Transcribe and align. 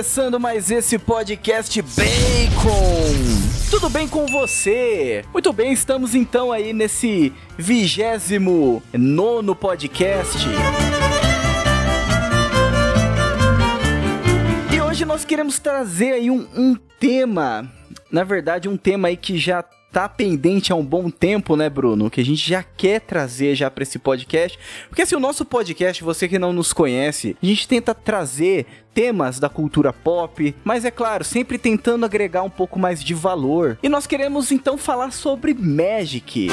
começando 0.00 0.40
mais 0.40 0.70
esse 0.70 0.98
podcast 0.98 1.82
Bacon. 1.82 3.68
Tudo 3.68 3.90
bem 3.90 4.08
com 4.08 4.24
você? 4.24 5.22
Muito 5.30 5.52
bem, 5.52 5.74
estamos 5.74 6.14
então 6.14 6.50
aí 6.50 6.72
nesse 6.72 7.34
vigésimo 7.58 8.82
nono 8.94 9.54
podcast. 9.54 10.38
E 14.74 14.80
hoje 14.80 15.04
nós 15.04 15.22
queremos 15.26 15.58
trazer 15.58 16.12
aí 16.12 16.30
um, 16.30 16.48
um 16.56 16.74
tema, 16.98 17.70
na 18.10 18.24
verdade 18.24 18.70
um 18.70 18.78
tema 18.78 19.08
aí 19.08 19.18
que 19.18 19.36
já 19.36 19.62
tá 19.92 20.08
pendente 20.08 20.72
há 20.72 20.76
um 20.76 20.84
bom 20.84 21.10
tempo, 21.10 21.56
né, 21.56 21.68
Bruno? 21.68 22.10
Que 22.10 22.20
a 22.20 22.24
gente 22.24 22.48
já 22.48 22.62
quer 22.62 23.00
trazer 23.00 23.54
já 23.54 23.70
para 23.70 23.82
esse 23.82 23.98
podcast. 23.98 24.58
Porque 24.88 25.02
assim, 25.02 25.16
o 25.16 25.20
nosso 25.20 25.44
podcast, 25.44 26.02
você 26.04 26.28
que 26.28 26.38
não 26.38 26.52
nos 26.52 26.72
conhece, 26.72 27.36
a 27.42 27.46
gente 27.46 27.66
tenta 27.66 27.94
trazer 27.94 28.66
temas 28.94 29.38
da 29.38 29.48
cultura 29.48 29.92
pop, 29.92 30.54
mas 30.64 30.84
é 30.84 30.90
claro, 30.90 31.24
sempre 31.24 31.58
tentando 31.58 32.04
agregar 32.04 32.42
um 32.42 32.50
pouco 32.50 32.78
mais 32.78 33.02
de 33.02 33.14
valor. 33.14 33.78
E 33.82 33.88
nós 33.88 34.06
queremos 34.06 34.50
então 34.52 34.76
falar 34.78 35.12
sobre 35.12 35.54
Magic. 35.54 36.48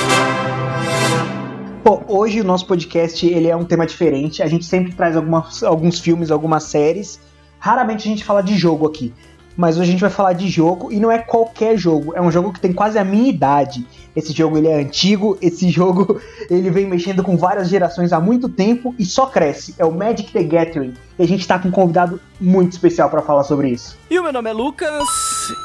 Bom, 1.84 2.04
hoje 2.08 2.42
o 2.42 2.44
nosso 2.44 2.66
podcast 2.66 3.26
ele 3.26 3.48
é 3.48 3.56
um 3.56 3.64
tema 3.64 3.86
diferente. 3.86 4.44
A 4.44 4.48
gente 4.48 4.66
sempre 4.66 4.94
traz 4.94 5.16
algumas, 5.16 5.64
alguns 5.64 6.00
filmes, 6.00 6.32
algumas 6.32 6.64
séries. 6.64 7.20
Raramente 7.60 8.08
a 8.08 8.12
gente 8.12 8.24
fala 8.24 8.42
de 8.42 8.56
jogo 8.56 8.86
aqui 8.86 9.14
mas 9.58 9.76
hoje 9.76 9.90
a 9.90 9.92
gente 9.92 10.02
vai 10.02 10.10
falar 10.12 10.34
de 10.34 10.48
jogo 10.48 10.92
e 10.92 11.00
não 11.00 11.12
é 11.12 11.18
qualquer 11.18 11.76
jogo, 11.76 12.14
é 12.16 12.22
um 12.22 12.32
jogo 12.32 12.54
que 12.54 12.60
tem 12.60 12.72
quase 12.72 13.00
a 13.00 13.04
minha 13.04 13.28
idade. 13.28 13.86
Esse 14.16 14.32
jogo 14.32 14.58
ele 14.58 14.68
é 14.68 14.80
antigo, 14.80 15.38
esse 15.42 15.70
jogo 15.72 16.22
ele 16.50 16.70
vem 16.70 16.86
mexendo 16.86 17.24
com 17.24 17.36
várias 17.36 17.68
gerações 17.68 18.14
há 18.14 18.20
muito 18.20 18.48
tempo 18.48 18.94
e 19.00 19.06
só 19.06 19.26
cresce. 19.26 19.74
É 19.80 19.86
o 19.86 19.92
Magic 19.92 20.32
the 20.32 20.44
Gathering. 20.44 20.94
E 21.18 21.24
a 21.24 21.28
gente 21.28 21.42
está 21.42 21.58
com 21.58 21.70
um 21.70 21.72
convidado 21.72 22.22
muito 22.40 22.74
especial 22.74 23.10
para 23.10 23.24
falar 23.24 23.44
sobre 23.44 23.70
isso. 23.70 23.98
E 24.10 24.20
o 24.20 24.24
meu 24.24 24.32
nome 24.32 24.50
é 24.50 24.54
Lucas 24.54 25.08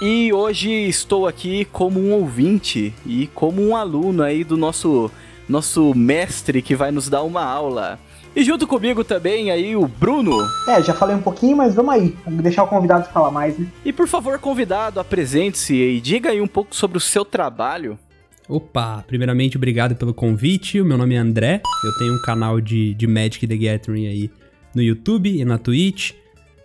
e 0.01 0.33
hoje 0.33 0.71
estou 0.71 1.27
aqui 1.27 1.67
como 1.67 2.01
um 2.01 2.13
ouvinte 2.13 2.95
e 3.05 3.27
como 3.29 3.63
um 3.63 3.77
aluno 3.77 4.23
aí 4.23 4.43
do 4.43 4.57
nosso 4.57 5.11
nosso 5.49 5.93
mestre 5.95 6.63
que 6.63 6.75
vai 6.75 6.91
nos 6.91 7.09
dar 7.09 7.23
uma 7.23 7.45
aula. 7.45 7.99
E 8.35 8.43
junto 8.43 8.67
comigo 8.67 9.05
também 9.05 9.51
aí 9.51 9.77
o 9.77 9.87
Bruno. 9.87 10.39
É, 10.67 10.83
já 10.83 10.95
falei 10.95 11.15
um 11.15 11.21
pouquinho, 11.21 11.57
mas 11.57 11.75
vamos 11.75 11.95
aí. 11.95 12.17
Vamos 12.25 12.43
deixar 12.43 12.65
o 12.65 12.67
convidado 12.67 13.07
falar 13.11 13.31
mais, 13.31 13.59
né? 13.59 13.67
E 13.85 13.93
por 13.93 14.09
favor, 14.09 14.39
convidado, 14.39 14.99
apresente-se 14.99 15.75
e 15.75 16.01
diga 16.01 16.31
aí 16.31 16.41
um 16.41 16.47
pouco 16.47 16.75
sobre 16.75 16.97
o 16.97 17.01
seu 17.01 17.25
trabalho. 17.25 17.99
Opa, 18.49 19.05
primeiramente 19.07 19.57
obrigado 19.57 19.95
pelo 19.95 20.15
convite. 20.15 20.81
O 20.81 20.85
meu 20.85 20.97
nome 20.97 21.15
é 21.15 21.19
André. 21.19 21.61
Eu 21.85 21.99
tenho 21.99 22.15
um 22.15 22.23
canal 22.23 22.61
de, 22.61 22.95
de 22.95 23.07
Magic 23.07 23.47
the 23.47 23.57
Gathering 23.57 24.07
aí 24.07 24.31
no 24.75 24.83
YouTube 24.83 25.39
e 25.41 25.45
na 25.45 25.59
Twitch. 25.59 26.13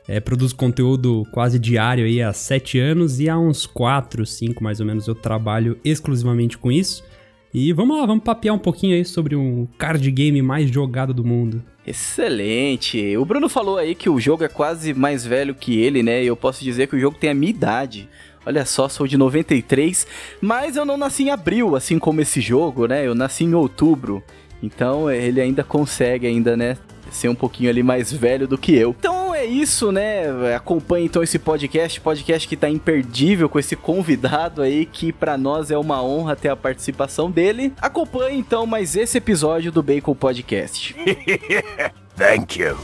É, 0.08 0.22
produzo 0.22 0.56
conteúdo 0.56 1.28
quase 1.34 1.60
diário 1.60 2.06
aí 2.06 2.22
há 2.22 2.32
7 2.32 2.80
anos 2.80 3.20
e 3.20 3.28
há 3.28 3.38
uns 3.38 3.66
4, 3.66 4.26
5 4.26 4.64
mais 4.64 4.80
ou 4.80 4.86
menos 4.86 5.06
eu 5.06 5.14
trabalho 5.14 5.78
exclusivamente 5.84 6.58
com 6.58 6.72
isso. 6.72 7.04
E 7.54 7.72
vamos 7.74 7.98
lá, 7.98 8.06
vamos 8.06 8.24
papear 8.24 8.54
um 8.54 8.60
pouquinho 8.60 8.96
aí 8.96 9.06
sobre 9.06 9.36
um 9.36 9.68
card 9.78 10.10
game 10.12 10.42
mais 10.42 10.70
jogado 10.70 11.14
do 11.14 11.24
mundo. 11.24 11.64
Excelente! 11.86 13.16
O 13.16 13.24
Bruno 13.24 13.48
falou 13.48 13.78
aí 13.78 13.96
que 13.96 14.10
o 14.10 14.20
jogo 14.20 14.44
é 14.44 14.50
quase 14.50 14.94
mais 14.94 15.26
velho 15.26 15.56
que 15.56 15.80
ele, 15.80 16.04
né? 16.04 16.24
E 16.24 16.28
eu 16.28 16.36
posso 16.36 16.64
dizer 16.64 16.88
que 16.88 16.96
o 16.96 17.00
jogo 17.00 17.18
tem 17.18 17.30
a 17.30 17.34
minha 17.34 17.50
idade. 17.50 18.10
Olha 18.46 18.66
só, 18.66 18.90
sou 18.90 19.08
de 19.08 19.18
93, 19.18 20.06
mas 20.42 20.76
eu 20.76 20.86
não 20.86 20.98
nasci 20.98 21.24
em 21.24 21.30
abril, 21.30 21.76
assim 21.76 21.98
como 21.98 22.22
esse 22.22 22.42
jogo, 22.42 22.88
né? 22.88 23.06
Eu 23.08 23.16
nasci 23.16 23.44
em 23.44 23.54
outubro. 23.54 24.22
Então 24.62 25.10
ele 25.10 25.40
ainda 25.40 25.64
consegue 25.64 26.28
ainda, 26.28 26.58
né, 26.58 26.78
ser 27.12 27.30
um 27.30 27.36
pouquinho 27.36 27.70
ali 27.70 27.84
mais 27.84 28.12
velho 28.12 28.48
do 28.48 28.58
que 28.58 28.76
eu. 28.76 28.96
Então 28.98 29.34
é 29.34 29.46
isso, 29.46 29.92
né? 29.92 30.56
Acompanhe 30.56 31.06
então 31.06 31.24
esse 31.24 31.40
podcast, 31.40 32.00
podcast 32.02 32.48
que 32.48 32.56
tá 32.56 32.70
imperdível 32.70 33.48
com 33.48 33.60
esse 33.60 33.76
convidado 33.76 34.62
aí 34.62 34.86
que 34.86 35.12
para 35.12 35.38
nós 35.38 35.72
é 35.72 35.78
uma 35.78 36.04
honra 36.04 36.36
ter 36.36 36.50
a 36.50 36.56
participação 36.56 37.30
dele. 37.30 37.74
Acompanhe 37.82 38.40
então 38.40 38.66
mais 38.66 38.96
esse 38.96 39.18
episódio 39.18 39.72
do 39.72 39.84
Bacon 39.84 40.16
Podcast. 40.16 40.96
Thank 42.18 42.60
you. 42.60 42.76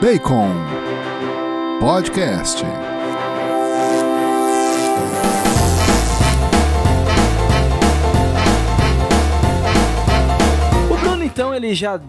Bacon 0.00 0.77
Podcast. 1.80 2.64
O 10.90 10.96
Bruno, 10.96 11.22
então, 11.24 11.54
ele 11.54 11.72
já 11.74 12.00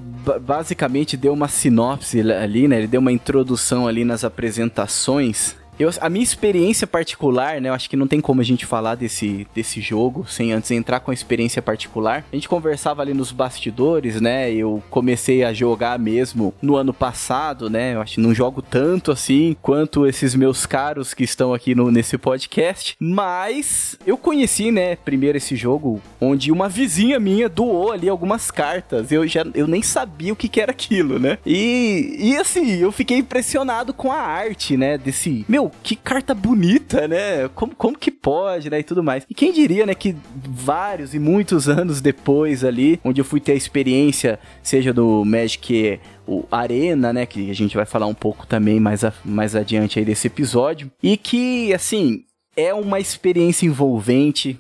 basicamente 0.42 1.16
deu 1.16 1.34
uma 1.34 1.48
sinopse 1.48 2.20
ali, 2.20 2.68
né? 2.68 2.80
Ele 2.80 2.88
deu 2.88 3.00
uma 3.00 3.12
introdução 3.12 3.88
ali 3.88 4.04
nas 4.04 4.24
apresentações 4.24 5.56
eu, 5.80 5.90
a 6.02 6.10
minha 6.10 6.24
experiência 6.24 6.86
particular, 6.86 7.62
né? 7.62 7.70
Eu 7.70 7.74
acho 7.74 7.90
que 7.90 7.96
não 7.96 8.08
tem 8.08 8.20
como 8.20 8.42
a 8.42 8.44
gente 8.44 8.66
falar 8.66 8.96
desse, 8.96 9.48
desse 9.56 9.80
jogo 9.80 10.26
sem 10.28 10.52
antes 10.52 10.70
entrar 10.72 11.00
com 11.00 11.10
a 11.10 11.14
experiência 11.14 11.62
particular. 11.62 12.26
A 12.32 12.36
gente 12.36 12.50
conversava 12.50 13.02
ali 13.02 13.14
nos 13.14 13.32
bastidores, 13.32 14.20
né? 14.20 14.52
Eu 14.52 14.84
comecei 14.90 15.44
a 15.44 15.54
jogar 15.54 15.98
mesmo 15.98 16.54
no 16.62 16.76
ano 16.76 16.94
passado, 16.94 17.70
né? 17.70 17.96
Eu 17.96 18.02
acho 18.02 18.16
que 18.16 18.22
não 18.22 18.36
jogo 18.36 18.62
tanto 18.62 19.12
assim 19.12 19.56
quanto 19.62 20.06
esses 20.06 20.36
meus 20.36 20.66
caros 20.66 21.14
que 21.14 21.24
estão 21.24 21.54
aqui 21.54 21.74
no, 21.74 21.90
nesse 21.90 22.18
podcast. 22.18 22.98
Mas 23.00 23.98
eu 24.06 24.18
conheci, 24.18 24.72
né? 24.72 24.98
Primeiro 24.98 25.38
esse 25.38 25.56
jogo 25.56 26.02
onde 26.20 26.52
uma 26.52 26.68
vizinha 26.68 27.20
minha 27.20 27.48
doou 27.48 27.94
ali 27.94 28.10
algumas 28.10 28.52
cartas. 28.52 29.12
Eu 29.12 29.26
já 29.26 29.46
eu 29.54 29.68
nem 29.68 29.82
sabia 29.82 30.34
o 30.34 30.36
que, 30.36 30.50
que 30.50 30.60
era 30.60 30.72
aquilo, 30.72 31.20
né? 31.20 31.38
E, 31.46 32.18
e 32.20 32.38
assim, 32.38 32.76
eu 32.76 32.92
fiquei 32.92 33.18
impressionado 33.18 33.94
com 33.94 34.12
a 34.12 34.20
arte, 34.20 34.76
né? 34.76 34.98
Desse. 34.98 35.46
Meu, 35.48 35.69
que 35.84 35.96
carta 35.96 36.34
bonita, 36.34 37.08
né? 37.08 37.48
Como, 37.50 37.76
como 37.76 37.98
que 37.98 38.12
pode, 38.12 38.70
né? 38.70 38.80
E 38.80 38.84
tudo 38.84 39.04
mais. 39.04 39.26
E 39.30 39.34
quem 39.34 39.52
diria, 39.52 39.86
né, 39.86 39.94
que 39.94 40.16
vários 40.48 41.14
e 41.14 41.20
muitos 41.20 41.68
anos 41.68 42.02
depois 42.02 42.64
ali, 42.64 43.00
onde 43.04 43.22
eu 43.22 43.26
fui 43.26 43.40
ter 43.40 43.54
a 43.54 43.56
experiência, 43.56 44.40
seja 44.62 44.94
do 44.94 45.24
Magic 45.26 46.00
o 46.28 46.46
Arena, 46.52 47.12
né, 47.12 47.26
que 47.26 47.50
a 47.50 47.56
gente 47.56 47.76
vai 47.76 47.86
falar 47.86 48.06
um 48.06 48.14
pouco 48.14 48.46
também 48.46 48.80
mais, 48.80 49.04
a, 49.04 49.12
mais 49.26 49.56
adiante 49.56 49.98
aí 49.98 50.06
desse 50.06 50.28
episódio, 50.28 50.92
e 51.02 51.18
que, 51.18 51.74
assim, 51.74 52.24
é 52.56 52.74
uma 52.74 53.00
experiência 53.00 53.66
envolvente, 53.66 54.60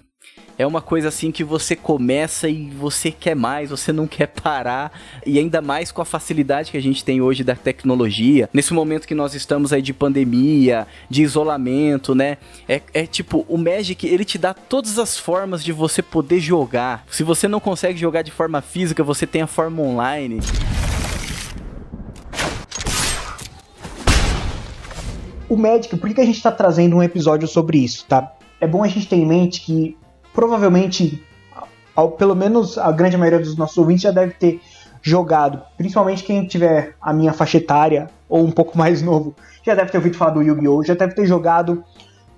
é 0.59 0.68
uma 0.68 0.81
coisa 0.81 1.08
assim 1.08 1.31
que 1.31 1.42
você 1.42 1.74
começa 1.74 2.50
e 2.50 2.70
você 2.70 3.12
quer 3.12 3.34
mais, 3.34 3.70
você 3.70 3.94
não 3.94 4.06
quer 4.06 4.28
parar. 4.28 4.92
E 5.25 5.40
ainda 5.40 5.62
mais 5.62 5.90
com 5.90 6.02
a 6.02 6.06
facilidade 6.06 6.70
que 6.70 6.75
a 6.75 6.81
gente 6.81 7.02
tem 7.02 7.22
hoje 7.22 7.46
da 7.46 7.56
tecnologia. 7.56 8.50
Nesse 8.53 8.74
momento 8.74 9.08
que 9.08 9.16
nós 9.16 9.34
estamos 9.34 9.72
aí 9.72 9.81
de 9.81 9.94
pandemia, 9.94 10.86
de 11.09 11.24
isolamento, 11.24 12.14
né? 12.14 12.38
É, 12.68 12.81
é 12.94 13.06
tipo, 13.06 13.46
o 13.47 13.58
Magic, 13.58 14.06
ele 14.06 14.25
te 14.25 14.38
dá 14.38 14.53
todas 14.53 15.00
as 15.00 15.18
formas 15.18 15.64
de 15.64 15.72
você 15.72 16.02
poder 16.02 16.42
jogar. 16.42 17.06
Se 17.09 17.24
você 17.24 17.47
não 17.47 17.62
consegue 17.62 17.97
jogar 17.97 18.22
de 18.22 18.31
forma 18.31 18.62
física, 18.62 19.02
você 19.02 19.26
tem 19.26 19.41
a 19.41 19.47
forma 19.47 19.81
online. 19.81 20.41
O 25.47 25.56
Magic, 25.56 25.96
por 25.96 26.14
que 26.14 26.20
a 26.20 26.26
gente 26.26 26.36
está 26.36 26.52
trazendo 26.52 26.97
um 26.97 27.02
episódio 27.02 27.47
sobre 27.47 27.78
isso, 27.78 28.06
tá? 28.09 28.36
É 28.59 28.68
bom 28.68 28.84
a 28.84 28.90
gente 28.90 29.08
ter 29.08 29.16
em 29.16 29.26
mente 29.26 29.62
que 29.62 29.97
provavelmente, 30.39 31.22
ao, 31.94 32.11
pelo 32.11 32.33
menos 32.33 32.77
a 32.77 32.94
grande 32.94 33.17
maioria 33.17 33.39
dos 33.39 33.57
nossos 33.57 33.77
ouvintes 33.77 34.03
já 34.03 34.11
deve 34.11 34.31
ter 34.35 34.61
jogado, 35.01 35.61
principalmente 35.75 36.23
quem 36.23 36.47
tiver 36.47 36.96
a 37.02 37.11
minha 37.11 37.34
faixa 37.34 37.58
etária 37.58 38.09
ou 38.29 38.46
um 38.46 38.52
pouco 38.52 38.78
mais 38.78 39.02
novo, 39.02 39.35
já 39.66 39.75
deve 39.75 39.91
ter 39.91 39.97
ouvido 39.97 40.16
falar 40.16 40.31
do 40.31 40.41
Yu-Gi-Oh!, 40.41 40.81
já 40.85 40.93
deve 40.93 41.14
ter 41.14 41.25
jogado 41.25 41.84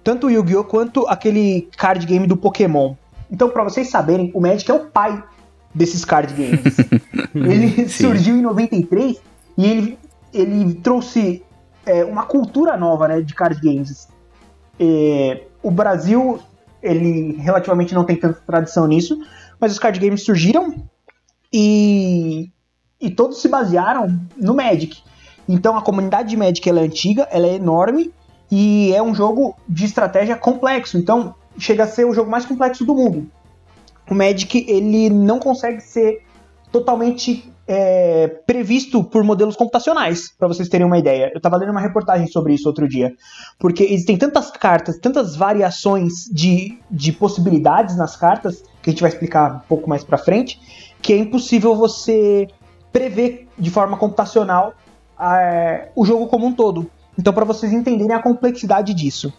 tanto 0.03 0.25
o 0.25 0.31
Yu-Gi-Oh! 0.31 0.63
quanto 0.63 1.07
aquele 1.07 1.69
card 1.77 2.03
game 2.07 2.25
do 2.25 2.35
Pokémon. 2.35 2.95
Então, 3.29 3.49
para 3.49 3.63
vocês 3.63 3.87
saberem, 3.91 4.31
o 4.33 4.41
Magic 4.41 4.71
é 4.71 4.73
o 4.73 4.87
pai 4.87 5.23
desses 5.71 6.03
card 6.03 6.33
games. 6.33 6.77
ele 7.35 7.87
surgiu 7.87 8.35
em 8.35 8.41
93 8.41 9.21
e 9.55 9.65
ele, 9.67 9.99
ele 10.33 10.73
trouxe 10.73 11.43
é, 11.85 12.03
uma 12.03 12.23
cultura 12.23 12.75
nova 12.75 13.07
né, 13.07 13.21
de 13.21 13.35
card 13.35 13.61
games. 13.61 14.07
É, 14.79 15.43
o 15.61 15.69
Brasil 15.69 16.39
ele 16.81 17.33
relativamente 17.33 17.93
não 17.93 18.03
tem 18.03 18.15
tanta 18.15 18.41
tradição 18.45 18.87
nisso, 18.87 19.19
mas 19.59 19.71
os 19.71 19.79
card 19.79 19.99
games 19.99 20.23
surgiram 20.23 20.73
e, 21.51 22.49
e 22.99 23.09
todos 23.09 23.41
se 23.41 23.47
basearam 23.47 24.19
no 24.37 24.55
Magic. 24.55 25.01
Então 25.47 25.77
a 25.77 25.81
comunidade 25.81 26.29
de 26.29 26.37
Magic 26.37 26.67
ela 26.67 26.79
é 26.79 26.83
antiga, 26.83 27.27
ela 27.31 27.47
é 27.47 27.55
enorme 27.55 28.11
e 28.49 28.93
é 28.93 29.01
um 29.01 29.13
jogo 29.13 29.55
de 29.67 29.85
estratégia 29.85 30.35
complexo. 30.35 30.97
Então 30.97 31.35
chega 31.57 31.83
a 31.83 31.87
ser 31.87 32.05
o 32.05 32.13
jogo 32.13 32.29
mais 32.29 32.45
complexo 32.45 32.85
do 32.85 32.95
mundo. 32.95 33.29
O 34.09 34.15
Magic 34.15 34.65
ele 34.67 35.09
não 35.09 35.39
consegue 35.39 35.81
ser 35.81 36.23
totalmente 36.71 37.50
é, 37.67 38.27
previsto 38.45 39.03
por 39.03 39.23
modelos 39.23 39.55
computacionais, 39.55 40.31
para 40.37 40.47
vocês 40.47 40.67
terem 40.67 40.85
uma 40.85 40.97
ideia. 40.97 41.29
Eu 41.33 41.37
estava 41.37 41.57
lendo 41.57 41.71
uma 41.71 41.81
reportagem 41.81 42.27
sobre 42.27 42.53
isso 42.53 42.67
outro 42.67 42.87
dia. 42.87 43.13
Porque 43.59 43.83
existem 43.83 44.17
tantas 44.17 44.51
cartas, 44.51 44.97
tantas 44.97 45.35
variações 45.35 46.25
de, 46.31 46.77
de 46.89 47.11
possibilidades 47.11 47.95
nas 47.97 48.15
cartas, 48.15 48.63
que 48.81 48.89
a 48.89 48.91
gente 48.91 49.01
vai 49.01 49.09
explicar 49.09 49.55
um 49.57 49.59
pouco 49.67 49.89
mais 49.89 50.03
para 50.03 50.17
frente, 50.17 50.59
que 51.01 51.13
é 51.13 51.17
impossível 51.17 51.75
você 51.75 52.47
prever 52.91 53.47
de 53.57 53.69
forma 53.69 53.97
computacional 53.97 54.73
é, 55.19 55.89
o 55.95 56.05
jogo 56.05 56.27
como 56.27 56.47
um 56.47 56.53
todo. 56.53 56.89
Então, 57.17 57.31
para 57.33 57.45
vocês 57.45 57.71
entenderem 57.71 58.15
a 58.15 58.21
complexidade 58.21 58.93
disso. 58.93 59.31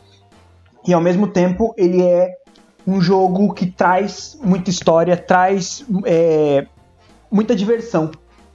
E 0.86 0.92
ao 0.92 1.00
mesmo 1.00 1.26
tempo, 1.26 1.74
ele 1.76 2.02
é 2.02 2.30
um 2.86 3.00
jogo 3.00 3.52
que 3.54 3.66
traz 3.66 4.38
muita 4.42 4.70
história, 4.70 5.16
traz 5.16 5.84
é, 6.04 6.66
muita 7.32 7.56
diversão, 7.56 8.10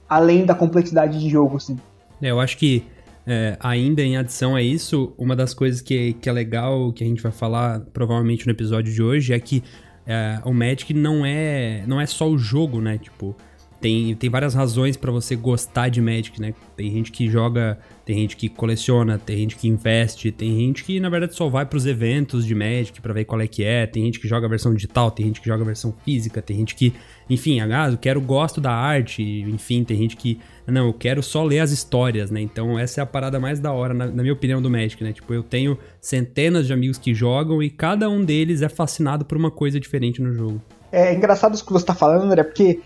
além 0.08 0.46
da 0.46 0.54
complexidade 0.54 1.18
de 1.18 1.28
jogo, 1.28 1.56
assim. 1.56 1.76
É, 2.22 2.30
eu 2.30 2.38
acho 2.38 2.56
que 2.56 2.84
é, 3.26 3.58
ainda 3.60 4.00
em 4.00 4.16
adição 4.16 4.56
a 4.56 4.62
isso, 4.62 5.12
uma 5.18 5.36
das 5.36 5.52
coisas 5.52 5.82
que, 5.82 6.14
que 6.14 6.28
é 6.28 6.32
legal, 6.32 6.92
que 6.92 7.04
a 7.04 7.06
gente 7.06 7.22
vai 7.22 7.32
falar 7.32 7.80
provavelmente 7.92 8.46
no 8.46 8.52
episódio 8.52 8.92
de 8.92 9.02
hoje, 9.02 9.34
é 9.34 9.40
que 9.40 9.62
é, 10.06 10.40
o 10.44 10.54
Magic 10.54 10.94
não 10.94 11.26
é, 11.26 11.84
não 11.86 12.00
é 12.00 12.06
só 12.06 12.26
o 12.26 12.38
jogo, 12.38 12.80
né? 12.80 12.96
Tipo, 12.96 13.36
tem, 13.80 14.14
tem 14.16 14.28
várias 14.28 14.54
razões 14.54 14.96
para 14.96 15.12
você 15.12 15.36
gostar 15.36 15.88
de 15.88 16.00
Magic, 16.00 16.40
né? 16.40 16.52
Tem 16.76 16.90
gente 16.90 17.12
que 17.12 17.28
joga, 17.30 17.78
tem 18.04 18.18
gente 18.18 18.36
que 18.36 18.48
coleciona, 18.48 19.18
tem 19.18 19.36
gente 19.36 19.56
que 19.56 19.68
investe, 19.68 20.32
tem 20.32 20.56
gente 20.58 20.82
que 20.82 20.98
na 20.98 21.08
verdade 21.08 21.34
só 21.34 21.48
vai 21.48 21.64
para 21.64 21.76
os 21.76 21.86
eventos 21.86 22.44
de 22.44 22.54
Magic 22.54 23.00
para 23.00 23.14
ver 23.14 23.24
qual 23.24 23.40
é 23.40 23.46
que 23.46 23.62
é, 23.62 23.86
tem 23.86 24.04
gente 24.04 24.18
que 24.18 24.26
joga 24.26 24.46
a 24.46 24.50
versão 24.50 24.74
digital, 24.74 25.10
tem 25.12 25.26
gente 25.26 25.40
que 25.40 25.46
joga 25.46 25.62
a 25.62 25.66
versão 25.66 25.94
física, 26.04 26.42
tem 26.42 26.56
gente 26.56 26.74
que, 26.74 26.92
enfim, 27.30 27.60
ah, 27.60 27.88
eu 27.88 27.96
quero 27.96 28.20
gosto 28.20 28.60
da 28.60 28.72
arte, 28.72 29.22
enfim, 29.22 29.84
tem 29.84 29.96
gente 29.96 30.16
que, 30.16 30.40
não, 30.66 30.88
eu 30.88 30.92
quero 30.92 31.22
só 31.22 31.44
ler 31.44 31.60
as 31.60 31.70
histórias, 31.70 32.32
né? 32.32 32.40
Então 32.40 32.76
essa 32.76 33.00
é 33.00 33.02
a 33.02 33.06
parada 33.06 33.38
mais 33.38 33.60
da 33.60 33.72
hora, 33.72 33.94
na, 33.94 34.06
na 34.06 34.22
minha 34.22 34.32
opinião, 34.34 34.60
do 34.60 34.68
Magic, 34.68 35.02
né? 35.04 35.12
Tipo, 35.12 35.32
eu 35.32 35.42
tenho 35.44 35.78
centenas 36.00 36.66
de 36.66 36.72
amigos 36.72 36.98
que 36.98 37.14
jogam 37.14 37.62
e 37.62 37.70
cada 37.70 38.10
um 38.10 38.24
deles 38.24 38.60
é 38.60 38.68
fascinado 38.68 39.24
por 39.24 39.38
uma 39.38 39.52
coisa 39.52 39.78
diferente 39.78 40.20
no 40.20 40.32
jogo. 40.32 40.60
É 40.90 41.14
engraçado 41.14 41.54
isso 41.54 41.64
que 41.64 41.72
você 41.72 41.84
tá 41.84 41.94
falando, 41.94 42.24
André, 42.24 42.42
porque 42.42 42.80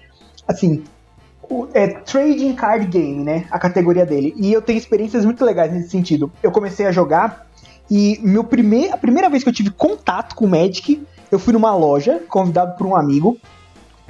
assim, 0.46 0.82
o, 1.42 1.68
é 1.74 1.88
Trading 1.88 2.54
Card 2.54 2.86
Game, 2.86 3.22
né? 3.24 3.46
A 3.50 3.58
categoria 3.58 4.06
dele. 4.06 4.34
E 4.36 4.52
eu 4.52 4.62
tenho 4.62 4.78
experiências 4.78 5.24
muito 5.24 5.44
legais 5.44 5.72
nesse 5.72 5.90
sentido. 5.90 6.32
Eu 6.42 6.50
comecei 6.50 6.86
a 6.86 6.92
jogar 6.92 7.46
e 7.90 8.18
meu 8.22 8.44
primeir, 8.44 8.92
a 8.92 8.96
primeira 8.96 9.28
vez 9.28 9.42
que 9.42 9.48
eu 9.48 9.52
tive 9.52 9.70
contato 9.70 10.34
com 10.34 10.46
o 10.46 10.48
Magic, 10.48 11.06
eu 11.30 11.38
fui 11.38 11.52
numa 11.52 11.74
loja, 11.74 12.20
convidado 12.28 12.76
por 12.76 12.86
um 12.86 12.96
amigo. 12.96 13.36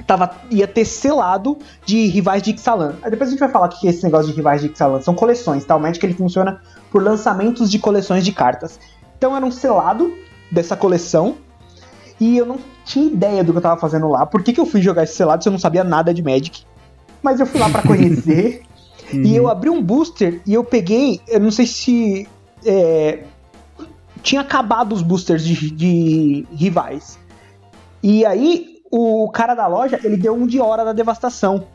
Tava, 0.07 0.35
ia 0.49 0.67
ter 0.67 0.85
selado 0.85 1.57
de 1.85 2.07
rivais 2.07 2.41
de 2.41 2.51
Ixalan. 2.51 2.95
Depois 3.09 3.29
a 3.29 3.31
gente 3.31 3.39
vai 3.39 3.49
falar 3.49 3.67
o 3.67 3.69
que 3.69 3.87
é 3.87 3.89
esse 3.89 4.03
negócio 4.03 4.29
de 4.29 4.35
rivais 4.35 4.61
de 4.61 4.67
Ixalan. 4.67 5.01
São 5.01 5.13
coleções, 5.13 5.65
tá? 5.65 5.75
O 5.75 5.79
Magic 5.79 6.05
ele 6.05 6.13
funciona 6.13 6.61
por 6.91 7.03
lançamentos 7.03 7.69
de 7.69 7.79
coleções 7.79 8.23
de 8.23 8.31
cartas. 8.31 8.79
Então 9.17 9.35
era 9.35 9.45
um 9.45 9.51
selado 9.51 10.13
dessa 10.51 10.75
coleção. 10.75 11.35
E 12.19 12.37
eu 12.37 12.45
não 12.45 12.57
tinha 12.85 13.05
ideia 13.05 13.43
do 13.43 13.51
que 13.51 13.57
eu 13.57 13.61
tava 13.61 13.79
fazendo 13.79 14.07
lá. 14.07 14.25
Por 14.25 14.43
que, 14.43 14.53
que 14.53 14.59
eu 14.59 14.65
fui 14.65 14.81
jogar 14.81 15.03
esse 15.03 15.15
selado 15.15 15.43
se 15.43 15.49
eu 15.49 15.51
não 15.51 15.59
sabia 15.59 15.83
nada 15.83 16.13
de 16.13 16.21
Magic? 16.21 16.63
Mas 17.21 17.39
eu 17.39 17.45
fui 17.45 17.59
lá 17.59 17.69
para 17.69 17.81
conhecer. 17.87 18.63
uhum. 19.13 19.21
E 19.21 19.35
eu 19.35 19.47
abri 19.49 19.69
um 19.69 19.81
booster 19.81 20.41
e 20.45 20.53
eu 20.53 20.63
peguei. 20.63 21.21
Eu 21.27 21.39
não 21.39 21.51
sei 21.51 21.65
se. 21.65 22.27
É, 22.65 23.23
tinha 24.21 24.41
acabado 24.41 24.93
os 24.93 25.01
boosters 25.01 25.43
de, 25.43 25.69
de 25.71 26.47
rivais. 26.53 27.19
E 28.01 28.25
aí, 28.25 28.77
o 28.91 29.29
cara 29.31 29.53
da 29.53 29.67
loja, 29.67 29.99
ele 30.03 30.17
deu 30.17 30.33
um 30.33 30.47
de 30.47 30.59
hora 30.59 30.85
da 30.85 30.93
devastação. 30.93 31.65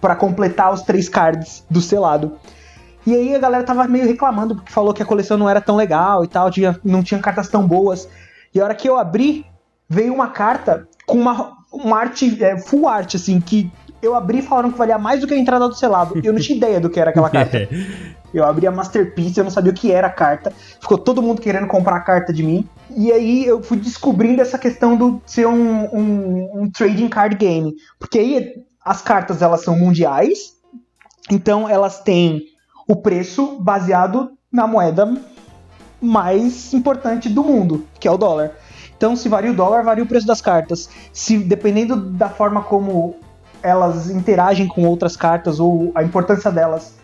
para 0.00 0.16
completar 0.16 0.72
os 0.72 0.82
três 0.82 1.08
cards 1.08 1.64
do 1.70 1.80
selado. 1.80 2.32
E 3.06 3.14
aí 3.14 3.34
a 3.34 3.38
galera 3.38 3.64
tava 3.64 3.86
meio 3.88 4.06
reclamando, 4.06 4.54
porque 4.54 4.72
falou 4.72 4.94
que 4.94 5.02
a 5.02 5.06
coleção 5.06 5.36
não 5.36 5.48
era 5.48 5.60
tão 5.60 5.76
legal 5.76 6.24
e 6.24 6.28
tal, 6.28 6.50
tinha, 6.50 6.78
não 6.84 7.02
tinha 7.02 7.20
cartas 7.20 7.48
tão 7.48 7.66
boas. 7.66 8.08
E 8.54 8.60
a 8.60 8.64
hora 8.64 8.74
que 8.74 8.88
eu 8.88 8.96
abri, 8.96 9.46
veio 9.88 10.12
uma 10.12 10.28
carta 10.28 10.88
com 11.06 11.18
uma, 11.18 11.52
uma 11.72 11.98
arte, 11.98 12.42
é, 12.42 12.58
full 12.58 12.88
art, 12.88 13.14
assim, 13.14 13.40
que 13.40 13.70
eu 14.02 14.14
abri 14.14 14.38
e 14.38 14.42
falaram 14.42 14.72
que 14.72 14.78
valia 14.78 14.98
mais 14.98 15.20
do 15.20 15.26
que 15.26 15.34
a 15.34 15.38
entrada 15.38 15.68
do 15.68 15.74
selado. 15.74 16.20
Eu 16.22 16.32
não 16.32 16.40
tinha 16.40 16.56
ideia 16.56 16.80
do 16.80 16.90
que 16.90 16.98
era 16.98 17.10
aquela 17.10 17.30
carta. 17.30 17.68
Eu 18.34 18.44
abri 18.44 18.66
a 18.66 18.70
Masterpiece, 18.70 19.38
eu 19.38 19.44
não 19.44 19.50
sabia 19.50 19.70
o 19.70 19.74
que 19.74 19.92
era 19.92 20.06
a 20.08 20.12
carta. 20.12 20.52
Ficou 20.80 20.98
todo 20.98 21.22
mundo 21.22 21.40
querendo 21.40 21.66
comprar 21.66 21.96
a 21.96 22.00
carta 22.00 22.32
de 22.32 22.42
mim. 22.42 22.68
E 22.96 23.12
aí 23.12 23.44
eu 23.44 23.62
fui 23.62 23.76
descobrindo 23.76 24.42
essa 24.42 24.58
questão 24.58 24.96
do 24.96 25.20
ser 25.26 25.46
um, 25.46 25.84
um, 25.94 26.62
um 26.62 26.70
trading 26.70 27.08
card 27.08 27.36
game. 27.36 27.74
Porque 27.98 28.18
aí 28.18 28.54
as 28.84 29.00
cartas 29.00 29.42
elas 29.42 29.62
são 29.62 29.78
mundiais, 29.78 30.54
então 31.30 31.68
elas 31.68 32.00
têm 32.00 32.42
o 32.88 32.96
preço 32.96 33.58
baseado 33.60 34.32
na 34.50 34.66
moeda 34.66 35.14
mais 36.02 36.74
importante 36.74 37.28
do 37.28 37.44
mundo, 37.44 37.86
que 37.98 38.08
é 38.08 38.10
o 38.10 38.18
dólar. 38.18 38.52
Então, 38.96 39.16
se 39.16 39.28
varia 39.28 39.50
o 39.50 39.54
dólar, 39.54 39.82
varia 39.82 40.04
o 40.04 40.06
preço 40.06 40.26
das 40.26 40.40
cartas. 40.40 40.88
Se 41.12 41.38
dependendo 41.38 41.96
da 41.96 42.28
forma 42.28 42.62
como 42.62 43.16
elas 43.62 44.10
interagem 44.10 44.66
com 44.66 44.84
outras 44.86 45.16
cartas 45.16 45.60
ou 45.60 45.92
a 45.94 46.02
importância 46.02 46.50
delas 46.50 46.94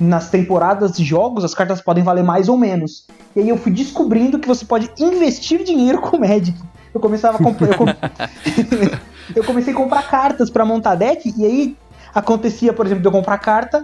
nas 0.00 0.30
temporadas 0.30 0.92
de 0.92 1.04
jogos, 1.04 1.44
as 1.44 1.54
cartas 1.54 1.80
podem 1.80 2.04
valer 2.04 2.22
mais 2.22 2.48
ou 2.48 2.56
menos. 2.56 3.06
E 3.34 3.40
aí 3.40 3.48
eu 3.48 3.56
fui 3.56 3.72
descobrindo 3.72 4.38
que 4.38 4.46
você 4.46 4.64
pode 4.64 4.90
investir 4.98 5.64
dinheiro 5.64 6.00
com 6.00 6.18
Magic. 6.18 6.56
Eu 6.94 7.00
começava 7.00 7.38
a 7.38 7.42
comprar. 7.42 7.68
Eu, 7.68 7.76
com... 7.76 7.86
eu 9.34 9.44
comecei 9.44 9.72
a 9.72 9.76
comprar 9.76 10.08
cartas 10.08 10.50
para 10.50 10.64
montar 10.64 10.94
deck, 10.94 11.32
e 11.36 11.44
aí 11.44 11.76
acontecia, 12.14 12.72
por 12.72 12.86
exemplo, 12.86 13.02
de 13.02 13.08
eu 13.08 13.12
comprar 13.12 13.38
carta, 13.38 13.82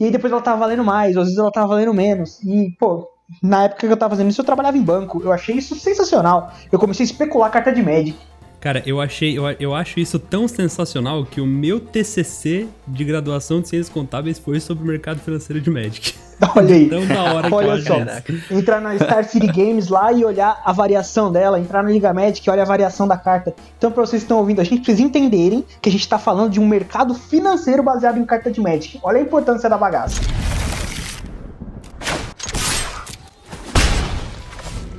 e 0.00 0.06
aí 0.06 0.10
depois 0.10 0.32
ela 0.32 0.42
tava 0.42 0.58
valendo 0.58 0.84
mais, 0.84 1.16
ou 1.16 1.22
às 1.22 1.28
vezes 1.28 1.38
ela 1.38 1.52
tava 1.52 1.68
valendo 1.68 1.94
menos. 1.94 2.42
E, 2.42 2.74
pô, 2.78 3.08
na 3.40 3.64
época 3.64 3.86
que 3.86 3.92
eu 3.92 3.96
tava 3.96 4.10
fazendo 4.10 4.30
isso, 4.30 4.40
eu 4.40 4.44
trabalhava 4.44 4.76
em 4.76 4.82
banco. 4.82 5.22
Eu 5.22 5.32
achei 5.32 5.56
isso 5.56 5.74
sensacional. 5.76 6.52
Eu 6.70 6.78
comecei 6.78 7.04
a 7.04 7.08
especular 7.08 7.50
carta 7.50 7.72
de 7.72 7.82
Magic. 7.82 8.16
Cara, 8.62 8.80
eu 8.86 9.00
achei, 9.00 9.36
eu, 9.36 9.42
eu 9.58 9.74
acho 9.74 9.98
isso 9.98 10.20
tão 10.20 10.46
sensacional 10.46 11.26
que 11.26 11.40
o 11.40 11.46
meu 11.46 11.80
TCC 11.80 12.68
de 12.86 13.04
graduação 13.04 13.60
de 13.60 13.68
Ciências 13.68 13.92
Contábeis 13.92 14.38
foi 14.38 14.60
sobre 14.60 14.84
o 14.84 14.86
mercado 14.86 15.18
financeiro 15.18 15.60
de 15.60 15.68
Magic. 15.68 16.14
Olha 16.54 16.76
aí. 16.76 16.88
Tão 16.88 17.04
da 17.04 17.22
hora 17.34 17.48
Olha 17.52 17.76
que 17.76 17.88
só. 17.88 18.54
Entrar 18.54 18.80
na 18.80 18.96
Star 18.96 19.24
City 19.24 19.48
Games 19.48 19.88
lá 19.88 20.12
e 20.12 20.24
olhar 20.24 20.62
a 20.64 20.72
variação 20.72 21.32
dela, 21.32 21.58
entrar 21.58 21.82
na 21.82 21.90
Liga 21.90 22.14
Magic 22.14 22.46
e 22.46 22.52
olhar 22.52 22.62
a 22.62 22.66
variação 22.66 23.08
da 23.08 23.16
carta. 23.16 23.52
Então, 23.76 23.90
pra 23.90 24.06
vocês 24.06 24.22
que 24.22 24.26
estão 24.26 24.38
ouvindo 24.38 24.60
a 24.60 24.64
gente, 24.64 24.86
vocês 24.86 25.00
entenderem 25.00 25.64
que 25.80 25.88
a 25.88 25.92
gente 25.92 26.08
tá 26.08 26.16
falando 26.18 26.52
de 26.52 26.60
um 26.60 26.66
mercado 26.66 27.14
financeiro 27.14 27.82
baseado 27.82 28.18
em 28.18 28.24
carta 28.24 28.48
de 28.48 28.60
Magic. 28.60 29.00
Olha 29.02 29.18
a 29.18 29.22
importância 29.22 29.68
da 29.68 29.76
bagaça. 29.76 30.20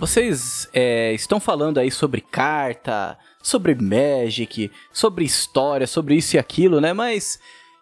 Vocês 0.04 0.68
é, 0.74 1.14
estão 1.14 1.40
falando 1.40 1.78
aí 1.78 1.90
sobre 1.90 2.20
carta, 2.20 3.18
sobre 3.42 3.74
Magic, 3.74 4.70
sobre 4.92 5.24
história, 5.24 5.88
sobre 5.88 6.16
isso 6.16 6.36
e 6.36 6.40
aquilo, 6.40 6.82
né? 6.82 6.92
Mas 6.92 7.40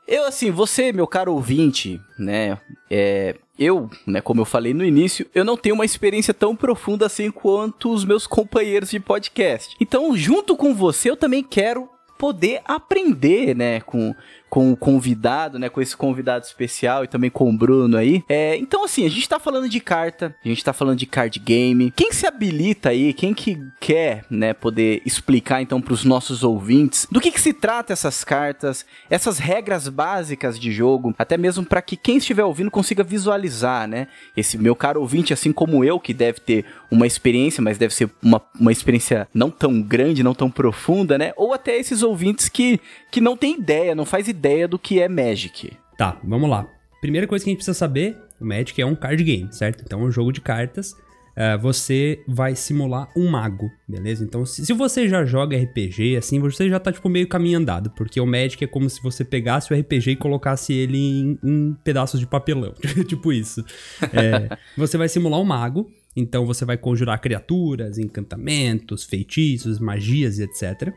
eu, 0.08 0.26
assim, 0.26 0.52
você, 0.52 0.94
meu 0.94 1.08
caro 1.08 1.34
ouvinte, 1.34 2.00
né? 2.20 2.60
É, 2.92 3.38
eu, 3.58 3.90
né, 4.06 4.22
como 4.22 4.40
eu 4.40 4.46
falei 4.46 4.72
no 4.72 4.86
início, 4.86 5.26
eu 5.34 5.44
não 5.44 5.58
tenho 5.58 5.74
uma 5.74 5.84
experiência 5.84 6.32
tão 6.32 6.56
profunda 6.56 7.08
assim 7.08 7.32
quanto 7.32 7.92
os 7.92 8.06
meus 8.06 8.28
companheiros 8.28 8.92
de 8.92 9.00
podcast. 9.00 9.76
Então, 9.82 10.16
junto 10.16 10.56
com 10.56 10.76
você, 10.76 11.10
eu 11.10 11.18
também 11.18 11.42
quero 11.42 11.90
poder 12.20 12.62
aprender, 12.66 13.56
né, 13.56 13.82
com, 13.82 14.14
com 14.52 14.74
o 14.74 14.76
convidado, 14.76 15.58
né? 15.58 15.70
Com 15.70 15.80
esse 15.80 15.96
convidado 15.96 16.46
especial 16.46 17.06
e 17.06 17.08
também 17.08 17.30
com 17.30 17.50
o 17.50 17.58
Bruno 17.58 17.96
aí. 17.96 18.22
É, 18.28 18.58
então, 18.58 18.84
assim, 18.84 19.06
a 19.06 19.10
gente 19.10 19.28
tá 19.28 19.40
falando 19.40 19.70
de 19.70 19.80
carta, 19.80 20.36
a 20.44 20.48
gente 20.48 20.62
tá 20.62 20.74
falando 20.74 21.00
de 21.00 21.06
card 21.06 21.40
game. 21.40 21.90
Quem 21.96 22.12
se 22.12 22.28
habilita 22.28 22.90
aí, 22.90 23.14
quem 23.14 23.34
que 23.34 23.58
quer, 23.80 24.26
né, 24.30 24.54
poder 24.54 25.02
explicar 25.06 25.62
então 25.62 25.82
pros 25.82 26.04
nossos 26.04 26.44
ouvintes 26.44 27.08
do 27.10 27.22
que 27.22 27.32
que 27.32 27.40
se 27.40 27.54
trata 27.54 27.94
essas 27.94 28.26
cartas, 28.26 28.86
essas 29.10 29.40
regras 29.40 29.88
básicas 29.88 30.60
de 30.60 30.70
jogo, 30.70 31.16
até 31.18 31.38
mesmo 31.38 31.64
para 31.64 31.82
que 31.82 31.96
quem 31.96 32.18
estiver 32.18 32.44
ouvindo 32.44 32.70
consiga 32.70 33.06
visualizar, 33.06 33.88
né? 33.88 34.10
Esse 34.36 34.58
meu 34.58 34.76
caro 34.76 35.00
ouvinte, 35.00 35.32
assim 35.32 35.54
como 35.54 35.86
eu, 35.86 35.98
que 35.98 36.14
deve 36.14 36.42
ter 36.42 36.66
uma 36.92 37.08
experiência, 37.08 37.64
mas 37.64 37.78
deve 37.78 37.96
ser 37.96 38.12
uma, 38.22 38.42
uma 38.60 38.74
experiência 38.74 39.30
não 39.34 39.50
tão 39.50 39.82
grande, 39.82 40.24
não 40.24 40.34
tão 40.34 40.52
profunda, 40.52 41.18
né? 41.18 41.32
Ou 41.38 41.54
até 41.54 41.78
esses 41.78 42.04
ouvintes 42.04 42.50
que, 42.50 42.82
que 43.10 43.22
não 43.22 43.38
tem 43.38 43.56
ideia, 43.56 43.96
não 43.96 44.06
faz 44.06 44.28
ideia 44.28 44.41
ideia 44.42 44.68
do 44.68 44.80
que 44.80 45.00
é 45.00 45.08
Magic. 45.08 45.72
Tá, 45.96 46.20
vamos 46.24 46.50
lá. 46.50 46.68
Primeira 47.00 47.28
coisa 47.28 47.46
que 47.46 47.50
a 47.50 47.52
gente 47.52 47.60
precisa 47.60 47.78
saber, 47.78 48.18
o 48.40 48.46
Magic 48.46 48.82
é 48.82 48.86
um 48.86 48.96
card 48.96 49.24
game, 49.24 49.54
certo? 49.54 49.84
Então 49.86 50.02
é 50.02 50.04
um 50.04 50.12
jogo 50.12 50.32
de 50.32 50.42
cartas. 50.42 50.94
Uh, 51.32 51.58
você 51.62 52.22
vai 52.28 52.56
simular 52.56 53.08
um 53.16 53.30
mago, 53.30 53.72
beleza? 53.88 54.24
Então, 54.24 54.46
se, 54.46 54.66
se, 54.66 54.74
você 54.74 55.08
já 55.08 55.24
joga 55.24 55.56
RPG, 55.56 56.18
assim, 56.18 56.40
você 56.40 56.68
já 56.68 56.78
tá, 56.78 56.92
tipo, 56.92 57.08
meio 57.08 57.28
caminho 57.28 57.60
andado, 57.60 57.90
porque 57.92 58.20
o 58.20 58.26
Magic 58.26 58.62
é 58.64 58.68
como 58.68 58.90
se 58.90 59.02
você 59.02 59.24
pegasse 59.24 59.72
o 59.72 59.78
RPG 59.78 60.12
e 60.12 60.16
colocasse 60.18 60.74
ele 60.74 60.98
em, 60.98 61.40
em 61.42 61.78
pedaços 61.86 62.20
de 62.20 62.28
papelão, 62.28 62.74
tipo 63.08 63.32
isso. 63.32 63.64
É, 64.12 64.58
você 64.76 64.98
vai 64.98 65.08
simular 65.08 65.40
um 65.40 65.46
mago, 65.46 65.90
então 66.16 66.46
você 66.46 66.66
vai 66.66 66.78
conjurar 66.78 67.22
criaturas, 67.22 67.98
encantamentos, 67.98 69.06
feitiços, 69.06 69.80
magias 69.80 70.38
e 70.38 70.44
etc. 70.44 70.94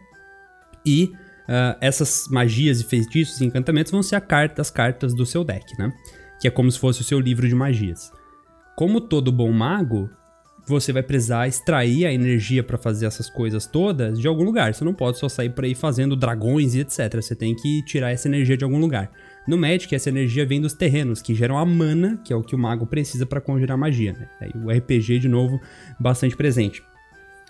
E 0.85 1.13
uh, 1.49 1.77
essas 1.81 2.27
magias 2.31 2.81
e 2.81 2.85
feitiços 2.85 3.41
e 3.41 3.45
encantamentos 3.45 3.93
vão 3.93 4.03
ser 4.03 4.21
carta, 4.21 4.63
as 4.63 4.71
cartas 4.71 5.15
do 5.15 5.25
seu 5.27 5.45
deck, 5.45 5.67
né? 5.79 5.93
Que 6.41 6.49
é 6.49 6.51
como 6.51 6.71
se 6.71 6.79
fosse 6.79 7.01
o 7.01 7.05
seu 7.05 7.21
livro 7.21 7.49
de 7.49 7.55
magias. 7.55 8.13
Como 8.77 9.01
todo 9.01 9.31
bom 9.31 9.51
mago, 9.53 10.11
você 10.67 10.93
vai 10.93 11.03
precisar 11.03 11.47
extrair 11.47 12.07
a 12.07 12.13
energia 12.13 12.63
para 12.63 12.79
fazer 12.79 13.07
essas 13.07 13.29
coisas 13.29 13.67
todas 13.67 14.19
de 14.19 14.27
algum 14.27 14.45
lugar. 14.45 14.75
Você 14.75 14.85
não 14.85 14.95
pode 14.95 15.19
só 15.19 15.29
sair 15.29 15.51
por 15.51 15.65
aí 15.65 15.75
fazendo 15.75 16.17
dragões 16.17 16.75
e 16.75 16.81
etc. 16.81 17.15
Você 17.17 17.35
tem 17.35 17.55
que 17.55 17.83
tirar 17.85 18.11
essa 18.11 18.29
energia 18.29 18.57
de 18.57 18.65
algum 18.65 18.79
lugar. 18.79 19.11
No 19.47 19.59
Magic, 19.59 19.95
essa 19.95 20.09
energia 20.09 20.47
vem 20.47 20.61
dos 20.61 20.73
terrenos, 20.73 21.21
que 21.21 21.35
geram 21.35 21.59
a 21.59 21.67
mana, 21.67 22.19
que 22.25 22.33
é 22.33 22.37
o 22.37 22.43
que 22.43 22.55
o 22.55 22.59
mago 22.59 22.87
precisa 22.87 23.27
para 23.27 23.43
conjurar 23.43 23.77
magia. 23.77 24.15
Né? 24.15 24.29
O 24.65 24.71
RPG, 24.71 25.19
de 25.19 25.29
novo, 25.29 25.61
bastante 26.01 26.35
presente. 26.35 26.83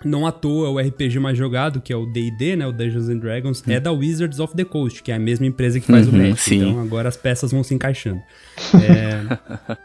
Não 0.05 0.25
à 0.27 0.31
toa, 0.31 0.69
o 0.69 0.79
RPG 0.79 1.19
mais 1.19 1.35
jogado, 1.37 1.81
que 1.81 1.91
é 1.91 1.95
o 1.95 2.05
D&D, 2.05 2.55
né, 2.55 2.67
o 2.67 2.71
Dungeons 2.71 3.09
and 3.09 3.17
Dragons, 3.17 3.63
hum. 3.67 3.71
é 3.71 3.79
da 3.79 3.91
Wizards 3.91 4.39
of 4.39 4.55
the 4.55 4.63
Coast, 4.63 5.01
que 5.01 5.11
é 5.11 5.15
a 5.15 5.19
mesma 5.19 5.47
empresa 5.47 5.79
que 5.79 5.87
faz 5.87 6.07
uhum, 6.07 6.13
o 6.13 6.17
Magic. 6.17 6.41
Sim. 6.41 6.69
Então 6.69 6.79
agora 6.79 7.09
as 7.09 7.17
peças 7.17 7.51
vão 7.51 7.63
se 7.63 7.73
encaixando. 7.73 8.21
É... 8.75 9.77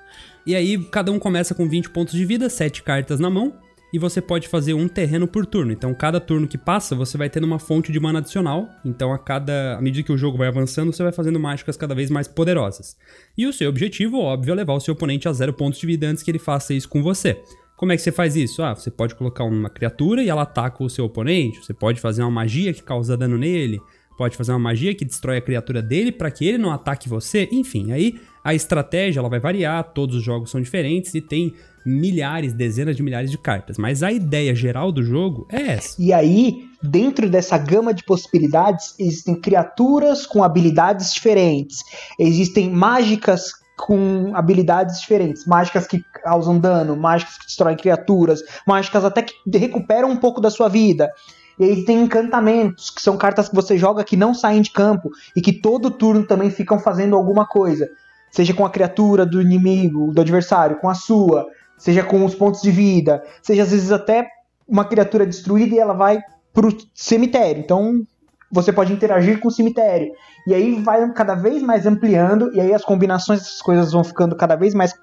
e 0.47 0.55
aí 0.55 0.79
cada 0.91 1.11
um 1.11 1.19
começa 1.19 1.55
com 1.55 1.67
20 1.67 1.91
pontos 1.91 2.15
de 2.15 2.25
vida, 2.25 2.49
7 2.49 2.83
cartas 2.83 3.19
na 3.19 3.31
mão, 3.31 3.55
e 3.93 3.99
você 3.99 4.21
pode 4.21 4.49
fazer 4.49 4.75
um 4.75 4.87
terreno 4.87 5.27
por 5.27 5.45
turno. 5.45 5.73
Então, 5.73 5.93
cada 5.93 6.21
turno 6.21 6.47
que 6.47 6.57
passa, 6.57 6.95
você 6.95 7.19
vai 7.19 7.29
tendo 7.29 7.45
uma 7.45 7.59
fonte 7.59 7.91
de 7.91 7.99
mana 7.99 8.21
adicional. 8.21 8.69
Então, 8.85 9.13
a 9.13 9.19
cada 9.19 9.77
à 9.77 9.81
medida 9.81 10.07
que 10.07 10.13
o 10.13 10.19
jogo 10.19 10.39
vai 10.39 10.49
avançando, 10.49 10.93
você 10.93 11.03
vai 11.03 11.13
fazendo 11.13 11.41
mágicas 11.41 11.77
cada 11.77 11.95
vez 11.95 12.11
mais 12.11 12.29
poderosas. 12.29 12.97
E 13.37 13.47
o 13.47 13.53
seu 13.53 13.69
objetivo, 13.69 14.19
óbvio, 14.19 14.53
é 14.53 14.55
levar 14.55 14.75
o 14.75 14.81
seu 14.81 14.93
oponente 14.93 15.29
a 15.29 15.33
zero 15.33 15.53
pontos 15.53 15.81
de 15.81 15.87
vida 15.87 16.07
antes 16.07 16.23
que 16.23 16.31
ele 16.31 16.39
faça 16.39 16.73
isso 16.73 16.89
com 16.89 17.03
você. 17.03 17.41
Como 17.81 17.93
é 17.93 17.97
que 17.97 18.03
você 18.03 18.13
faz 18.13 18.37
isso? 18.37 18.63
Ah, 18.63 18.75
você 18.75 18.91
pode 18.91 19.15
colocar 19.15 19.43
uma 19.43 19.71
criatura 19.71 20.23
e 20.23 20.29
ela 20.29 20.43
ataca 20.43 20.85
o 20.85 20.91
seu 20.91 21.07
oponente. 21.07 21.65
Você 21.65 21.73
pode 21.73 21.99
fazer 21.99 22.21
uma 22.21 22.31
magia 22.31 22.75
que 22.75 22.83
causa 22.83 23.17
dano 23.17 23.39
nele. 23.39 23.81
Pode 24.19 24.37
fazer 24.37 24.53
uma 24.53 24.59
magia 24.59 24.95
que 24.95 25.03
destrói 25.03 25.39
a 25.39 25.41
criatura 25.41 25.81
dele 25.81 26.13
para 26.13 26.31
que 26.31 26.47
ele 26.47 26.59
não 26.59 26.73
ataque 26.73 27.09
você. 27.09 27.49
Enfim, 27.51 27.91
aí 27.91 28.21
a 28.45 28.53
estratégia 28.53 29.21
ela 29.21 29.31
vai 29.31 29.41
variar. 29.41 29.83
Todos 29.95 30.17
os 30.17 30.23
jogos 30.23 30.51
são 30.51 30.61
diferentes 30.61 31.15
e 31.15 31.23
tem 31.23 31.55
milhares, 31.87 32.53
dezenas 32.53 32.95
de 32.95 33.03
milhares 33.03 33.31
de 33.31 33.39
cartas. 33.39 33.79
Mas 33.79 34.03
a 34.03 34.13
ideia 34.13 34.55
geral 34.55 34.93
do 34.93 35.03
jogo 35.03 35.49
é 35.51 35.63
essa. 35.73 35.97
E 35.99 36.13
aí, 36.13 36.69
dentro 36.83 37.31
dessa 37.31 37.57
gama 37.57 37.95
de 37.95 38.05
possibilidades, 38.05 38.95
existem 38.99 39.35
criaturas 39.35 40.27
com 40.27 40.45
habilidades 40.45 41.15
diferentes. 41.15 41.83
Existem 42.19 42.69
mágicas 42.69 43.55
com 43.81 44.33
habilidades 44.35 45.01
diferentes, 45.01 45.47
mágicas 45.47 45.87
que 45.87 46.05
causam 46.23 46.59
dano, 46.59 46.97
mágicas 46.97 47.39
que 47.39 47.47
destroem 47.47 47.77
criaturas, 47.77 48.43
mágicas 48.67 49.05
até 49.05 49.23
que 49.23 49.35
recuperam 49.57 50.11
um 50.11 50.17
pouco 50.17 50.41
da 50.41 50.51
sua 50.51 50.69
vida. 50.69 51.11
E 51.59 51.65
aí 51.65 51.85
tem 51.85 52.03
encantamentos, 52.03 52.91
que 52.91 53.03
são 53.03 53.17
cartas 53.17 53.49
que 53.49 53.55
você 53.55 53.77
joga 53.77 54.05
que 54.05 54.17
não 54.17 54.33
saem 54.33 54.63
de 54.63 54.71
campo 54.71 55.11
e 55.37 55.41
que 55.41 55.53
todo 55.53 55.91
turno 55.91 56.27
também 56.27 56.51
ficam 56.51 56.79
fazendo 56.79 57.17
alguma 57.17 57.47
coisa. 57.47 57.89
Seja 58.31 58.55
com 58.55 58.65
a 58.65 58.71
criatura 58.71 59.27
do 59.27 59.43
inimigo, 59.43 60.13
do 60.13 60.21
adversário, 60.21 60.79
com 60.79 60.89
a 60.89 60.95
sua, 60.95 61.47
seja 61.77 62.03
com 62.03 62.25
os 62.25 62.35
pontos 62.35 62.63
de 62.63 62.71
vida, 62.71 63.23
seja 63.43 63.63
às 63.63 63.71
vezes 63.71 63.91
até 63.91 64.29
uma 64.67 64.85
criatura 64.85 65.27
destruída 65.27 65.75
e 65.75 65.79
ela 65.79 65.95
vai 65.95 66.21
pro 66.53 66.77
cemitério. 66.95 67.61
Então 67.61 68.03
você 68.51 68.73
pode 68.73 68.93
interagir 68.93 69.39
com 69.39 69.49
o 69.49 69.51
cemitério. 69.51 70.13
E 70.47 70.55
aí 70.55 70.83
vai 70.83 71.11
cada 71.13 71.35
vez 71.35 71.63
mais 71.63 71.87
ampliando, 71.87 72.53
e 72.55 72.61
aí 72.61 72.75
as 72.75 72.85
combinações 72.85 73.41
dessas 73.41 73.63
coisas 73.63 73.93
vão 73.93 74.03
ficando 74.03 74.35
cada 74.35 74.57
vez 74.57 74.75
mais. 74.75 74.95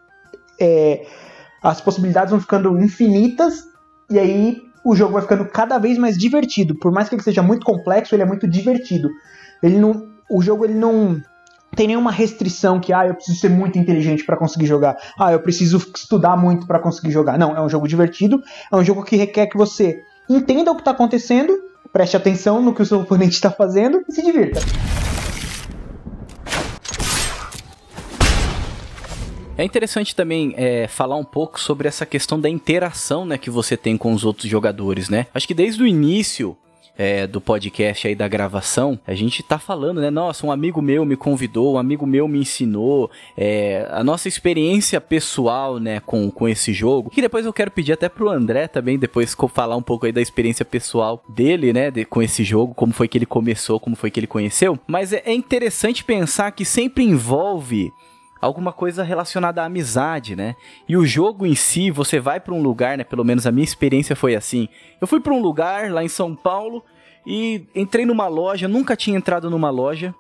É, 0.59 1.05
as 1.61 1.79
possibilidades 1.81 2.31
vão 2.31 2.39
ficando 2.39 2.77
infinitas, 2.79 3.63
e 4.09 4.19
aí 4.19 4.61
o 4.83 4.95
jogo 4.95 5.13
vai 5.13 5.21
ficando 5.21 5.45
cada 5.45 5.77
vez 5.77 5.97
mais 5.97 6.17
divertido. 6.17 6.75
Por 6.75 6.91
mais 6.91 7.09
que 7.09 7.15
ele 7.15 7.23
seja 7.23 7.41
muito 7.41 7.65
complexo, 7.65 8.15
ele 8.15 8.23
é 8.23 8.25
muito 8.25 8.47
divertido. 8.47 9.09
Ele 9.61 9.77
não, 9.77 10.07
o 10.29 10.41
jogo 10.41 10.65
ele 10.65 10.75
não 10.75 11.21
tem 11.75 11.87
nenhuma 11.87 12.11
restrição 12.11 12.79
que 12.79 12.93
ah, 12.93 13.07
eu 13.07 13.15
preciso 13.15 13.39
ser 13.39 13.49
muito 13.49 13.77
inteligente 13.77 14.25
para 14.25 14.37
conseguir 14.37 14.65
jogar. 14.65 14.97
Ah, 15.19 15.33
eu 15.33 15.39
preciso 15.39 15.77
estudar 15.95 16.37
muito 16.37 16.65
para 16.65 16.79
conseguir 16.79 17.11
jogar. 17.11 17.37
Não, 17.37 17.55
é 17.55 17.61
um 17.61 17.69
jogo 17.69 17.87
divertido, 17.87 18.41
é 18.71 18.75
um 18.75 18.83
jogo 18.83 19.03
que 19.03 19.15
requer 19.15 19.47
que 19.47 19.57
você 19.57 19.99
entenda 20.29 20.71
o 20.71 20.75
que 20.75 20.81
está 20.81 20.91
acontecendo 20.91 21.66
preste 21.91 22.17
atenção 22.17 22.61
no 22.61 22.73
que 22.73 22.81
o 22.81 22.85
seu 22.85 23.01
oponente 23.01 23.35
está 23.35 23.51
fazendo 23.51 24.03
e 24.07 24.13
se 24.13 24.23
divirta. 24.23 24.59
É 29.57 29.63
interessante 29.63 30.15
também 30.15 30.53
é, 30.55 30.87
falar 30.87 31.15
um 31.15 31.23
pouco 31.23 31.59
sobre 31.59 31.87
essa 31.87 32.05
questão 32.05 32.39
da 32.39 32.47
interação 32.47 33.25
né, 33.25 33.39
que 33.39 33.49
você 33.49 33.75
tem 33.75 33.97
com 33.97 34.13
os 34.13 34.23
outros 34.23 34.47
jogadores, 34.47 35.09
né? 35.09 35.25
Acho 35.33 35.47
que 35.47 35.53
desde 35.55 35.81
o 35.81 35.87
início 35.87 36.55
é, 36.97 37.27
do 37.27 37.39
podcast 37.39 38.07
aí 38.07 38.15
da 38.15 38.27
gravação, 38.27 38.99
a 39.05 39.13
gente 39.13 39.43
tá 39.43 39.59
falando, 39.59 40.01
né? 40.01 40.09
Nossa, 40.09 40.45
um 40.45 40.51
amigo 40.51 40.81
meu 40.81 41.05
me 41.05 41.15
convidou, 41.15 41.75
um 41.75 41.77
amigo 41.77 42.05
meu 42.07 42.27
me 42.27 42.39
ensinou, 42.39 43.11
é, 43.37 43.87
a 43.91 44.03
nossa 44.03 44.27
experiência 44.27 44.99
pessoal, 44.99 45.79
né, 45.79 45.99
com, 45.99 46.31
com 46.31 46.47
esse 46.47 46.73
jogo. 46.73 47.09
Que 47.09 47.21
depois 47.21 47.45
eu 47.45 47.53
quero 47.53 47.71
pedir 47.71 47.93
até 47.93 48.09
pro 48.09 48.29
André 48.29 48.67
também, 48.67 48.97
depois 48.97 49.35
falar 49.53 49.75
um 49.75 49.81
pouco 49.81 50.05
aí 50.05 50.11
da 50.11 50.21
experiência 50.21 50.65
pessoal 50.65 51.23
dele, 51.29 51.71
né, 51.71 51.91
de, 51.91 52.03
com 52.03 52.21
esse 52.21 52.43
jogo, 52.43 52.73
como 52.73 52.93
foi 52.93 53.07
que 53.07 53.17
ele 53.17 53.25
começou, 53.25 53.79
como 53.79 53.95
foi 53.95 54.09
que 54.09 54.19
ele 54.19 54.27
conheceu. 54.27 54.79
Mas 54.87 55.13
é, 55.13 55.21
é 55.25 55.33
interessante 55.33 56.03
pensar 56.03 56.51
que 56.51 56.65
sempre 56.65 57.03
envolve 57.03 57.93
alguma 58.41 58.71
coisa 58.71 59.03
relacionada 59.03 59.61
à 59.61 59.65
amizade, 59.65 60.35
né? 60.35 60.55
E 60.87 60.95
o 60.95 61.05
jogo 61.05 61.45
em 61.45 61.55
si, 61.55 61.91
você 61.91 62.19
vai 62.19 62.39
para 62.39 62.53
um 62.53 62.61
lugar, 62.61 62.97
né? 62.97 63.03
Pelo 63.03 63.23
menos 63.23 63.45
a 63.47 63.51
minha 63.51 63.63
experiência 63.63 64.15
foi 64.15 64.35
assim. 64.35 64.67
Eu 64.99 65.07
fui 65.07 65.19
para 65.19 65.33
um 65.33 65.41
lugar 65.41 65.91
lá 65.91 66.03
em 66.03 66.07
São 66.07 66.35
Paulo 66.35 66.83
e 67.25 67.65
entrei 67.75 68.05
numa 68.05 68.27
loja, 68.27 68.67
nunca 68.67 68.95
tinha 68.95 69.17
entrado 69.17 69.49
numa 69.49 69.69
loja. 69.69 70.13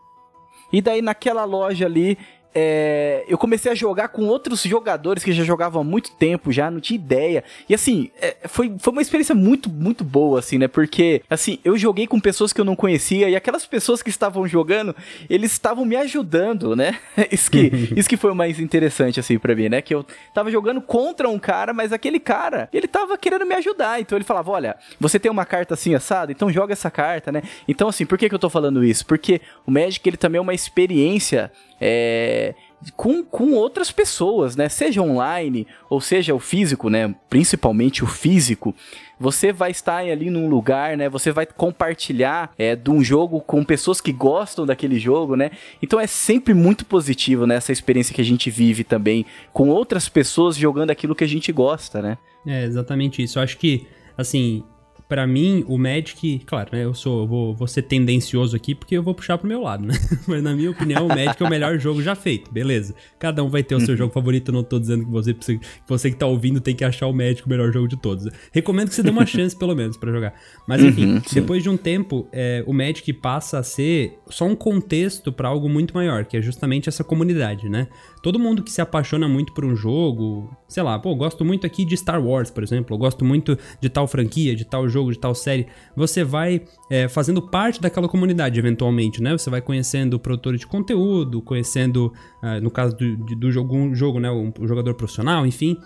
E 0.71 0.81
daí 0.81 1.01
naquela 1.01 1.45
loja 1.45 1.85
ali 1.85 2.17
é, 2.59 3.23
eu 3.27 3.37
comecei 3.37 3.71
a 3.71 3.75
jogar 3.75 4.07
com 4.07 4.25
outros 4.25 4.63
jogadores 4.63 5.23
que 5.23 5.31
já 5.31 5.43
jogavam 5.43 5.79
há 5.79 5.83
muito 5.83 6.09
tempo, 6.13 6.51
já 6.51 6.71
não 6.71 6.79
tinha 6.79 6.95
ideia. 6.95 7.43
E 7.69 7.75
assim, 7.75 8.09
é, 8.19 8.35
foi, 8.45 8.73
foi 8.79 8.93
uma 8.93 9.01
experiência 9.01 9.35
muito, 9.35 9.69
muito 9.69 10.03
boa, 10.03 10.39
assim, 10.39 10.57
né? 10.57 10.67
Porque, 10.67 11.21
assim, 11.29 11.59
eu 11.63 11.77
joguei 11.77 12.07
com 12.07 12.19
pessoas 12.19 12.51
que 12.51 12.59
eu 12.59 12.65
não 12.65 12.75
conhecia 12.75 13.29
e 13.29 13.35
aquelas 13.35 13.67
pessoas 13.67 14.01
que 14.01 14.09
estavam 14.09 14.47
jogando, 14.47 14.95
eles 15.29 15.51
estavam 15.51 15.85
me 15.85 15.95
ajudando, 15.97 16.75
né? 16.75 16.97
Isso 17.31 17.51
que, 17.51 17.71
isso 17.95 18.09
que 18.09 18.17
foi 18.17 18.31
o 18.31 18.35
mais 18.35 18.59
interessante, 18.59 19.19
assim, 19.19 19.37
pra 19.37 19.55
mim, 19.55 19.69
né? 19.69 19.79
Que 19.79 19.93
eu 19.93 20.03
tava 20.33 20.49
jogando 20.49 20.81
contra 20.81 21.29
um 21.29 21.37
cara, 21.37 21.73
mas 21.73 21.93
aquele 21.93 22.19
cara, 22.19 22.67
ele 22.73 22.87
tava 22.87 23.15
querendo 23.19 23.45
me 23.45 23.53
ajudar. 23.53 24.01
Então 24.01 24.17
ele 24.17 24.25
falava: 24.25 24.49
olha, 24.49 24.75
você 24.99 25.19
tem 25.19 25.29
uma 25.29 25.45
carta 25.45 25.75
assim 25.75 25.93
assada, 25.93 26.31
então 26.31 26.51
joga 26.51 26.73
essa 26.73 26.89
carta, 26.89 27.31
né? 27.31 27.43
Então, 27.67 27.87
assim, 27.87 28.05
por 28.05 28.17
que, 28.17 28.27
que 28.27 28.33
eu 28.33 28.39
tô 28.39 28.49
falando 28.49 28.83
isso? 28.83 29.05
Porque 29.05 29.41
o 29.65 29.69
Magic, 29.69 30.07
ele 30.09 30.17
também 30.17 30.39
é 30.39 30.41
uma 30.41 30.55
experiência 30.55 31.51
é, 31.79 32.53
com, 32.95 33.23
com 33.23 33.53
outras 33.53 33.91
pessoas, 33.91 34.55
né? 34.55 34.69
Seja 34.69 35.01
online 35.01 35.65
ou 35.89 35.99
seja 35.99 36.33
o 36.33 36.39
físico, 36.39 36.89
né? 36.89 37.13
Principalmente 37.29 38.03
o 38.03 38.07
físico. 38.07 38.75
Você 39.19 39.51
vai 39.51 39.71
estar 39.71 39.97
ali 39.97 40.29
num 40.29 40.47
lugar, 40.47 40.95
né? 40.95 41.09
Você 41.09 41.31
vai 41.31 41.45
compartilhar 41.45 42.53
é, 42.57 42.75
de 42.75 42.89
um 42.91 43.03
jogo 43.03 43.41
com 43.41 43.63
pessoas 43.63 43.99
que 43.99 44.11
gostam 44.11 44.65
daquele 44.65 44.99
jogo, 44.99 45.35
né? 45.35 45.51
Então 45.81 45.99
é 45.99 46.07
sempre 46.07 46.53
muito 46.53 46.85
positivo, 46.85 47.47
né? 47.47 47.55
Essa 47.55 47.71
experiência 47.71 48.13
que 48.13 48.21
a 48.21 48.25
gente 48.25 48.49
vive 48.51 48.83
também 48.83 49.25
com 49.51 49.69
outras 49.69 50.07
pessoas 50.07 50.55
jogando 50.55 50.91
aquilo 50.91 51.15
que 51.15 51.23
a 51.23 51.27
gente 51.27 51.51
gosta, 51.51 52.01
né? 52.01 52.17
É 52.45 52.63
exatamente 52.63 53.21
isso. 53.23 53.39
Eu 53.39 53.43
acho 53.43 53.57
que, 53.57 53.87
assim, 54.15 54.63
para 55.07 55.25
mim, 55.25 55.63
o 55.67 55.77
Magic, 55.77 56.39
claro, 56.45 56.69
né? 56.73 56.83
Eu 56.83 56.93
sou, 56.93 57.25
vou, 57.25 57.55
vou 57.55 57.67
ser 57.67 57.83
tendencioso 57.83 58.55
aqui 58.55 58.75
porque 58.75 58.97
eu 58.97 59.01
vou 59.01 59.15
puxar 59.15 59.37
pro 59.37 59.47
meu 59.47 59.61
lado, 59.61 59.85
né? 59.85 59.93
Mas 60.27 60.43
na 60.43 60.53
minha 60.53 60.69
opinião, 60.69 61.05
o 61.05 61.09
Magic 61.09 61.41
é 61.41 61.45
o 61.45 61.49
melhor 61.49 61.79
jogo 61.79 62.01
já 62.01 62.13
feito, 62.13 62.51
beleza. 62.51 62.93
Cada 63.17 63.43
um 63.43 63.49
vai 63.49 63.63
ter 63.63 63.75
o 63.75 63.79
seu 63.79 63.91
uhum. 63.91 63.97
jogo 63.97 64.13
favorito, 64.13 64.49
eu 64.49 64.53
não 64.53 64.63
tô 64.63 64.79
dizendo 64.79 65.05
que 65.05 65.11
você, 65.11 65.33
que 65.33 65.59
você 65.87 66.11
que 66.11 66.17
tá 66.17 66.25
ouvindo 66.25 66.59
tem 66.59 66.75
que 66.75 66.83
achar 66.83 67.07
o 67.07 67.13
Magic 67.13 67.45
o 67.45 67.49
melhor 67.49 67.71
jogo 67.71 67.87
de 67.87 67.95
todos. 67.95 68.27
Recomendo 68.51 68.89
que 68.89 68.95
você 68.95 69.03
dê 69.03 69.09
uma 69.09 69.25
chance, 69.27 69.55
pelo 69.55 69.75
menos, 69.75 69.95
para 69.95 70.11
jogar. 70.11 70.33
Mas 70.67 70.83
enfim, 70.83 71.13
uhum, 71.13 71.21
depois 71.33 71.63
de 71.63 71.69
um 71.69 71.77
tempo, 71.77 72.27
é, 72.33 72.63
o 72.67 72.73
Magic 72.73 73.11
passa 73.13 73.59
a 73.59 73.63
ser 73.63 74.19
só 74.29 74.45
um 74.45 74.55
contexto 74.55 75.31
para 75.31 75.47
algo 75.47 75.69
muito 75.69 75.93
maior, 75.93 76.25
que 76.25 76.35
é 76.35 76.41
justamente 76.41 76.89
essa 76.89 77.03
comunidade, 77.03 77.69
né? 77.69 77.87
Todo 78.21 78.39
mundo 78.39 78.63
que 78.63 78.71
se 78.71 78.81
apaixona 78.81 79.27
muito 79.27 79.53
por 79.53 79.63
um 79.63 79.75
jogo, 79.75 80.53
sei 80.67 80.83
lá, 80.83 80.99
pô, 80.99 81.15
gosto 81.15 81.45
muito 81.45 81.65
aqui 81.65 81.85
de 81.85 81.95
Star 81.95 82.21
Wars, 82.21 82.49
por 82.49 82.61
exemplo, 82.63 82.93
eu 82.93 82.97
gosto 82.97 83.23
muito 83.23 83.57
de 83.79 83.89
tal 83.89 84.07
franquia, 84.07 84.55
de 84.55 84.65
tal 84.65 84.89
jogo, 84.89 84.96
de 85.11 85.19
tal 85.19 85.33
série, 85.33 85.67
você 85.95 86.23
vai 86.23 86.61
é, 86.89 87.07
fazendo 87.07 87.41
parte 87.41 87.81
daquela 87.81 88.07
comunidade 88.07 88.59
eventualmente, 88.59 89.21
né? 89.21 89.31
Você 89.37 89.49
vai 89.49 89.61
conhecendo 89.61 90.19
produtores 90.19 90.59
de 90.59 90.67
conteúdo, 90.67 91.41
conhecendo, 91.41 92.13
uh, 92.43 92.61
no 92.61 92.69
caso 92.69 92.95
do, 92.95 93.15
do 93.35 93.51
jogo, 93.51 93.75
um 93.75 93.95
jogo, 93.95 94.19
né, 94.19 94.29
um 94.31 94.67
jogador 94.67 94.93
profissional, 94.93 95.45
enfim, 95.45 95.77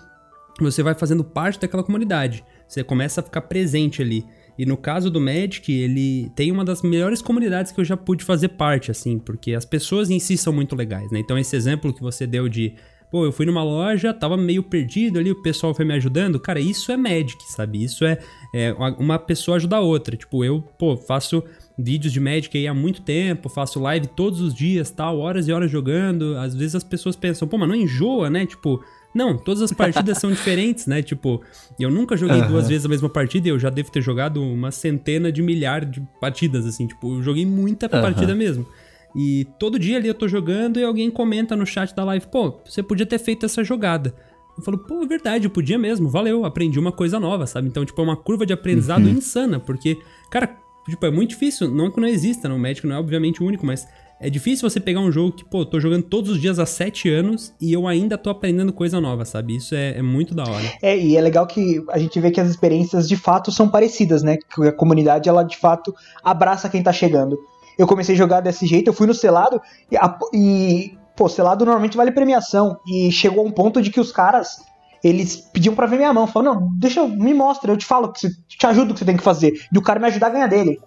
você 0.60 0.82
vai 0.82 0.94
fazendo 0.94 1.24
parte 1.24 1.60
daquela 1.60 1.82
comunidade. 1.82 2.44
Você 2.68 2.82
começa 2.84 3.20
a 3.20 3.24
ficar 3.24 3.42
presente 3.42 4.02
ali. 4.02 4.24
E 4.58 4.66
no 4.66 4.76
caso 4.76 5.10
do 5.10 5.20
Magic, 5.20 5.72
ele 5.72 6.30
tem 6.36 6.52
uma 6.52 6.64
das 6.64 6.82
melhores 6.82 7.22
comunidades 7.22 7.72
que 7.72 7.80
eu 7.80 7.84
já 7.84 7.96
pude 7.96 8.22
fazer 8.24 8.48
parte, 8.48 8.90
assim, 8.90 9.18
porque 9.18 9.54
as 9.54 9.64
pessoas 9.64 10.10
em 10.10 10.18
si 10.18 10.36
são 10.36 10.52
muito 10.52 10.76
legais, 10.76 11.10
né? 11.10 11.18
Então, 11.18 11.38
esse 11.38 11.56
exemplo 11.56 11.92
que 11.92 12.02
você 12.02 12.26
deu 12.26 12.48
de 12.48 12.74
Pô, 13.12 13.26
eu 13.26 13.30
fui 13.30 13.44
numa 13.44 13.62
loja, 13.62 14.14
tava 14.14 14.38
meio 14.38 14.62
perdido 14.62 15.18
ali, 15.18 15.30
o 15.30 15.42
pessoal 15.42 15.74
foi 15.74 15.84
me 15.84 15.92
ajudando. 15.92 16.40
Cara, 16.40 16.58
isso 16.58 16.90
é 16.90 16.96
Magic, 16.96 17.44
sabe? 17.52 17.84
Isso 17.84 18.06
é, 18.06 18.18
é 18.54 18.72
uma 18.98 19.18
pessoa 19.18 19.58
ajudar 19.58 19.76
a 19.76 19.80
outra. 19.82 20.16
Tipo, 20.16 20.42
eu, 20.42 20.62
pô, 20.78 20.96
faço 20.96 21.44
vídeos 21.78 22.10
de 22.10 22.18
Magic 22.18 22.56
aí 22.56 22.66
há 22.66 22.72
muito 22.72 23.02
tempo, 23.02 23.50
faço 23.50 23.78
live 23.78 24.06
todos 24.06 24.40
os 24.40 24.54
dias, 24.54 24.90
tal, 24.90 25.18
horas 25.18 25.46
e 25.46 25.52
horas 25.52 25.70
jogando. 25.70 26.38
Às 26.38 26.54
vezes 26.54 26.74
as 26.74 26.82
pessoas 26.82 27.14
pensam, 27.14 27.46
pô, 27.46 27.58
mas 27.58 27.68
não 27.68 27.76
enjoa, 27.76 28.30
né? 28.30 28.46
Tipo, 28.46 28.82
não, 29.14 29.36
todas 29.36 29.60
as 29.60 29.74
partidas 29.74 30.16
são 30.16 30.30
diferentes, 30.30 30.86
né? 30.86 31.02
Tipo, 31.02 31.42
eu 31.78 31.90
nunca 31.90 32.16
joguei 32.16 32.40
uhum. 32.40 32.48
duas 32.48 32.66
vezes 32.66 32.86
a 32.86 32.88
mesma 32.88 33.10
partida 33.10 33.46
e 33.46 33.50
eu 33.50 33.58
já 33.58 33.68
devo 33.68 33.92
ter 33.92 34.00
jogado 34.00 34.42
uma 34.42 34.70
centena 34.70 35.30
de 35.30 35.42
milhares 35.42 35.90
de 35.90 36.00
partidas, 36.18 36.64
assim. 36.64 36.86
Tipo, 36.86 37.18
eu 37.18 37.22
joguei 37.22 37.44
muita 37.44 37.94
uhum. 37.94 38.00
partida 38.00 38.34
mesmo. 38.34 38.66
E 39.14 39.46
todo 39.58 39.78
dia 39.78 39.98
ali 39.98 40.08
eu 40.08 40.14
tô 40.14 40.26
jogando 40.26 40.78
e 40.78 40.84
alguém 40.84 41.10
comenta 41.10 41.54
no 41.54 41.66
chat 41.66 41.94
da 41.94 42.04
live, 42.04 42.26
pô, 42.26 42.60
você 42.64 42.82
podia 42.82 43.06
ter 43.06 43.18
feito 43.18 43.46
essa 43.46 43.62
jogada. 43.62 44.14
Eu 44.56 44.62
falo, 44.62 44.78
pô, 44.78 45.02
é 45.02 45.06
verdade, 45.06 45.46
eu 45.46 45.50
podia 45.50 45.78
mesmo, 45.78 46.08
valeu, 46.08 46.44
aprendi 46.44 46.78
uma 46.78 46.92
coisa 46.92 47.18
nova, 47.18 47.46
sabe? 47.46 47.68
Então, 47.68 47.84
tipo, 47.84 48.00
é 48.00 48.04
uma 48.04 48.16
curva 48.16 48.44
de 48.44 48.52
aprendizado 48.52 49.04
uhum. 49.04 49.12
insana, 49.12 49.58
porque, 49.58 49.98
cara, 50.30 50.56
tipo, 50.88 51.04
é 51.06 51.10
muito 51.10 51.30
difícil, 51.30 51.70
não 51.70 51.90
que 51.90 52.00
não 52.00 52.08
exista, 52.08 52.48
não, 52.48 52.56
o 52.56 52.60
médico 52.60 52.86
não 52.86 52.96
é 52.96 52.98
obviamente 52.98 53.42
o 53.42 53.46
único, 53.46 53.64
mas 53.64 53.86
é 54.20 54.30
difícil 54.30 54.68
você 54.68 54.78
pegar 54.78 55.00
um 55.00 55.10
jogo 55.10 55.32
que, 55.32 55.44
pô, 55.44 55.64
tô 55.64 55.80
jogando 55.80 56.04
todos 56.04 56.30
os 56.30 56.40
dias 56.40 56.58
há 56.58 56.66
sete 56.66 57.08
anos 57.08 57.52
e 57.60 57.72
eu 57.72 57.88
ainda 57.88 58.16
tô 58.16 58.30
aprendendo 58.30 58.72
coisa 58.72 59.00
nova, 59.00 59.24
sabe? 59.24 59.56
Isso 59.56 59.74
é, 59.74 59.98
é, 59.98 60.02
muito 60.02 60.34
da 60.34 60.44
hora. 60.44 60.72
É, 60.80 60.96
e 60.96 61.16
é 61.16 61.20
legal 61.20 61.44
que 61.44 61.82
a 61.90 61.98
gente 61.98 62.20
vê 62.20 62.30
que 62.30 62.40
as 62.40 62.48
experiências 62.48 63.08
de 63.08 63.16
fato 63.16 63.50
são 63.50 63.68
parecidas, 63.68 64.22
né? 64.22 64.36
Que 64.36 64.68
a 64.68 64.72
comunidade, 64.72 65.28
ela 65.28 65.42
de 65.42 65.56
fato 65.56 65.92
abraça 66.22 66.68
quem 66.68 66.82
tá 66.82 66.92
chegando 66.92 67.36
eu 67.78 67.86
comecei 67.86 68.14
a 68.14 68.18
jogar 68.18 68.40
desse 68.40 68.66
jeito, 68.66 68.88
eu 68.88 68.92
fui 68.92 69.06
no 69.06 69.14
selado 69.14 69.60
e, 69.90 69.96
e 70.34 70.98
pô, 71.16 71.28
selado 71.28 71.64
normalmente 71.64 71.96
vale 71.96 72.12
premiação. 72.12 72.78
E 72.86 73.10
chegou 73.10 73.44
a 73.44 73.48
um 73.48 73.52
ponto 73.52 73.80
de 73.80 73.90
que 73.90 74.00
os 74.00 74.12
caras, 74.12 74.58
eles 75.02 75.36
pediam 75.36 75.74
para 75.74 75.86
ver 75.86 75.96
minha 75.96 76.12
mão. 76.12 76.26
Falaram, 76.26 76.60
não, 76.60 76.70
deixa 76.78 77.00
eu, 77.00 77.08
me 77.08 77.34
mostra, 77.34 77.72
eu 77.72 77.76
te 77.76 77.86
falo, 77.86 78.12
que 78.12 78.28
te 78.48 78.66
ajudo 78.66 78.90
o 78.90 78.94
que 78.94 79.00
você 79.00 79.06
tem 79.06 79.16
que 79.16 79.22
fazer. 79.22 79.52
E 79.72 79.78
o 79.78 79.82
cara 79.82 80.00
me 80.00 80.06
ajudar 80.06 80.28
a 80.28 80.30
ganhar 80.30 80.46
dele. 80.46 80.80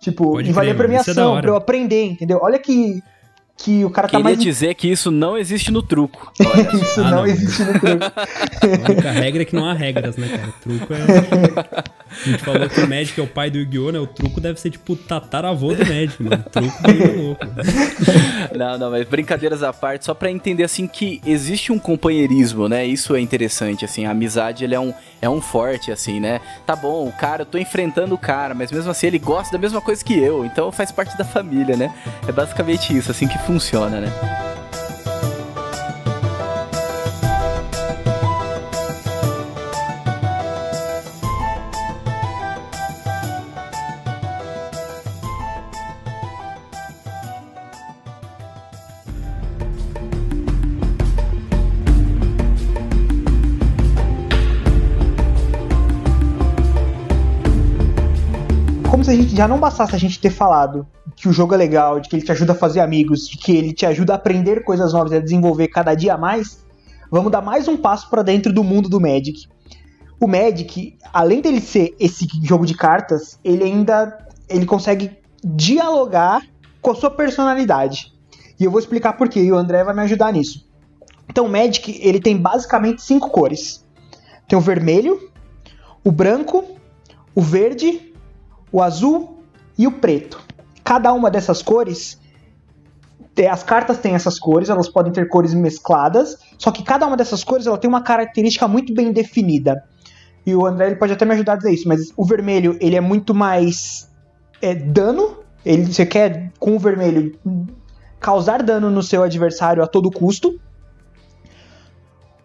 Tipo, 0.00 0.32
Pode 0.32 0.48
e 0.48 0.52
valia 0.52 0.74
premiação 0.74 1.38
é 1.38 1.40
pra 1.40 1.50
eu 1.50 1.56
aprender, 1.56 2.04
entendeu? 2.04 2.38
Olha 2.40 2.58
que 2.58 3.02
que 3.58 3.84
o 3.84 3.90
cara 3.90 4.06
Queria 4.06 4.22
tá 4.22 4.30
mais. 4.30 4.38
dizer 4.38 4.72
que 4.74 4.86
isso 4.86 5.10
não 5.10 5.36
existe 5.36 5.72
no 5.72 5.82
truco. 5.82 6.32
isso 6.38 7.00
ah, 7.00 7.10
não, 7.10 7.10
não, 7.10 7.26
existe 7.26 7.64
no 7.64 7.72
truco. 7.72 8.04
A 8.04 8.90
única 8.92 9.10
regra 9.10 9.42
é 9.42 9.44
que 9.44 9.56
não 9.56 9.68
há 9.68 9.72
regras, 9.72 10.16
né, 10.16 10.28
cara? 10.28 10.48
O 10.48 10.52
truco 10.62 10.94
é. 10.94 11.84
A 12.10 12.30
gente 12.30 12.44
falou 12.44 12.68
que 12.68 12.80
o 12.80 12.86
médico 12.86 13.20
é 13.20 13.24
o 13.24 13.26
pai 13.26 13.50
do 13.50 13.58
Yu-Gi-Oh!, 13.58 13.92
né? 13.92 13.98
O 13.98 14.06
truco 14.06 14.40
deve 14.40 14.60
ser 14.60 14.70
tipo 14.70 14.96
tataravô 14.96 15.74
do 15.74 15.84
médico, 15.86 16.24
mano. 16.24 16.44
O 16.46 16.50
truco 16.50 16.78
é 16.84 17.16
louco. 17.16 17.46
Não, 18.56 18.78
não, 18.78 18.90
mas 18.90 19.06
brincadeiras 19.06 19.62
à 19.62 19.72
parte, 19.72 20.04
só 20.04 20.14
para 20.14 20.30
entender 20.30 20.64
assim 20.64 20.86
que 20.86 21.20
existe 21.24 21.72
um 21.72 21.78
companheirismo, 21.78 22.68
né? 22.68 22.84
Isso 22.84 23.14
é 23.14 23.20
interessante, 23.20 23.84
assim. 23.84 24.06
A 24.06 24.10
amizade 24.10 24.64
ele 24.64 24.74
é 24.74 24.80
um, 24.80 24.92
é 25.20 25.28
um 25.28 25.40
forte, 25.40 25.92
assim, 25.92 26.20
né? 26.20 26.40
Tá 26.66 26.74
bom, 26.74 27.06
o 27.06 27.12
cara, 27.12 27.42
eu 27.42 27.46
tô 27.46 27.58
enfrentando 27.58 28.14
o 28.14 28.18
cara, 28.18 28.54
mas 28.54 28.72
mesmo 28.72 28.90
assim 28.90 29.06
ele 29.08 29.18
gosta 29.18 29.52
da 29.52 29.58
mesma 29.58 29.80
coisa 29.80 30.04
que 30.04 30.18
eu, 30.18 30.44
então 30.44 30.72
faz 30.72 30.90
parte 30.90 31.16
da 31.16 31.24
família, 31.24 31.76
né? 31.76 31.94
É 32.26 32.32
basicamente 32.32 32.96
isso, 32.96 33.10
assim 33.10 33.28
que 33.28 33.38
funciona, 33.38 34.00
né? 34.00 34.57
Se 59.08 59.12
a 59.12 59.16
gente 59.16 59.34
já 59.34 59.48
não 59.48 59.58
bastasse 59.58 59.94
a 59.94 59.98
gente 59.98 60.20
ter 60.20 60.28
falado 60.28 60.86
que 61.16 61.30
o 61.30 61.32
jogo 61.32 61.54
é 61.54 61.56
legal, 61.56 61.98
de 61.98 62.10
que 62.10 62.16
ele 62.16 62.22
te 62.22 62.30
ajuda 62.30 62.52
a 62.52 62.54
fazer 62.54 62.80
amigos, 62.80 63.26
de 63.26 63.38
que 63.38 63.52
ele 63.52 63.72
te 63.72 63.86
ajuda 63.86 64.12
a 64.12 64.16
aprender 64.16 64.62
coisas 64.62 64.92
novas 64.92 65.12
e 65.12 65.16
a 65.16 65.20
desenvolver 65.20 65.68
cada 65.68 65.94
dia 65.94 66.18
mais, 66.18 66.62
vamos 67.10 67.32
dar 67.32 67.40
mais 67.40 67.66
um 67.66 67.76
passo 67.78 68.10
para 68.10 68.22
dentro 68.22 68.52
do 68.52 68.62
mundo 68.62 68.86
do 68.86 69.00
Magic. 69.00 69.48
O 70.20 70.26
Magic, 70.26 70.98
além 71.10 71.40
dele 71.40 71.58
ser 71.58 71.96
esse 71.98 72.26
jogo 72.42 72.66
de 72.66 72.74
cartas, 72.74 73.38
ele 73.42 73.64
ainda 73.64 74.26
ele 74.46 74.66
consegue 74.66 75.16
dialogar 75.42 76.42
com 76.82 76.90
a 76.90 76.94
sua 76.94 77.10
personalidade. 77.10 78.12
E 78.60 78.64
eu 78.64 78.70
vou 78.70 78.78
explicar 78.78 79.14
por 79.14 79.30
quê, 79.30 79.40
e 79.40 79.50
o 79.50 79.56
André 79.56 79.84
vai 79.84 79.94
me 79.94 80.02
ajudar 80.02 80.34
nisso. 80.34 80.68
Então, 81.30 81.46
o 81.46 81.48
Magic, 81.48 81.98
ele 82.02 82.20
tem 82.20 82.36
basicamente 82.36 83.00
cinco 83.00 83.30
cores. 83.30 83.82
Tem 84.46 84.58
o 84.58 84.60
vermelho, 84.60 85.30
o 86.04 86.12
branco, 86.12 86.62
o 87.34 87.40
verde, 87.40 88.07
o 88.72 88.82
azul 88.82 89.42
e 89.76 89.86
o 89.86 89.92
preto. 89.92 90.40
Cada 90.84 91.12
uma 91.12 91.30
dessas 91.30 91.62
cores, 91.62 92.18
as 93.50 93.62
cartas 93.62 93.98
têm 93.98 94.14
essas 94.14 94.38
cores, 94.38 94.68
elas 94.68 94.88
podem 94.88 95.12
ter 95.12 95.28
cores 95.28 95.54
mescladas, 95.54 96.38
só 96.58 96.72
que 96.72 96.82
cada 96.82 97.06
uma 97.06 97.16
dessas 97.16 97.44
cores 97.44 97.66
ela 97.66 97.78
tem 97.78 97.88
uma 97.88 98.02
característica 98.02 98.66
muito 98.66 98.92
bem 98.92 99.12
definida. 99.12 99.84
E 100.44 100.54
o 100.54 100.66
André 100.66 100.86
ele 100.86 100.96
pode 100.96 101.12
até 101.12 101.24
me 101.24 101.34
ajudar 101.34 101.52
a 101.52 101.56
dizer 101.56 101.72
isso, 101.72 101.86
mas 101.86 102.12
o 102.16 102.24
vermelho 102.24 102.76
ele 102.80 102.96
é 102.96 103.00
muito 103.00 103.34
mais 103.34 104.10
é, 104.62 104.74
dano. 104.74 105.38
Ele, 105.64 105.92
você 105.92 106.06
quer 106.06 106.50
com 106.58 106.74
o 106.74 106.78
vermelho 106.78 107.38
causar 108.18 108.62
dano 108.62 108.90
no 108.90 109.02
seu 109.02 109.22
adversário 109.22 109.82
a 109.82 109.86
todo 109.86 110.10
custo. 110.10 110.58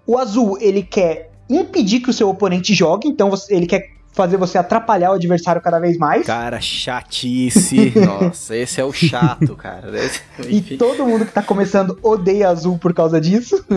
O 0.06 0.18
azul 0.18 0.58
ele 0.60 0.84
quer 0.84 1.32
impedir 1.50 2.02
que 2.02 2.10
o 2.10 2.14
seu 2.14 2.30
oponente 2.30 2.74
jogue, 2.74 3.08
então 3.08 3.32
ele 3.50 3.66
quer 3.66 3.93
fazer 4.14 4.38
você 4.38 4.58
atrapalhar 4.58 5.12
o 5.12 5.16
adversário 5.16 5.62
cada 5.62 5.80
vez 5.80 5.98
mais. 5.98 6.26
Cara, 6.26 6.62
chatice. 6.62 7.92
Nossa, 8.00 8.56
esse 8.56 8.80
é 8.80 8.86
o 8.86 8.94
chato, 8.94 9.56
cara. 9.56 9.92
e 10.48 10.78
todo 10.78 11.06
mundo 11.06 11.26
que 11.26 11.32
tá 11.32 11.42
começando 11.42 11.98
odeia 12.02 12.50
azul 12.50 12.78
por 12.78 12.94
causa 12.94 13.20
disso. 13.20 13.66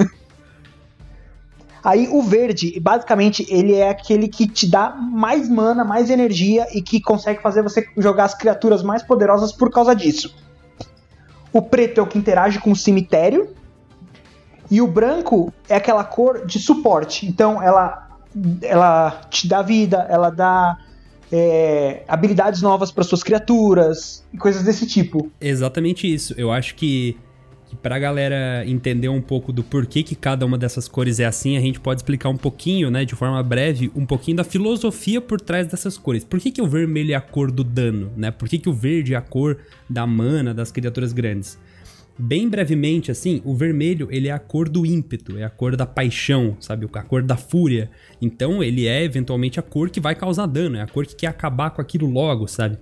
Aí 1.83 2.09
o 2.11 2.21
verde, 2.21 2.81
basicamente, 2.81 3.47
ele 3.49 3.75
é 3.75 3.89
aquele 3.89 4.27
que 4.27 4.49
te 4.49 4.69
dá 4.69 4.91
mais 4.91 5.49
mana, 5.49 5.85
mais 5.85 6.11
energia 6.11 6.67
e 6.77 6.83
que 6.83 7.01
consegue 7.01 7.41
fazer 7.41 7.63
você 7.63 7.87
jogar 7.97 8.25
as 8.25 8.35
criaturas 8.35 8.83
mais 8.83 9.05
poderosas 9.05 9.53
por 9.53 9.71
causa 9.71 9.95
disso. 9.95 10.35
O 11.53 11.63
preto 11.63 12.01
é 12.01 12.03
o 12.03 12.07
que 12.07 12.19
interage 12.19 12.59
com 12.59 12.73
o 12.73 12.77
cemitério. 12.77 13.55
E 14.69 14.83
o 14.83 14.87
branco 14.89 15.53
é 15.69 15.77
aquela 15.77 16.03
cor 16.03 16.45
de 16.45 16.59
suporte. 16.59 17.25
Então 17.25 17.63
ela 17.63 18.06
ela 18.63 19.23
te 19.31 19.49
dá 19.49 19.63
vida, 19.63 20.07
ela 20.09 20.31
dá 20.31 20.79
é, 21.33 22.03
habilidades 22.07 22.63
novas 22.63 22.91
para 22.91 23.05
suas 23.05 23.23
criaturas 23.23 24.25
e 24.33 24.37
coisas 24.37 24.63
desse 24.63 24.87
tipo. 24.87 25.31
Exatamente 25.41 26.13
isso. 26.13 26.35
Eu 26.37 26.53
acho 26.53 26.75
que, 26.75 27.17
que 27.67 27.77
pra 27.77 27.99
galera 27.99 28.65
entender 28.67 29.09
um 29.09 29.21
pouco 29.21 29.53
do 29.53 29.65
porquê 29.65 30.03
que 30.03 30.15
cada 30.15 30.45
uma 30.47 30.59
dessas 30.59 30.87
cores 30.87 31.19
é 31.19 31.25
assim, 31.25 31.57
a 31.57 31.61
gente 31.61 31.81
pode 31.81 32.01
explicar 32.01 32.29
um 32.29 32.37
pouquinho, 32.37 32.91
né, 32.91 33.05
de 33.05 33.15
forma 33.15 33.43
breve, 33.43 33.91
um 33.95 34.07
pouquinho 34.07 34.37
da 34.37 34.45
filosofia 34.45 35.21
por 35.21 35.41
trás 35.41 35.67
dessas 35.67 35.99
cores. 35.99 36.25
Por 36.25 36.39
que, 36.39 36.51
que 36.51 36.63
o 36.63 36.67
vermelho 36.67 37.13
é 37.13 37.17
a 37.17 37.21
cor 37.21 37.51
do 37.51 37.65
dano, 37.65 38.13
né? 38.17 38.31
Por 38.31 38.49
que, 38.49 38.59
que 38.59 38.69
o 38.69 38.73
verde 38.73 39.15
é 39.15 39.17
a 39.17 39.23
cor 39.23 39.59
da 39.89 40.07
mana 40.07 40.55
das 40.55 40.71
criaturas 40.71 41.13
grandes? 41.13 41.59
Bem 42.19 42.49
brevemente, 42.49 43.11
assim, 43.11 43.43
o 43.45 43.55
vermelho 43.55 44.09
ele 44.11 44.29
é 44.29 44.33
a 44.33 44.39
cor 44.39 44.71
do 44.71 44.87
ímpeto, 44.87 45.37
é 45.37 45.45
a 45.45 45.51
cor 45.51 45.77
da 45.77 45.85
paixão, 45.85 46.57
sabe? 46.61 46.89
A 46.91 47.03
cor 47.03 47.23
da 47.23 47.37
fúria. 47.37 47.91
Então 48.23 48.63
ele 48.63 48.87
é 48.87 49.05
eventualmente 49.05 49.61
a 49.61 49.63
cor 49.63 49.91
que 49.91 50.01
vai 50.01 50.15
causar 50.15 50.47
dano, 50.47 50.79
é 50.79 50.81
a 50.81 50.87
cor 50.87 51.07
que 51.07 51.15
quer 51.15 51.27
acabar 51.27 51.71
com 51.71 51.83
aquilo 51.83 52.09
logo, 52.09 52.47
sabe? 52.47 52.79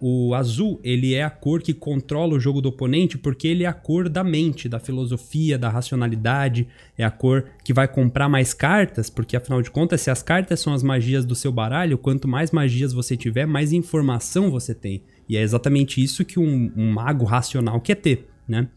O 0.00 0.32
azul, 0.32 0.80
ele 0.84 1.12
é 1.12 1.24
a 1.24 1.30
cor 1.30 1.60
que 1.60 1.74
controla 1.74 2.34
o 2.34 2.38
jogo 2.38 2.60
do 2.60 2.68
oponente 2.68 3.18
porque 3.18 3.48
ele 3.48 3.64
é 3.64 3.66
a 3.66 3.72
cor 3.72 4.08
da 4.08 4.22
mente, 4.22 4.68
da 4.68 4.78
filosofia, 4.78 5.58
da 5.58 5.68
racionalidade, 5.68 6.68
é 6.96 7.02
a 7.04 7.10
cor 7.10 7.46
que 7.64 7.72
vai 7.72 7.88
comprar 7.88 8.28
mais 8.28 8.54
cartas, 8.54 9.10
porque 9.10 9.36
afinal 9.36 9.60
de 9.60 9.72
contas, 9.72 10.02
se 10.02 10.10
as 10.10 10.22
cartas 10.22 10.60
são 10.60 10.72
as 10.72 10.84
magias 10.84 11.24
do 11.24 11.34
seu 11.34 11.50
baralho, 11.50 11.98
quanto 11.98 12.28
mais 12.28 12.52
magias 12.52 12.92
você 12.92 13.16
tiver, 13.16 13.44
mais 13.44 13.72
informação 13.72 14.52
você 14.52 14.72
tem. 14.72 15.02
E 15.28 15.36
é 15.36 15.42
exatamente 15.42 16.00
isso 16.00 16.24
que 16.24 16.38
um, 16.38 16.72
um 16.76 16.92
mago 16.92 17.24
racional 17.24 17.80
quer 17.80 17.96
ter 17.96 18.37
né? 18.48 18.68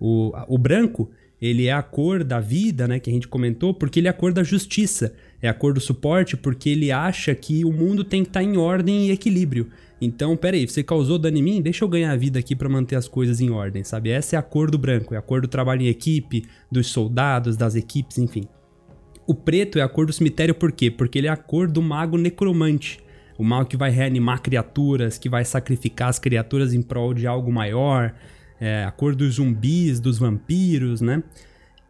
O, 0.00 0.32
o 0.48 0.58
branco, 0.58 1.10
ele 1.40 1.66
é 1.66 1.72
a 1.72 1.82
cor 1.82 2.24
da 2.24 2.40
vida, 2.40 2.86
né, 2.86 2.98
que 2.98 3.10
a 3.10 3.12
gente 3.12 3.28
comentou, 3.28 3.72
porque 3.74 4.00
ele 4.00 4.06
é 4.06 4.10
a 4.10 4.14
cor 4.14 4.32
da 4.32 4.42
justiça, 4.42 5.14
é 5.40 5.48
a 5.48 5.54
cor 5.54 5.72
do 5.72 5.80
suporte, 5.80 6.36
porque 6.36 6.70
ele 6.70 6.92
acha 6.92 7.34
que 7.34 7.64
o 7.64 7.72
mundo 7.72 8.04
tem 8.04 8.22
que 8.22 8.30
estar 8.30 8.40
tá 8.40 8.44
em 8.44 8.56
ordem 8.56 9.06
e 9.06 9.10
equilíbrio. 9.10 9.68
Então, 10.00 10.36
peraí, 10.36 10.68
você 10.68 10.82
causou 10.82 11.18
dano 11.18 11.38
em 11.38 11.42
mim? 11.42 11.62
Deixa 11.62 11.84
eu 11.84 11.88
ganhar 11.88 12.16
vida 12.16 12.38
aqui 12.38 12.56
para 12.56 12.68
manter 12.68 12.96
as 12.96 13.06
coisas 13.06 13.40
em 13.40 13.50
ordem, 13.50 13.84
sabe? 13.84 14.10
Essa 14.10 14.34
é 14.34 14.38
a 14.38 14.42
cor 14.42 14.70
do 14.70 14.76
branco, 14.76 15.14
é 15.14 15.18
a 15.18 15.22
cor 15.22 15.40
do 15.40 15.46
trabalho 15.46 15.82
em 15.82 15.88
equipe, 15.88 16.44
dos 16.70 16.88
soldados, 16.88 17.56
das 17.56 17.76
equipes, 17.76 18.18
enfim. 18.18 18.42
O 19.26 19.34
preto 19.34 19.78
é 19.78 19.82
a 19.82 19.88
cor 19.88 20.06
do 20.06 20.12
cemitério 20.12 20.54
por 20.54 20.72
quê? 20.72 20.90
Porque 20.90 21.18
ele 21.18 21.28
é 21.28 21.30
a 21.30 21.36
cor 21.36 21.70
do 21.70 21.80
mago 21.80 22.18
necromante. 22.18 22.98
O 23.38 23.44
mago 23.44 23.68
que 23.68 23.76
vai 23.76 23.90
reanimar 23.90 24.42
criaturas, 24.42 25.18
que 25.18 25.28
vai 25.28 25.44
sacrificar 25.44 26.08
as 26.08 26.18
criaturas 26.18 26.74
em 26.74 26.82
prol 26.82 27.14
de 27.14 27.26
algo 27.26 27.52
maior, 27.52 28.12
é, 28.62 28.84
a 28.84 28.92
cor 28.92 29.16
dos 29.16 29.34
zumbis, 29.34 29.98
dos 29.98 30.18
vampiros, 30.18 31.00
né? 31.00 31.20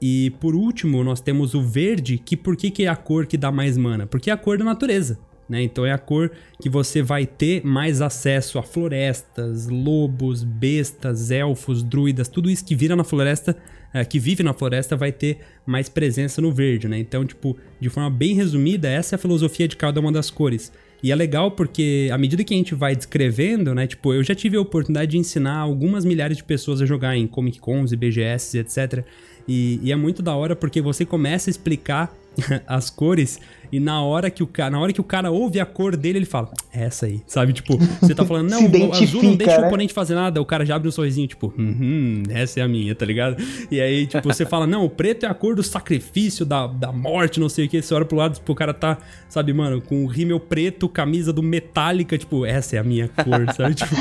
E 0.00 0.30
por 0.40 0.54
último, 0.54 1.04
nós 1.04 1.20
temos 1.20 1.52
o 1.52 1.61
verde, 1.61 2.16
que 2.16 2.35
por 2.35 2.56
que, 2.56 2.70
que 2.70 2.85
é 2.87 2.88
a 2.88 2.96
cor 2.96 3.26
que 3.26 3.37
dá 3.37 3.52
mais 3.52 3.76
mana? 3.76 4.06
Porque 4.06 4.30
é 4.30 4.32
a 4.32 4.38
cor 4.38 4.56
da 4.56 4.64
natureza. 4.64 5.18
Né? 5.46 5.62
Então 5.62 5.85
é 5.85 5.92
a 5.92 5.98
cor 5.98 6.32
que 6.61 6.70
você 6.70 7.02
vai 7.02 7.26
ter 7.26 7.62
mais 7.62 8.00
acesso 8.00 8.58
a 8.58 8.62
florestas, 8.62 9.68
lobos, 9.68 10.42
bestas, 10.42 11.30
elfos, 11.30 11.82
druidas, 11.82 12.26
tudo 12.26 12.48
isso 12.48 12.64
que 12.64 12.74
vira 12.74 12.96
na 12.96 13.04
floresta, 13.04 13.54
é, 13.92 14.02
que 14.02 14.18
vive 14.18 14.42
na 14.42 14.54
floresta, 14.54 14.96
vai 14.96 15.12
ter 15.12 15.40
mais 15.66 15.90
presença 15.90 16.40
no 16.40 16.50
verde, 16.50 16.88
né? 16.88 16.98
Então, 16.98 17.26
tipo, 17.26 17.54
de 17.78 17.90
forma 17.90 18.08
bem 18.08 18.35
resumida, 18.35 18.88
essa 18.88 19.14
é 19.14 19.16
a 19.16 19.18
filosofia 19.18 19.68
de 19.68 19.76
cada 19.76 20.00
uma 20.00 20.11
das 20.11 20.30
cores. 20.30 20.72
E 21.02 21.10
é 21.10 21.16
legal 21.16 21.50
porque, 21.50 22.08
à 22.12 22.16
medida 22.16 22.44
que 22.44 22.54
a 22.54 22.56
gente 22.56 22.74
vai 22.74 22.94
descrevendo, 22.94 23.74
né? 23.74 23.86
Tipo, 23.86 24.14
eu 24.14 24.22
já 24.22 24.34
tive 24.34 24.56
a 24.56 24.60
oportunidade 24.60 25.10
de 25.10 25.18
ensinar 25.18 25.56
algumas 25.56 26.04
milhares 26.04 26.36
de 26.36 26.44
pessoas 26.44 26.80
a 26.80 26.86
jogar 26.86 27.16
em 27.16 27.26
Comic 27.26 27.58
Cons 27.58 27.90
e 27.90 27.96
BGS, 27.96 28.58
etc. 28.58 29.04
E, 29.48 29.80
e 29.82 29.90
é 29.90 29.96
muito 29.96 30.22
da 30.22 30.34
hora 30.36 30.54
porque 30.54 30.80
você 30.80 31.04
começa 31.04 31.50
a 31.50 31.52
explicar 31.52 32.14
as 32.66 32.88
cores 32.88 33.40
e 33.72 33.80
na 33.80 34.02
hora 34.02 34.30
que 34.30 34.42
o 34.42 34.46
cara, 34.46 34.70
na 34.70 34.78
hora 34.78 34.92
que 34.92 35.00
o 35.00 35.04
cara 35.04 35.30
ouve 35.30 35.58
a 35.58 35.64
cor 35.64 35.96
dele, 35.96 36.18
ele 36.18 36.26
fala: 36.26 36.50
é 36.70 36.85
"Essa 36.85 37.06
aí". 37.06 37.22
Sabe? 37.26 37.54
Tipo, 37.54 37.78
você 37.78 38.14
tá 38.14 38.22
falando: 38.22 38.50
"Não, 38.52 38.66
o 38.66 38.92
azul 38.92 39.22
não 39.22 39.35
deixa 39.35 39.56
né? 39.56 39.64
o 39.64 39.66
oponente 39.66 39.94
fazer 39.94 40.14
nada". 40.14 40.42
O 40.42 40.44
cara 40.44 40.66
já 40.66 40.76
abre 40.76 40.88
um 40.88 40.92
sorrisinho, 40.92 41.26
tipo: 41.26 41.54
"Uhum, 41.58 42.22
essa 42.28 42.61
é 42.61 42.62
a 42.62 42.68
minha", 42.68 42.94
tá 42.94 43.06
ligado? 43.06 43.42
E 43.70 43.80
aí, 43.80 44.06
tipo, 44.06 44.28
você 44.28 44.44
fala: 44.44 44.66
"Não, 44.66 44.85
o 44.85 44.90
preto 44.90 45.24
é 45.24 45.28
a 45.28 45.32
cor 45.32 45.54
do 45.54 45.62
sacrifício, 45.62 46.44
da, 46.44 46.66
da 46.66 46.92
morte, 46.92 47.40
não 47.40 47.48
sei 47.48 47.64
o 47.64 47.68
que". 47.68 47.80
Você 47.80 47.94
olha 47.94 48.04
pro 48.04 48.18
lado, 48.18 48.35
tipo, 48.35 48.52
o 48.52 48.54
cara 48.54 48.74
tá, 48.74 48.98
sabe, 49.26 49.54
mano, 49.54 49.80
com 49.80 50.04
o 50.04 50.06
rímel 50.06 50.38
preto, 50.38 50.87
camisa 50.87 51.32
do 51.32 51.42
Metallica, 51.42 52.18
tipo, 52.18 52.44
essa 52.44 52.76
é 52.76 52.78
a 52.78 52.85
minha 52.85 53.08
cor, 53.08 53.46
sabe? 53.56 53.74
Tipo, 53.74 53.94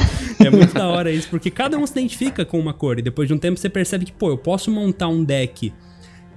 é 0.44 0.50
muito 0.50 0.74
da 0.74 0.90
hora 0.90 1.10
isso, 1.10 1.30
porque 1.30 1.50
cada 1.50 1.78
um 1.78 1.88
se 1.88 1.94
identifica 1.94 2.44
com 2.44 2.60
uma 2.60 2.74
cor 2.74 3.00
e 3.00 3.02
depois 3.02 3.28
de 3.28 3.34
um 3.34 3.38
tempo 3.38 3.58
você 3.58 3.70
percebe 3.70 4.04
que, 4.04 4.12
pô, 4.12 4.30
eu 4.30 4.38
posso 4.38 4.70
montar 4.70 5.08
um 5.08 5.24
deck 5.24 5.72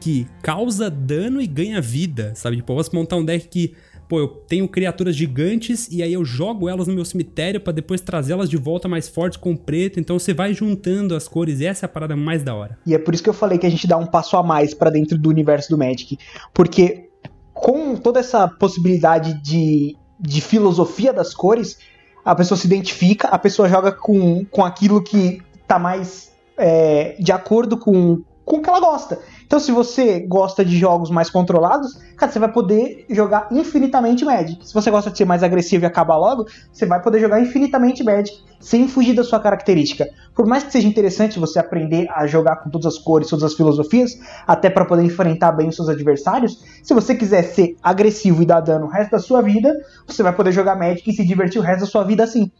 que 0.04 0.26
causa 0.42 0.90
dano 0.90 1.40
e 1.40 1.46
ganha 1.46 1.80
vida, 1.80 2.32
sabe? 2.34 2.56
Tipo, 2.56 2.74
eu 2.74 2.76
posso 2.76 2.94
montar 2.94 3.16
um 3.16 3.24
deck 3.24 3.48
que, 3.48 3.74
pô, 4.06 4.18
eu 4.18 4.28
tenho 4.28 4.68
criaturas 4.68 5.16
gigantes 5.16 5.88
e 5.90 6.02
aí 6.02 6.12
eu 6.12 6.22
jogo 6.26 6.68
elas 6.68 6.86
no 6.86 6.94
meu 6.94 7.06
cemitério 7.06 7.58
para 7.58 7.72
depois 7.72 8.02
trazê-las 8.02 8.50
de 8.50 8.58
volta 8.58 8.86
mais 8.86 9.08
fortes 9.08 9.38
com 9.38 9.56
preto. 9.56 9.98
Então 9.98 10.18
você 10.18 10.34
vai 10.34 10.52
juntando 10.52 11.16
as 11.16 11.26
cores 11.26 11.58
e 11.60 11.64
essa 11.64 11.86
é 11.86 11.86
a 11.86 11.88
parada 11.88 12.14
mais 12.14 12.42
da 12.42 12.54
hora. 12.54 12.78
E 12.84 12.92
é 12.94 12.98
por 12.98 13.14
isso 13.14 13.22
que 13.22 13.30
eu 13.30 13.34
falei 13.34 13.56
que 13.56 13.64
a 13.64 13.70
gente 13.70 13.86
dá 13.86 13.96
um 13.96 14.04
passo 14.04 14.36
a 14.36 14.42
mais 14.42 14.74
para 14.74 14.90
dentro 14.90 15.16
do 15.16 15.30
universo 15.30 15.70
do 15.70 15.78
Magic, 15.78 16.18
porque 16.52 17.08
com 17.54 17.96
toda 17.96 18.20
essa 18.20 18.46
possibilidade 18.46 19.40
de, 19.42 19.96
de 20.20 20.42
filosofia 20.42 21.14
das 21.14 21.32
cores, 21.32 21.78
a 22.22 22.34
pessoa 22.34 22.58
se 22.58 22.66
identifica, 22.66 23.28
a 23.28 23.38
pessoa 23.38 23.70
joga 23.70 23.90
com, 23.90 24.44
com 24.50 24.62
aquilo 24.62 25.02
que 25.02 25.40
tá 25.66 25.78
mais 25.78 26.30
é, 26.58 27.16
de 27.18 27.32
acordo 27.32 27.78
com, 27.78 28.22
com 28.44 28.58
o 28.58 28.60
que 28.60 28.68
ela 28.68 28.80
gosta. 28.80 29.18
Então, 29.46 29.60
se 29.60 29.70
você 29.70 30.20
gosta 30.20 30.64
de 30.64 30.76
jogos 30.78 31.10
mais 31.10 31.30
controlados, 31.30 31.94
cara, 32.16 32.30
você 32.32 32.38
vai 32.38 32.50
poder 32.50 33.04
jogar 33.10 33.48
infinitamente 33.50 34.24
Magic. 34.24 34.66
Se 34.66 34.72
você 34.72 34.90
gosta 34.90 35.10
de 35.10 35.18
ser 35.18 35.24
mais 35.24 35.42
agressivo 35.42 35.84
e 35.84 35.86
acabar 35.86 36.16
logo, 36.16 36.46
você 36.72 36.86
vai 36.86 37.00
poder 37.00 37.20
jogar 37.20 37.40
infinitamente 37.40 38.02
Magic 38.02 38.42
sem 38.58 38.88
fugir 38.88 39.14
da 39.14 39.22
sua 39.22 39.38
característica. 39.38 40.08
Por 40.34 40.46
mais 40.46 40.64
que 40.64 40.72
seja 40.72 40.88
interessante 40.88 41.38
você 41.38 41.58
aprender 41.58 42.08
a 42.10 42.26
jogar 42.26 42.56
com 42.56 42.70
todas 42.70 42.94
as 42.94 42.98
cores, 42.98 43.28
todas 43.28 43.44
as 43.44 43.54
filosofias, 43.54 44.18
até 44.46 44.70
para 44.70 44.84
poder 44.84 45.02
enfrentar 45.02 45.52
bem 45.52 45.68
os 45.68 45.76
seus 45.76 45.88
adversários, 45.88 46.64
se 46.82 46.94
você 46.94 47.14
quiser 47.14 47.42
ser 47.42 47.76
agressivo 47.82 48.42
e 48.42 48.46
dar 48.46 48.60
dano 48.60 48.86
o 48.86 48.88
resto 48.88 49.10
da 49.10 49.18
sua 49.18 49.42
vida, 49.42 49.72
você 50.06 50.22
vai 50.22 50.32
poder 50.32 50.52
jogar 50.52 50.76
Magic 50.76 51.08
e 51.08 51.12
se 51.12 51.24
divertir 51.24 51.60
o 51.60 51.62
resto 51.62 51.80
da 51.80 51.86
sua 51.86 52.04
vida 52.04 52.24
assim. 52.24 52.50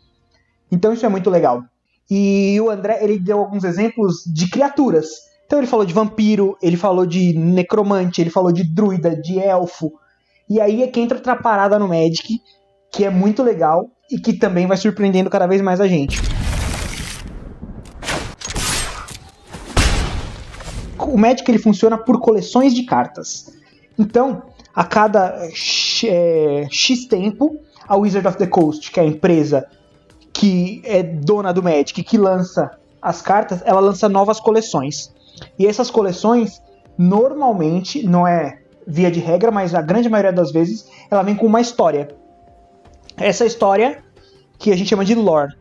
Então 0.70 0.92
isso 0.92 1.06
é 1.06 1.08
muito 1.08 1.30
legal. 1.30 1.62
E 2.10 2.60
o 2.60 2.68
André, 2.68 2.98
ele 3.02 3.18
deu 3.18 3.38
alguns 3.38 3.64
exemplos 3.64 4.24
de 4.26 4.50
criaturas. 4.50 5.08
Então 5.46 5.58
ele 5.58 5.66
falou 5.66 5.84
de 5.84 5.92
vampiro, 5.92 6.56
ele 6.62 6.76
falou 6.76 7.06
de 7.06 7.36
necromante, 7.36 8.20
ele 8.20 8.30
falou 8.30 8.52
de 8.52 8.64
druida, 8.64 9.14
de 9.14 9.38
elfo. 9.38 9.92
E 10.48 10.60
aí 10.60 10.82
é 10.82 10.86
que 10.86 11.00
entra 11.00 11.18
outra 11.18 11.36
parada 11.36 11.78
no 11.78 11.88
Magic, 11.88 12.40
que 12.90 13.04
é 13.04 13.10
muito 13.10 13.42
legal 13.42 13.90
e 14.10 14.18
que 14.18 14.32
também 14.32 14.66
vai 14.66 14.76
surpreendendo 14.76 15.30
cada 15.30 15.46
vez 15.46 15.60
mais 15.60 15.80
a 15.80 15.86
gente. 15.86 16.20
O 20.98 21.16
Magic 21.16 21.48
ele 21.50 21.58
funciona 21.58 21.96
por 21.96 22.20
coleções 22.20 22.74
de 22.74 22.84
cartas. 22.84 23.52
Então, 23.98 24.42
a 24.74 24.84
cada 24.84 25.48
é, 26.04 26.66
X 26.70 27.06
tempo, 27.06 27.56
a 27.86 27.96
Wizard 27.96 28.26
of 28.26 28.38
the 28.38 28.46
Coast, 28.46 28.90
que 28.90 28.98
é 28.98 29.02
a 29.02 29.06
empresa 29.06 29.66
que 30.32 30.82
é 30.84 31.02
dona 31.02 31.52
do 31.52 31.62
Magic, 31.62 32.02
que 32.02 32.18
lança 32.18 32.70
as 33.00 33.22
cartas, 33.22 33.62
ela 33.64 33.78
lança 33.80 34.08
novas 34.08 34.40
coleções. 34.40 35.12
E 35.58 35.66
essas 35.66 35.90
coleções, 35.90 36.60
normalmente, 36.96 38.06
não 38.06 38.26
é 38.26 38.60
via 38.86 39.10
de 39.10 39.20
regra, 39.20 39.50
mas 39.50 39.74
a 39.74 39.80
grande 39.80 40.08
maioria 40.08 40.32
das 40.32 40.52
vezes, 40.52 40.86
ela 41.10 41.22
vem 41.22 41.34
com 41.34 41.46
uma 41.46 41.60
história. 41.60 42.08
Essa 43.16 43.44
história 43.44 44.02
que 44.58 44.70
a 44.70 44.76
gente 44.76 44.88
chama 44.88 45.04
de 45.04 45.14
lore. 45.14 45.54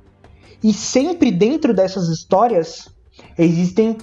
E 0.64 0.74
sempre 0.74 1.32
dentro 1.32 1.74
dessas 1.74 2.08
histórias 2.08 2.88
existem 3.38 3.98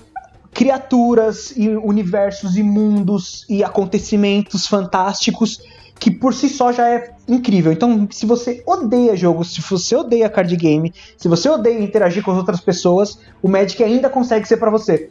criaturas 0.53 1.53
e 1.57 1.69
universos 1.69 2.57
e 2.57 2.63
mundos 2.63 3.47
e 3.49 3.63
acontecimentos 3.63 4.67
fantásticos 4.67 5.63
que 5.99 6.11
por 6.11 6.33
si 6.33 6.49
só 6.49 6.73
já 6.73 6.89
é 6.89 7.15
incrível. 7.29 7.71
Então, 7.71 8.09
se 8.11 8.25
você 8.25 8.63
odeia 8.67 9.15
jogos, 9.15 9.53
se 9.53 9.61
você 9.61 9.95
odeia 9.95 10.31
card 10.31 10.57
game, 10.57 10.93
se 11.17 11.29
você 11.29 11.49
odeia 11.49 11.79
interagir 11.79 12.23
com 12.23 12.31
as 12.31 12.39
outras 12.39 12.61
pessoas, 12.61 13.19
o 13.43 13.49
Magic 13.49 13.83
ainda 13.85 14.09
consegue 14.09 14.49
ser 14.49 14.57
para 14.57 14.71
você. 14.71 15.11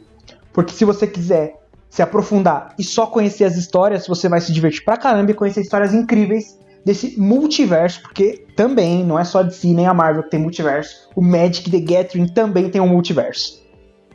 Porque 0.52 0.72
se 0.72 0.84
você 0.84 1.06
quiser 1.06 1.60
se 1.88 2.02
aprofundar 2.02 2.74
e 2.78 2.84
só 2.84 3.06
conhecer 3.06 3.44
as 3.44 3.56
histórias, 3.56 4.06
você 4.06 4.28
vai 4.28 4.40
se 4.40 4.52
divertir 4.52 4.84
pra 4.84 4.96
caramba 4.96 5.30
e 5.30 5.34
conhecer 5.34 5.60
histórias 5.60 5.92
incríveis 5.92 6.58
desse 6.84 7.18
multiverso, 7.20 8.00
porque 8.02 8.44
também 8.56 9.04
não 9.04 9.18
é 9.18 9.24
só 9.24 9.42
de 9.42 9.54
si 9.54 9.74
nem 9.74 9.86
a 9.86 9.92
Marvel 9.92 10.22
que 10.22 10.30
tem 10.30 10.40
multiverso, 10.40 11.10
o 11.14 11.20
Magic 11.20 11.70
the 11.70 11.80
Gathering 11.80 12.28
também 12.28 12.70
tem 12.70 12.80
um 12.80 12.88
multiverso. 12.88 13.60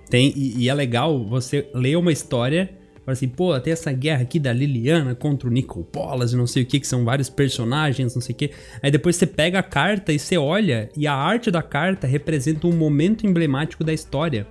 Tem, 0.10 0.34
e, 0.36 0.63
e 0.63 0.69
é 0.69 0.74
legal 0.74 1.24
você 1.26 1.67
ler 1.74 1.95
uma 1.98 2.12
história, 2.12 2.69
assim, 3.06 3.28
pô, 3.28 3.60
tem 3.60 3.74
essa 3.74 3.91
guerra 3.91 4.24
aqui 4.24 4.39
da 4.39 4.52
Liliana 4.52 5.13
contra 5.13 5.48
o 5.48 5.52
Nicol 5.52 5.88
Bolas 5.91 6.34
e 6.34 6.36
não 6.36 6.48
sei 6.48 6.63
o 6.63 6.65
que, 6.65 6.80
que 6.80 6.88
são 6.88 7.04
vários 7.04 7.30
personagens, 7.30 8.15
não 8.15 8.21
sei 8.21 8.34
o 8.34 8.38
que. 8.38 8.52
Aí 8.82 8.89
depois 8.89 9.15
você 9.15 9.28
pega 9.28 9.60
a 9.60 9.63
carta 9.63 10.12
e 10.12 10.17
você 10.17 10.38
olha, 10.38 10.89
e 10.95 11.06
a 11.06 11.13
arte 11.13 11.52
da 11.52 11.62
carta 11.62 12.08
representa 12.08 12.67
um 12.67 12.74
momento 12.74 13.28
emblemático 13.28 13.84
da 13.84 13.93
história. 13.93 14.48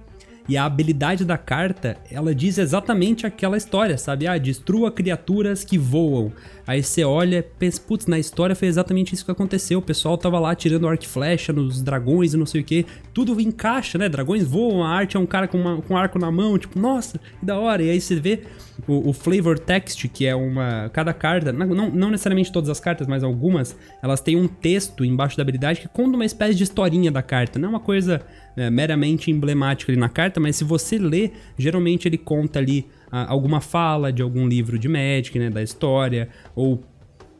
E 0.47 0.57
a 0.59 0.65
habilidade 0.67 1.25
da 1.25 1.39
carta, 1.39 1.97
ela 2.11 2.35
diz 2.35 2.59
exatamente 2.59 3.27
aquela 3.27 3.57
história, 3.57 3.97
sabe? 3.97 4.27
Ah, 4.27 4.37
destrua 4.37 4.93
criaturas 4.93 5.65
que 5.65 5.79
voam. 5.79 6.33
Aí 6.67 6.83
você 6.83 7.03
olha 7.03 7.43
pensa, 7.59 7.81
putz, 7.81 8.07
na 8.07 8.19
história 8.19 8.55
foi 8.55 8.69
exatamente 8.69 9.15
isso 9.15 9.25
que 9.25 9.31
aconteceu. 9.31 9.79
O 9.79 9.83
pessoal 9.83 10.19
tava 10.19 10.39
lá 10.39 10.55
tirando 10.55 10.87
arco 10.87 11.05
e 11.05 11.09
flecha 11.09 11.53
nos 11.53 11.81
dragões 11.81 12.35
e 12.35 12.37
não 12.37 12.47
sei 12.47 12.61
o 12.61 12.65
que. 12.65 12.85
Tudo 13.13 13.41
encaixa, 13.41 13.97
né? 13.97 14.09
Dragões 14.09 14.45
voam, 14.45 14.85
a 14.85 14.89
arte 14.89 15.17
é 15.17 15.21
um 15.21 15.27
cara 15.27 15.49
com, 15.49 15.59
uma, 15.59 15.81
com 15.81 15.95
um 15.95 15.97
arco 15.97 16.19
na 16.19 16.31
mão, 16.31 16.59
tipo, 16.59 16.79
nossa, 16.79 17.19
que 17.41 17.47
da 17.47 17.59
hora. 17.59 17.83
E 17.83 17.91
aí 17.91 18.01
você 18.01 18.17
vê 18.17 18.43
o, 18.89 19.11
o, 19.11 19.13
flavor 19.13 19.59
text, 19.59 20.09
que 20.09 20.27
é 20.27 20.35
uma. 20.35 20.91
Cada 20.93 21.13
carta, 21.13 21.53
não, 21.53 21.91
não 21.91 22.11
necessariamente 22.11 22.51
todas 22.51 22.69
as 22.69 22.81
cartas, 22.81 23.07
mas 23.07 23.23
algumas, 23.23 23.77
elas 24.03 24.21
têm 24.21 24.37
um 24.37 24.49
texto 24.49 25.05
embaixo 25.05 25.37
da 25.37 25.43
habilidade 25.43 25.81
que 25.81 25.89
conta 25.89 26.17
uma 26.17 26.25
espécie 26.25 26.55
de 26.55 26.65
historinha 26.65 27.11
da 27.11 27.23
carta. 27.23 27.59
Não 27.59 27.69
é 27.69 27.71
uma 27.71 27.81
coisa 27.81 28.21
é, 28.57 28.69
meramente 28.71 29.31
emblemática 29.31 29.93
ali 29.93 29.99
na 29.99 30.09
carta, 30.09 30.41
mas 30.41 30.57
se 30.57 30.65
você 30.65 30.99
lê, 30.99 31.31
geralmente 31.57 32.09
ele 32.09 32.19
conta 32.19 32.59
ali 32.59 32.87
ah, 33.11 33.27
alguma 33.31 33.61
fala 33.61 34.13
de 34.13 34.23
algum 34.23 34.47
livro 34.47 34.79
de 34.79 34.89
Magic, 34.89 35.39
né, 35.39 35.51
da 35.51 35.63
história, 35.63 36.29
ou 36.55 36.83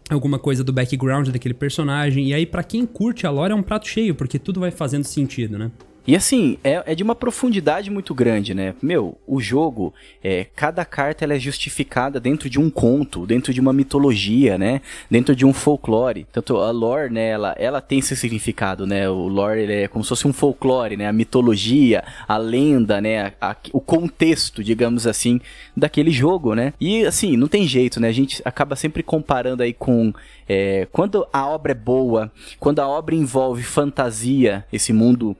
alguma 0.09 0.39
coisa 0.39 0.63
do 0.63 0.73
background 0.73 1.29
daquele 1.29 1.55
personagem. 1.55 2.29
E 2.29 2.35
aí, 2.35 2.47
para 2.47 2.63
quem 2.63 2.87
curte 2.87 3.27
a 3.27 3.31
lore, 3.31 3.53
é 3.53 3.57
um 3.57 3.63
prato 3.63 3.89
cheio, 3.89 4.15
porque 4.15 4.39
tudo 4.39 4.61
vai 4.61 4.71
fazendo 4.71 5.05
sentido, 5.05 5.59
né? 5.59 5.71
E 6.07 6.15
assim, 6.15 6.59
é, 6.63 6.83
é, 6.85 6.95
de 6.95 7.03
uma 7.03 7.15
profundidade 7.15 7.91
muito 7.91 8.15
grande, 8.15 8.53
né? 8.53 8.75
Meu, 8.83 9.17
o 9.27 9.41
jogo, 9.41 9.95
é, 10.23 10.47
cada 10.55 10.85
carta 10.85 11.25
ela 11.25 11.33
é 11.33 11.39
justificada 11.39 12.21
dentro 12.21 12.51
de 12.51 12.61
um 12.61 12.69
conto, 12.69 13.27
dentro 13.27 13.55
de 13.55 13.61
uma 13.61 13.73
mitologia, 13.73 14.59
né? 14.59 14.83
Dentro 15.11 15.35
de 15.35 15.47
um 15.47 15.53
folclore. 15.53 16.27
Tanto 16.31 16.59
a 16.59 16.71
lore, 16.71 17.11
né, 17.11 17.31
ela, 17.31 17.55
ela 17.59 17.81
tem 17.81 18.01
esse 18.01 18.15
significado, 18.17 18.87
né? 18.87 19.09
O 19.09 19.29
lore 19.29 19.63
ele 19.63 19.73
é 19.73 19.89
como 19.89 20.05
se 20.05 20.11
fosse 20.11 20.29
um 20.29 20.33
folclore, 20.33 20.97
né? 20.97 21.09
A 21.09 21.13
mitologia, 21.13 22.05
a 22.29 22.37
lenda, 22.37 23.01
né? 23.01 23.33
A, 23.41 23.53
a, 23.53 23.57
o 23.73 23.81
contexto, 23.81 24.63
digamos 24.63 25.07
assim, 25.07 25.41
daquele 25.75 26.11
jogo, 26.11 26.55
né? 26.55 26.75
E 26.79 27.07
assim, 27.07 27.35
não 27.35 27.49
tem 27.49 27.67
jeito, 27.67 27.99
né? 27.99 28.09
A 28.09 28.13
gente 28.13 28.43
acaba 28.45 28.77
sempre 28.77 29.03
comparando 29.03 29.63
aí 29.63 29.73
com 29.73 30.13
é, 30.47 30.87
quando 30.93 31.27
a 31.33 31.47
obra 31.47 31.73
é 31.73 31.75
boa, 31.75 32.31
quando 32.61 32.81
a 32.81 32.87
obra 32.87 33.15
envolve 33.15 33.63
fantasia, 33.63 34.67
esse 34.71 34.93
mundo 34.93 35.35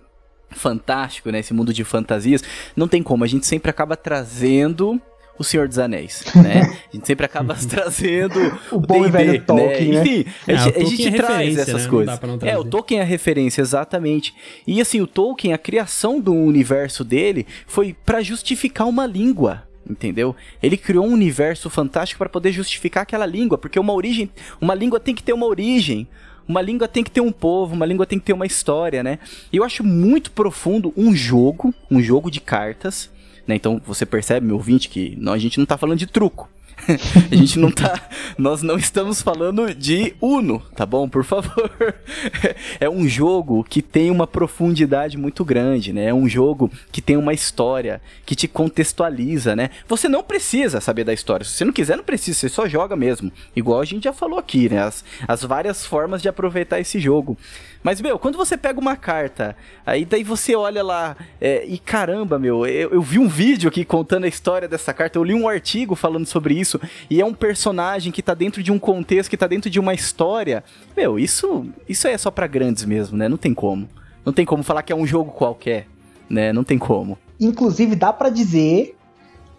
fantástico, 0.55 1.31
né? 1.31 1.41
Esse 1.41 1.53
mundo 1.55 1.73
de 1.73 1.85
fantasias. 1.85 2.43
Não 2.77 2.89
tem 2.89 3.03
como, 3.03 3.25
a 3.25 3.27
gente 3.27 3.47
sempre 3.47 3.71
acaba 3.71 3.97
trazendo 3.97 5.01
o 5.39 5.43
Senhor 5.43 5.67
dos 5.67 5.79
Anéis, 5.79 6.25
né? 6.37 6.63
A 6.93 6.97
gente 6.97 7.07
sempre 7.07 7.27
acaba 7.27 7.55
trazendo 7.69 8.39
o 8.71 8.79
bom 8.79 9.05
e 9.05 9.11
velho 9.11 9.43
Tolkien, 9.43 9.93
né? 9.93 10.01
Enfim, 10.01 10.25
a 10.47 10.53
é, 10.53 10.57
gente, 10.57 10.79
a 10.79 10.85
gente 10.85 11.09
é 11.09 11.11
traz 11.11 11.59
essas 11.59 11.85
né? 11.85 11.91
coisas. 11.91 12.21
É, 12.43 12.57
o 12.57 12.65
Tolkien 12.65 13.01
é 13.01 13.03
a 13.03 13.07
referência, 13.07 13.61
exatamente. 13.61 14.33
E 14.65 14.81
assim, 14.81 15.01
o 15.01 15.07
Tolkien, 15.07 15.53
a 15.53 15.59
criação 15.59 16.21
do 16.21 16.33
universo 16.33 17.03
dele 17.03 17.47
foi 17.67 17.97
para 18.05 18.23
justificar 18.23 18.87
uma 18.87 19.07
língua 19.07 19.65
entendeu? 19.89 20.35
Ele 20.63 20.79
criou 20.79 21.07
um 21.07 21.13
universo 21.13 21.69
fantástico 21.69 22.19
para 22.19 22.29
poder 22.29 22.53
justificar 22.53 23.03
aquela 23.03 23.27
língua, 23.27 23.59
porque 23.59 23.79
uma 23.79 23.93
origem, 23.93 24.31
uma 24.59 24.75
língua 24.75 24.99
tem 24.99 25.15
que 25.15 25.23
ter 25.23 25.35
uma 25.35 25.45
origem. 25.47 26.09
Uma 26.47 26.61
língua 26.61 26.87
tem 26.87 27.03
que 27.03 27.11
ter 27.11 27.21
um 27.21 27.33
povo, 27.33 27.75
uma 27.75 27.87
língua 27.87 28.07
tem 28.07 28.19
que 28.19 28.25
ter 28.25 28.33
uma 28.33 28.47
história, 28.47 29.03
né? 29.03 29.19
E 29.53 29.57
eu 29.57 29.65
acho 29.65 29.83
muito 29.83 30.31
profundo 30.31 30.93
um 30.97 31.15
jogo, 31.15 31.75
um 31.91 32.03
jogo 32.03 32.31
de 32.31 32.41
cartas, 32.41 33.11
né? 33.47 33.55
Então 33.55 33.81
você 33.85 34.05
percebe, 34.05 34.47
meu 34.47 34.57
ouvinte, 34.57 34.89
que 34.89 35.17
não, 35.19 35.33
a 35.33 35.39
gente 35.39 35.59
não 35.59 35.67
tá 35.67 35.79
falando 35.79 35.99
de 35.99 36.07
truco. 36.07 36.49
a 37.31 37.35
gente 37.35 37.59
não 37.59 37.71
tá. 37.71 38.09
Nós 38.37 38.63
não 38.63 38.77
estamos 38.77 39.23
falando 39.23 39.75
de 39.75 40.15
Uno, 40.21 40.61
tá 40.75 40.85
bom? 40.85 41.09
Por 41.09 41.25
favor. 41.25 41.71
é 42.81 42.89
um 42.89 43.09
jogo 43.09 43.65
que 43.65 43.81
tem 43.81 44.11
uma 44.11 44.27
profundidade 44.27 45.17
muito 45.17 45.45
grande, 45.45 45.93
né? 45.93 46.07
É 46.07 46.15
um 46.15 46.29
jogo 46.29 46.71
que 46.91 47.01
tem 47.01 47.17
uma 47.17 47.33
história, 47.33 48.01
que 48.27 48.35
te 48.35 48.49
contextualiza, 48.49 49.57
né? 49.57 49.71
Você 49.89 50.09
não 50.09 50.23
precisa 50.23 50.81
saber 50.81 51.05
da 51.05 51.13
história. 51.13 51.45
Se 51.45 51.53
você 51.53 51.65
não 51.65 51.73
quiser, 51.73 51.97
não 51.97 52.05
precisa, 52.05 52.39
você 52.39 52.49
só 52.49 52.69
joga 52.69 52.97
mesmo. 52.97 53.33
Igual 53.55 53.81
a 53.81 53.85
gente 53.85 54.05
já 54.05 54.13
falou 54.13 54.39
aqui, 54.39 54.69
né? 54.69 54.83
As, 54.83 55.05
as 55.27 55.43
várias 55.43 55.87
formas 55.87 56.21
de 56.21 56.29
aproveitar 56.29 56.81
esse 56.81 56.99
jogo. 56.99 57.37
Mas, 57.85 58.01
meu, 58.01 58.19
quando 58.19 58.39
você 58.39 58.57
pega 58.57 58.81
uma 58.81 58.97
carta, 58.97 59.55
aí 59.85 60.07
daí 60.07 60.25
você 60.25 60.57
olha 60.57 60.83
lá 60.83 61.15
é, 61.39 61.67
e 61.67 61.77
caramba, 61.77 62.39
meu, 62.39 62.67
eu, 62.67 62.93
eu, 62.93 63.03
vi 63.03 63.19
um 63.19 63.29
vídeo 63.29 63.69
aqui 63.69 63.85
contando 63.85 64.25
a 64.25 64.29
história 64.29 64.67
dessa 64.67 64.95
carta, 64.95 65.19
eu 65.19 65.23
li 65.23 65.35
um 65.35 65.47
artigo 65.47 65.95
falando 65.95 66.25
sobre 66.25 66.55
isso, 66.55 66.64
e 67.11 67.21
é 67.21 67.25
um 67.25 67.35
personagem 67.35 68.13
que 68.13 68.23
tá 68.23 68.35
dentro 68.35 68.63
de 68.63 68.73
um 68.73 68.79
contexto, 68.79 69.31
que 69.31 69.37
tá 69.37 69.47
dentro 69.47 69.69
de 69.69 69.79
uma 69.79 69.95
história. 69.95 70.65
Meu, 70.97 71.19
isso, 71.19 71.67
isso 71.89 72.07
é 72.09 72.17
só 72.17 72.31
para 72.31 72.47
grandes 72.47 72.85
mesmo, 72.85 73.17
né? 73.17 73.29
Não 73.29 73.37
tem 73.37 73.53
como. 73.53 73.89
Não 74.25 74.33
tem 74.33 74.45
como 74.45 74.63
falar 74.63 74.83
que 74.83 74.93
é 74.93 74.97
um 74.97 75.07
jogo 75.07 75.33
qualquer, 75.33 75.87
né? 76.29 76.53
Não 76.53 76.65
tem 76.65 76.79
como. 76.79 77.19
Inclusive, 77.39 77.95
dá 77.95 78.13
para 78.13 78.31
dizer 78.31 78.97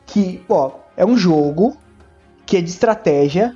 que, 0.05 0.41
ó, 0.49 0.71
é 0.97 1.05
um 1.05 1.17
jogo 1.17 1.77
que 2.45 2.57
é 2.57 2.61
de 2.61 2.69
estratégia 2.69 3.55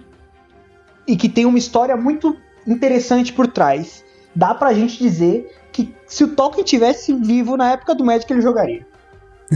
e 1.08 1.16
que 1.16 1.30
tem 1.30 1.46
uma 1.46 1.58
história 1.58 1.96
muito 1.96 2.36
interessante 2.68 3.34
por 3.34 3.48
trás 3.48 4.04
dá 4.36 4.54
pra 4.54 4.74
gente 4.74 4.98
dizer 4.98 5.54
que 5.72 5.94
se 6.08 6.24
o 6.24 6.36
Tolkien 6.36 6.64
tivesse 6.64 7.14
vivo 7.14 7.58
na 7.58 7.72
época 7.72 7.96
do 7.96 8.06
Magic, 8.06 8.32
ele 8.32 8.42
jogaria. 8.42 8.88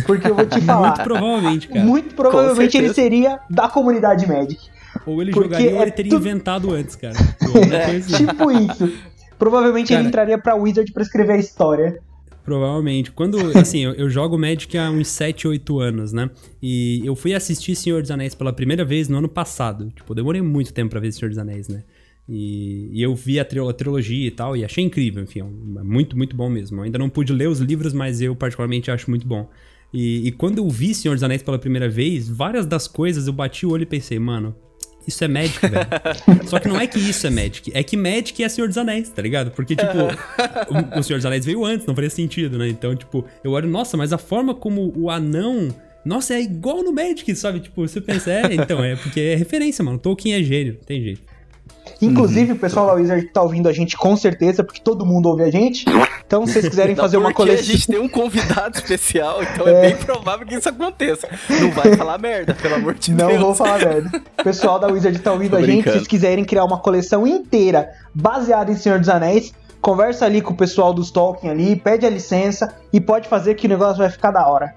Porque 0.05 0.27
eu 0.27 0.35
vou 0.35 0.45
te 0.45 0.59
falar. 0.65 0.89
muito 0.89 1.03
provavelmente, 1.03 1.67
cara. 1.67 1.85
Muito 1.85 2.15
provavelmente 2.15 2.77
ele 2.77 2.93
seria 2.93 3.39
da 3.49 3.67
comunidade 3.67 4.27
Magic. 4.27 4.59
Ou 5.05 5.21
ele 5.21 5.31
jogaria 5.31 5.71
ou 5.71 5.81
ele 5.81 5.89
é 5.89 5.91
teria 5.91 6.11
tu... 6.11 6.17
inventado 6.17 6.71
antes, 6.71 6.95
cara. 6.95 7.13
É, 7.71 7.99
tipo 7.99 8.51
isso. 8.51 8.91
Provavelmente 9.37 9.89
cara, 9.89 10.01
ele 10.01 10.07
entraria 10.07 10.37
pra 10.37 10.55
Wizard 10.55 10.91
pra 10.91 11.03
escrever 11.03 11.33
a 11.33 11.37
história. 11.37 11.99
Provavelmente. 12.43 13.11
Quando, 13.11 13.37
assim, 13.57 13.79
eu, 13.79 13.93
eu, 13.93 14.09
jogo 14.09 14.37
Magic 14.37 14.77
há 14.77 14.89
uns 14.89 15.07
7, 15.07 15.47
8 15.47 15.79
anos, 15.79 16.11
né? 16.11 16.29
E 16.61 17.01
eu 17.05 17.15
fui 17.15 17.33
assistir 17.33 17.75
Senhor 17.75 18.01
dos 18.01 18.11
Anéis 18.11 18.35
pela 18.35 18.51
primeira 18.51 18.83
vez 18.83 19.07
no 19.07 19.17
ano 19.17 19.29
passado. 19.29 19.89
Tipo, 19.95 20.11
eu 20.11 20.15
demorei 20.15 20.41
muito 20.41 20.73
tempo 20.73 20.89
pra 20.89 20.99
ver 20.99 21.11
Senhor 21.11 21.29
dos 21.29 21.37
Anéis, 21.37 21.67
né? 21.69 21.83
E, 22.27 22.89
e, 22.93 23.01
eu 23.01 23.13
vi 23.15 23.39
a, 23.39 23.43
a, 23.43 23.73
trilogia 23.73 24.27
e 24.27 24.31
tal, 24.31 24.55
e 24.55 24.63
achei 24.63 24.83
incrível, 24.83 25.23
enfim, 25.23 25.41
é 25.41 25.83
muito, 25.83 26.15
muito 26.15 26.35
bom 26.35 26.49
mesmo. 26.49 26.79
Eu 26.79 26.83
ainda 26.83 26.97
não 26.97 27.09
pude 27.09 27.33
ler 27.33 27.49
os 27.49 27.59
livros, 27.59 27.93
mas 27.93 28.21
eu 28.21 28.33
particularmente 28.35 28.89
acho 28.89 29.09
muito 29.09 29.27
bom. 29.27 29.49
E, 29.93 30.27
e, 30.27 30.31
quando 30.31 30.57
eu 30.57 30.67
vi 30.67 30.93
Senhor 30.95 31.13
dos 31.13 31.23
Anéis 31.23 31.43
pela 31.43 31.59
primeira 31.59 31.87
vez, 31.87 32.27
várias 32.27 32.65
das 32.65 32.87
coisas 32.87 33.27
eu 33.27 33.33
bati 33.33 33.65
o 33.65 33.71
olho 33.71 33.83
e 33.83 33.85
pensei, 33.85 34.17
mano, 34.17 34.55
isso 35.07 35.23
é 35.23 35.27
Magic, 35.27 35.59
velho. 35.59 35.87
Só 36.49 36.59
que 36.59 36.67
não 36.67 36.79
é 36.79 36.87
que 36.87 36.97
isso 36.97 37.27
é 37.27 37.29
Magic, 37.29 37.71
é 37.73 37.83
que 37.83 37.95
Magic 37.95 38.43
é 38.43 38.49
Senhor 38.49 38.67
dos 38.67 38.77
Anéis, 38.77 39.09
tá 39.09 39.21
ligado? 39.21 39.51
Porque, 39.51 39.75
tipo, 39.75 39.97
o, 39.97 40.99
o 40.99 41.03
Senhor 41.03 41.19
dos 41.19 41.25
Anéis 41.25 41.45
veio 41.45 41.63
antes, 41.63 41.85
não 41.85 41.93
faria 41.93 42.09
sentido, 42.09 42.57
né? 42.57 42.67
Então, 42.69 42.95
tipo, 42.95 43.23
eu 43.43 43.51
olho, 43.51 43.69
nossa, 43.69 43.95
mas 43.95 44.11
a 44.11 44.17
forma 44.17 44.55
como 44.55 44.91
o 44.95 45.09
anão. 45.09 45.73
Nossa, 46.03 46.33
é 46.33 46.41
igual 46.41 46.83
no 46.83 46.91
Magic, 46.91 47.33
sabe? 47.35 47.59
Tipo, 47.59 47.87
você 47.87 48.01
pensa, 48.01 48.31
é, 48.31 48.53
então, 48.55 48.83
é 48.83 48.95
porque 48.95 49.19
é 49.19 49.35
referência, 49.35 49.83
mano. 49.83 49.97
Tolkien 49.99 50.35
é 50.35 50.43
gênio, 50.43 50.73
não 50.73 50.83
tem 50.83 51.01
jeito. 51.01 51.21
Inclusive, 52.05 52.51
uhum. 52.51 52.57
o 52.57 52.59
pessoal 52.59 52.87
da 52.87 52.93
Wizard 52.93 53.25
tá 53.27 53.41
ouvindo 53.41 53.69
a 53.69 53.73
gente 53.73 53.95
com 53.95 54.15
certeza, 54.15 54.63
porque 54.63 54.81
todo 54.81 55.05
mundo 55.05 55.27
ouve 55.27 55.43
a 55.43 55.51
gente. 55.51 55.85
Então, 56.25 56.45
se 56.45 56.53
vocês 56.53 56.69
quiserem 56.69 56.95
fazer 56.95 57.17
uma 57.17 57.33
coleção. 57.33 57.61
a 57.61 57.63
gente 57.63 57.87
tem 57.87 57.99
um 57.99 58.09
convidado 58.09 58.75
especial, 58.77 59.41
então 59.43 59.67
é... 59.67 59.71
é... 59.71 59.81
bem 59.81 59.97
provável 59.97 60.45
que 60.45 60.55
isso 60.55 60.69
aconteça. 60.69 61.27
Não 61.49 61.71
vai 61.71 61.95
falar 61.95 62.17
merda, 62.17 62.53
pelo 62.53 62.75
amor 62.75 62.95
de 62.95 63.11
Não 63.11 63.27
Deus. 63.27 63.39
Não 63.39 63.45
vou 63.47 63.55
falar 63.55 63.79
merda. 63.79 64.21
O 64.39 64.43
pessoal 64.43 64.79
da 64.79 64.87
Wizard 64.87 65.17
tá 65.19 65.31
ouvindo 65.31 65.51
Tô 65.51 65.57
a 65.57 65.59
brincando. 65.59 65.83
gente. 65.83 65.91
Se 65.91 65.97
vocês 65.99 66.07
quiserem 66.07 66.43
criar 66.43 66.65
uma 66.65 66.79
coleção 66.79 67.25
inteira 67.25 67.89
baseada 68.13 68.71
em 68.71 68.75
Senhor 68.75 68.99
dos 68.99 69.09
Anéis, 69.09 69.53
conversa 69.81 70.25
ali 70.25 70.41
com 70.41 70.53
o 70.53 70.57
pessoal 70.57 70.93
dos 70.93 71.11
Tolkien 71.11 71.51
ali, 71.51 71.75
pede 71.75 72.05
a 72.05 72.09
licença 72.09 72.73
e 72.91 72.99
pode 72.99 73.27
fazer 73.27 73.55
que 73.55 73.67
o 73.67 73.69
negócio 73.69 73.97
vai 73.97 74.09
ficar 74.09 74.31
da 74.31 74.47
hora. 74.47 74.73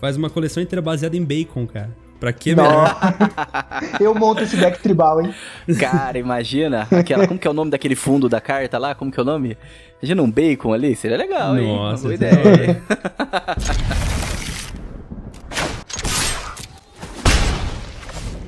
Faz 0.00 0.16
uma 0.16 0.28
coleção 0.28 0.62
inteira 0.62 0.82
baseada 0.82 1.16
em 1.16 1.24
bacon, 1.24 1.66
cara. 1.66 2.01
Pra 2.22 2.32
que 2.32 2.54
melhor? 2.54 2.96
Eu 3.98 4.14
monto 4.14 4.44
esse 4.44 4.56
deck 4.56 4.78
tribal, 4.80 5.20
hein? 5.20 5.34
Cara, 5.80 6.16
imagina. 6.16 6.86
Aquela, 6.88 7.26
como 7.26 7.36
que 7.36 7.48
é 7.48 7.50
o 7.50 7.52
nome 7.52 7.72
daquele 7.72 7.96
fundo 7.96 8.28
da 8.28 8.40
carta 8.40 8.78
lá? 8.78 8.94
Como 8.94 9.10
que 9.10 9.18
é 9.18 9.22
o 9.24 9.26
nome? 9.26 9.58
Imagina 10.00 10.22
um 10.22 10.30
bacon 10.30 10.72
ali? 10.72 10.94
Seria 10.94 11.16
legal, 11.16 11.58
hein? 11.58 11.66
Nossa, 11.66 12.04
boa 12.04 12.14
ideia. 12.14 12.80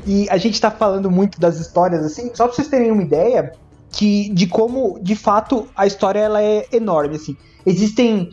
e 0.07 0.31
a 0.31 0.37
gente 0.37 0.61
tá 0.61 0.71
falando 0.71 1.11
muito 1.11 1.41
das 1.41 1.59
histórias, 1.59 2.05
assim, 2.05 2.31
só 2.33 2.47
pra 2.47 2.55
vocês 2.55 2.69
terem 2.69 2.93
uma 2.93 3.03
ideia 3.03 3.55
que, 3.91 4.29
de 4.29 4.47
como, 4.47 5.01
de 5.03 5.17
fato, 5.17 5.67
a 5.75 5.85
história 5.85 6.21
ela 6.21 6.41
é 6.41 6.65
enorme, 6.71 7.17
assim. 7.17 7.37
Existem 7.67 8.31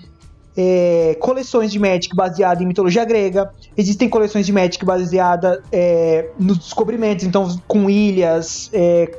é, 0.56 1.16
coleções 1.20 1.72
de 1.72 1.80
Magic 1.80 2.16
baseadas 2.16 2.62
em 2.62 2.68
mitologia 2.68 3.06
grega, 3.06 3.52
existem 3.78 4.10
coleções 4.10 4.46
de 4.46 4.54
Magic 4.54 4.84
baseadas 4.84 5.60
é, 5.72 6.30
nos 6.38 6.58
descobrimentos, 6.58 7.26
então 7.26 7.60
com 7.68 7.90
ilhas, 7.90 8.70
é, 8.74 9.12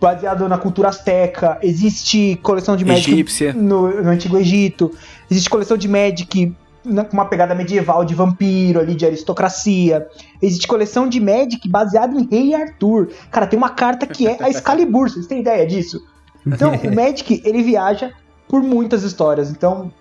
baseado 0.00 0.48
na 0.48 0.58
cultura 0.58 0.88
azteca, 0.88 1.58
existe 1.62 2.38
coleção 2.42 2.76
de 2.76 2.84
Magic 2.84 3.52
no, 3.52 4.02
no, 4.02 4.10
Antigo 4.10 4.38
Egito, 4.38 4.90
existe 5.30 5.48
coleção 5.50 5.76
de 5.76 5.86
Magic 5.88 6.54
com 6.82 7.16
uma 7.16 7.26
pegada 7.26 7.54
medieval 7.54 8.04
de 8.04 8.14
vampiro 8.14 8.80
ali, 8.80 8.94
de 8.94 9.04
aristocracia. 9.04 10.08
Existe 10.40 10.66
coleção 10.66 11.06
de 11.06 11.20
Magic 11.20 11.68
baseada 11.68 12.18
em 12.18 12.26
Rei 12.26 12.54
Arthur. 12.54 13.10
Cara, 13.30 13.46
tem 13.46 13.58
uma 13.58 13.68
carta 13.68 14.06
que 14.06 14.26
é 14.26 14.38
a 14.40 14.48
Excalibur, 14.50 15.10
vocês 15.10 15.26
têm 15.26 15.40
ideia 15.40 15.66
disso? 15.66 16.02
Então, 16.46 16.72
o 16.74 16.88
Magic, 16.96 17.42
ele 17.44 17.62
viaja 17.62 18.12
por 18.48 18.62
muitas 18.62 19.02
histórias. 19.02 19.50
Então, 19.50 19.92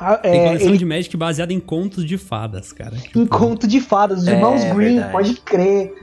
é, 0.00 0.30
Tem 0.30 0.44
coleção 0.44 0.68
ele... 0.68 0.78
de 0.78 0.84
Magic 0.84 1.16
baseada 1.16 1.52
em 1.52 1.60
contos 1.60 2.04
de 2.04 2.16
fadas, 2.16 2.72
cara. 2.72 2.96
Em 3.14 3.26
conto 3.26 3.66
de 3.66 3.80
fadas, 3.80 4.22
os 4.22 4.28
é, 4.28 4.32
irmãos 4.32 4.64
Green, 4.64 4.94
verdade. 4.94 5.12
pode 5.12 5.34
crer. 5.36 5.94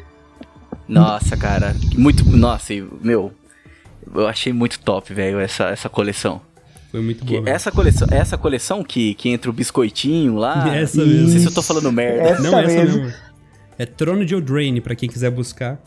Nossa, 0.87 1.35
cara, 1.35 1.75
muito. 1.97 2.23
Nossa, 2.29 2.73
meu. 3.01 3.31
Eu 4.15 4.25
achei 4.25 4.53
muito 4.53 4.79
top, 4.79 5.13
velho, 5.13 5.39
essa, 5.39 5.65
essa 5.65 5.89
coleção. 5.89 6.41
Foi 6.91 7.01
muito 7.01 7.25
boa. 7.25 7.43
Essa 7.49 7.71
coleção, 7.71 8.07
essa 8.09 8.37
coleção 8.37 8.83
que, 8.83 9.13
que 9.15 9.29
entra 9.29 9.49
o 9.49 9.53
biscoitinho 9.53 10.35
lá. 10.35 10.63
Essa 10.73 11.03
mesmo. 11.03 11.23
Não 11.23 11.29
sei 11.29 11.39
se 11.41 11.47
eu 11.47 11.53
tô 11.53 11.61
falando 11.61 11.91
merda. 11.91 12.29
Essa 12.29 12.41
não, 12.41 12.57
mesmo. 12.57 12.71
essa 12.71 12.97
mesmo. 12.97 13.13
É 13.77 13.85
Trono 13.85 14.25
de 14.25 14.33
Eldraine, 14.33 14.79
pra 14.79 14.95
quem 14.95 15.09
quiser 15.09 15.29
buscar. 15.29 15.77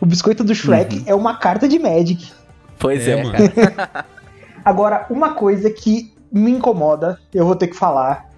O 0.00 0.06
biscoito 0.06 0.44
do 0.44 0.54
Shrek 0.54 0.98
uhum. 0.98 1.04
é 1.06 1.14
uma 1.14 1.36
carta 1.36 1.68
de 1.68 1.78
Magic. 1.78 2.32
Pois 2.78 3.06
é, 3.06 3.20
é 3.20 3.50
cara. 3.50 4.06
Agora, 4.64 5.06
uma 5.10 5.34
coisa 5.34 5.70
que 5.70 6.11
me 6.32 6.50
incomoda, 6.50 7.18
eu 7.32 7.44
vou 7.44 7.54
ter 7.54 7.68
que 7.68 7.76
falar, 7.76 8.28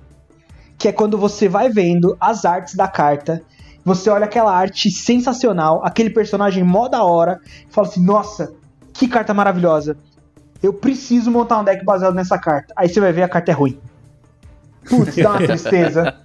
que 0.77 0.89
é 0.89 0.93
quando 0.93 1.17
você 1.17 1.49
vai 1.49 1.69
vendo 1.69 2.17
as 2.21 2.45
artes 2.45 2.75
da 2.75 2.89
carta, 2.89 3.43
você 3.85 4.11
olha 4.11 4.25
aquela 4.25 4.53
arte 4.53 4.91
sensacional, 4.91 5.81
aquele 5.85 6.11
personagem 6.11 6.65
mó 6.65 6.89
da 6.89 7.05
hora, 7.05 7.41
e 7.69 7.73
fala 7.73 7.87
assim, 7.87 8.05
nossa, 8.05 8.53
que 8.93 9.07
carta 9.07 9.33
maravilhosa. 9.33 9.97
Eu 10.63 10.73
preciso 10.73 11.31
montar 11.31 11.61
um 11.61 11.65
deck 11.65 11.85
baseado 11.85 12.15
nessa 12.15 12.39
carta. 12.39 12.73
Aí 12.77 12.89
você 12.89 12.99
vai 12.99 13.13
ver 13.13 13.23
a 13.23 13.29
carta 13.29 13.51
é 13.51 13.55
ruim. 13.55 13.79
Putz, 14.89 15.17
dá 15.17 15.31
uma 15.31 15.39
tristeza. 15.47 16.24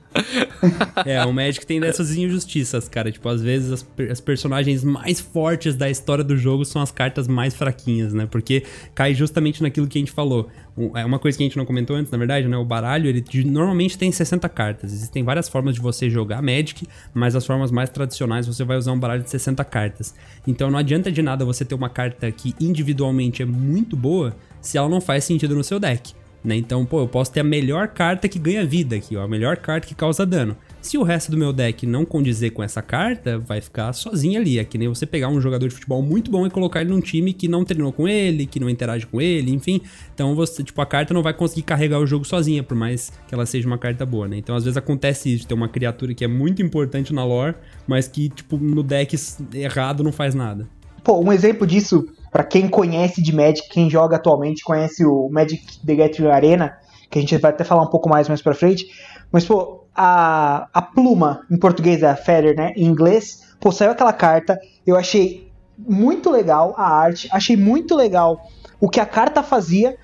É, 1.05 1.23
o 1.23 1.31
Magic 1.31 1.65
tem 1.65 1.79
dessas 1.79 2.15
injustiças, 2.15 2.87
cara. 2.89 3.11
Tipo, 3.11 3.29
às 3.29 3.41
vezes 3.41 3.71
as, 3.71 3.87
as, 4.09 4.19
personagens 4.19 4.83
mais 4.83 5.19
fortes 5.19 5.75
da 5.75 5.89
história 5.89 6.23
do 6.23 6.35
jogo 6.35 6.65
são 6.65 6.81
as 6.81 6.91
cartas 6.91 7.27
mais 7.27 7.53
fraquinhas, 7.53 8.13
né? 8.13 8.27
Porque 8.29 8.63
cai 8.95 9.13
justamente 9.13 9.61
naquilo 9.61 9.87
que 9.87 9.97
a 9.97 10.01
gente 10.01 10.11
falou. 10.11 10.49
É 10.95 11.05
uma 11.05 11.19
coisa 11.19 11.37
que 11.37 11.43
a 11.43 11.47
gente 11.47 11.57
não 11.57 11.65
comentou 11.65 11.95
antes, 11.95 12.11
na 12.11 12.17
verdade, 12.17 12.47
né? 12.47 12.57
O 12.57 12.65
baralho, 12.65 13.07
ele 13.07 13.23
normalmente 13.45 13.97
tem 13.97 14.11
60 14.11 14.47
cartas. 14.49 14.91
Existem 14.91 15.23
várias 15.23 15.47
formas 15.47 15.75
de 15.75 15.81
você 15.81 16.09
jogar 16.09 16.41
Magic, 16.41 16.87
mas 17.13 17.35
as 17.35 17.45
formas 17.45 17.71
mais 17.71 17.89
tradicionais 17.89 18.47
você 18.47 18.63
vai 18.63 18.77
usar 18.77 18.91
um 18.91 18.99
baralho 18.99 19.23
de 19.23 19.29
60 19.29 19.63
cartas. 19.65 20.15
Então 20.47 20.71
não 20.71 20.79
adianta 20.79 21.11
de 21.11 21.21
nada 21.21 21.45
você 21.45 21.63
ter 21.63 21.75
uma 21.75 21.89
carta 21.89 22.31
que 22.31 22.55
individualmente 22.59 23.41
é 23.43 23.45
muito 23.45 23.95
boa 23.95 24.35
se 24.61 24.77
ela 24.77 24.89
não 24.89 24.99
faz 24.99 25.23
sentido 25.23 25.55
no 25.55 25.63
seu 25.63 25.79
deck. 25.79 26.18
Né? 26.43 26.55
Então, 26.55 26.85
pô, 26.85 27.01
eu 27.01 27.07
posso 27.07 27.31
ter 27.31 27.41
a 27.41 27.43
melhor 27.43 27.89
carta 27.89 28.27
que 28.29 28.39
ganha 28.39 28.65
vida 28.65 28.95
aqui, 28.95 29.15
ó, 29.17 29.23
a 29.23 29.27
melhor 29.27 29.57
carta 29.57 29.87
que 29.87 29.93
causa 29.93 30.25
dano. 30.25 30.55
Se 30.81 30.97
o 30.97 31.03
resto 31.03 31.29
do 31.29 31.37
meu 31.37 31.51
deck 31.51 31.85
não 31.85 32.05
condizer 32.05 32.51
com 32.51 32.63
essa 32.63 32.81
carta, 32.81 33.37
vai 33.37 33.59
ficar 33.59 33.91
sozinho 33.91 34.39
ali. 34.39 34.57
É 34.57 34.63
que 34.63 34.77
nem 34.77 34.87
você 34.87 35.05
pegar 35.05 35.27
um 35.27 35.41
jogador 35.41 35.67
de 35.67 35.73
futebol 35.75 36.01
muito 36.01 36.31
bom 36.31 36.47
e 36.47 36.49
colocar 36.49 36.79
ele 36.79 36.89
num 36.91 37.01
time 37.01 37.33
que 37.33 37.49
não 37.49 37.65
treinou 37.65 37.91
com 37.91 38.07
ele, 38.07 38.45
que 38.45 38.59
não 38.59 38.69
interage 38.69 39.05
com 39.05 39.19
ele, 39.19 39.51
enfim. 39.51 39.81
Então 40.15 40.33
você, 40.35 40.63
tipo, 40.63 40.81
a 40.81 40.85
carta 40.85 41.13
não 41.13 41.21
vai 41.21 41.33
conseguir 41.33 41.63
carregar 41.63 41.99
o 41.99 42.07
jogo 42.07 42.23
sozinha, 42.23 42.63
por 42.63 42.75
mais 42.75 43.11
que 43.27 43.35
ela 43.35 43.45
seja 43.45 43.67
uma 43.67 43.77
carta 43.77 44.05
boa, 44.05 44.27
né? 44.27 44.37
Então 44.37 44.55
às 44.55 44.63
vezes 44.63 44.77
acontece 44.77 45.33
isso, 45.33 45.45
ter 45.45 45.53
uma 45.53 45.67
criatura 45.67 46.13
que 46.13 46.23
é 46.23 46.27
muito 46.27 46.61
importante 46.61 47.13
na 47.13 47.25
lore, 47.25 47.55
mas 47.85 48.07
que, 48.07 48.29
tipo, 48.29 48.57
no 48.57 48.81
deck 48.81 49.17
errado 49.53 50.01
não 50.01 50.13
faz 50.13 50.33
nada. 50.33 50.65
Pô, 51.03 51.19
um 51.19 51.31
exemplo 51.31 51.67
disso, 51.67 52.07
para 52.31 52.43
quem 52.43 52.67
conhece 52.67 53.21
de 53.21 53.35
Magic, 53.35 53.69
quem 53.69 53.89
joga 53.89 54.15
atualmente, 54.15 54.63
conhece 54.63 55.05
o 55.05 55.29
Magic 55.29 55.79
The 55.85 55.95
Gathering 55.95 56.29
Arena, 56.31 56.77
que 57.09 57.17
a 57.17 57.21
gente 57.21 57.35
vai 57.37 57.51
até 57.51 57.63
falar 57.63 57.83
um 57.83 57.89
pouco 57.89 58.09
mais 58.09 58.27
mais 58.27 58.41
pra 58.41 58.53
frente. 58.53 58.87
Mas, 59.31 59.45
pô, 59.45 59.85
a, 59.95 60.67
a 60.73 60.81
pluma, 60.81 61.41
em 61.49 61.57
português 61.57 62.03
é 62.03 62.09
a 62.09 62.15
feather, 62.15 62.55
né? 62.55 62.71
Em 62.75 62.85
inglês, 62.85 63.55
pô, 63.59 63.71
saiu 63.71 63.91
aquela 63.91 64.13
carta, 64.13 64.59
eu 64.85 64.95
achei 64.95 65.49
muito 65.77 66.29
legal 66.29 66.73
a 66.77 66.87
arte, 66.87 67.29
achei 67.31 67.55
muito 67.55 67.95
legal 67.95 68.47
o 68.79 68.89
que 68.89 68.99
a 68.99 69.05
carta 69.05 69.41
fazia, 69.41 69.97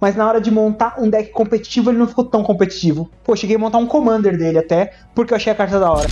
mas 0.00 0.16
na 0.16 0.26
hora 0.26 0.40
de 0.40 0.50
montar 0.50 0.96
um 0.98 1.08
deck 1.08 1.30
competitivo 1.30 1.90
ele 1.90 1.98
não 1.98 2.06
ficou 2.06 2.24
tão 2.24 2.42
competitivo. 2.42 3.10
Pô, 3.24 3.36
cheguei 3.36 3.56
a 3.56 3.58
montar 3.58 3.78
um 3.78 3.86
commander 3.86 4.36
dele 4.36 4.58
até, 4.58 4.92
porque 5.14 5.32
eu 5.32 5.36
achei 5.36 5.52
a 5.52 5.56
carta 5.56 5.78
da 5.78 5.90
hora. 5.90 6.08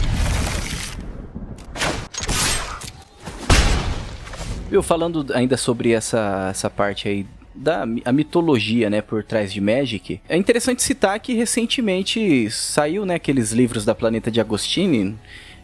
Viu, 4.70 4.82
falando 4.82 5.24
ainda 5.32 5.56
sobre 5.56 5.92
essa, 5.92 6.48
essa 6.50 6.68
parte 6.68 7.08
aí 7.08 7.26
da 7.54 7.84
a 8.04 8.12
mitologia, 8.12 8.88
né, 8.90 9.00
por 9.00 9.24
trás 9.24 9.52
de 9.52 9.60
Magic, 9.60 10.20
é 10.28 10.36
interessante 10.36 10.82
citar 10.82 11.18
que 11.20 11.32
recentemente 11.32 12.50
saiu, 12.50 13.04
né, 13.06 13.14
aqueles 13.14 13.50
livros 13.50 13.84
da 13.84 13.94
Planeta 13.94 14.30
de 14.30 14.40
Agostini, 14.40 15.16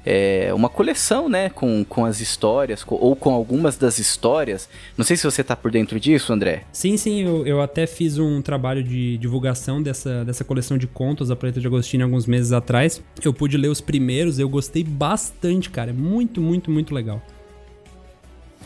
é, 0.06 0.52
uma 0.54 0.68
coleção, 0.68 1.28
né, 1.28 1.48
com, 1.50 1.84
com 1.84 2.04
as 2.04 2.20
histórias, 2.20 2.82
com, 2.82 2.94
ou 2.94 3.14
com 3.14 3.32
algumas 3.32 3.76
das 3.76 3.98
histórias. 3.98 4.68
Não 4.96 5.04
sei 5.04 5.16
se 5.16 5.24
você 5.24 5.44
tá 5.44 5.54
por 5.54 5.70
dentro 5.70 6.00
disso, 6.00 6.32
André. 6.32 6.64
Sim, 6.72 6.96
sim, 6.96 7.22
eu, 7.22 7.46
eu 7.46 7.60
até 7.60 7.86
fiz 7.86 8.18
um 8.18 8.42
trabalho 8.42 8.82
de 8.82 9.16
divulgação 9.18 9.82
dessa, 9.82 10.24
dessa 10.24 10.44
coleção 10.44 10.76
de 10.76 10.86
contos 10.86 11.28
da 11.28 11.36
Planeta 11.36 11.60
de 11.60 11.66
Agostini 11.66 12.02
alguns 12.02 12.26
meses 12.26 12.52
atrás. 12.52 13.02
Eu 13.22 13.32
pude 13.32 13.56
ler 13.56 13.68
os 13.68 13.80
primeiros, 13.80 14.38
eu 14.38 14.48
gostei 14.48 14.82
bastante, 14.82 15.70
cara. 15.70 15.90
É 15.90 15.94
muito, 15.94 16.40
muito, 16.40 16.70
muito 16.70 16.94
legal. 16.94 17.22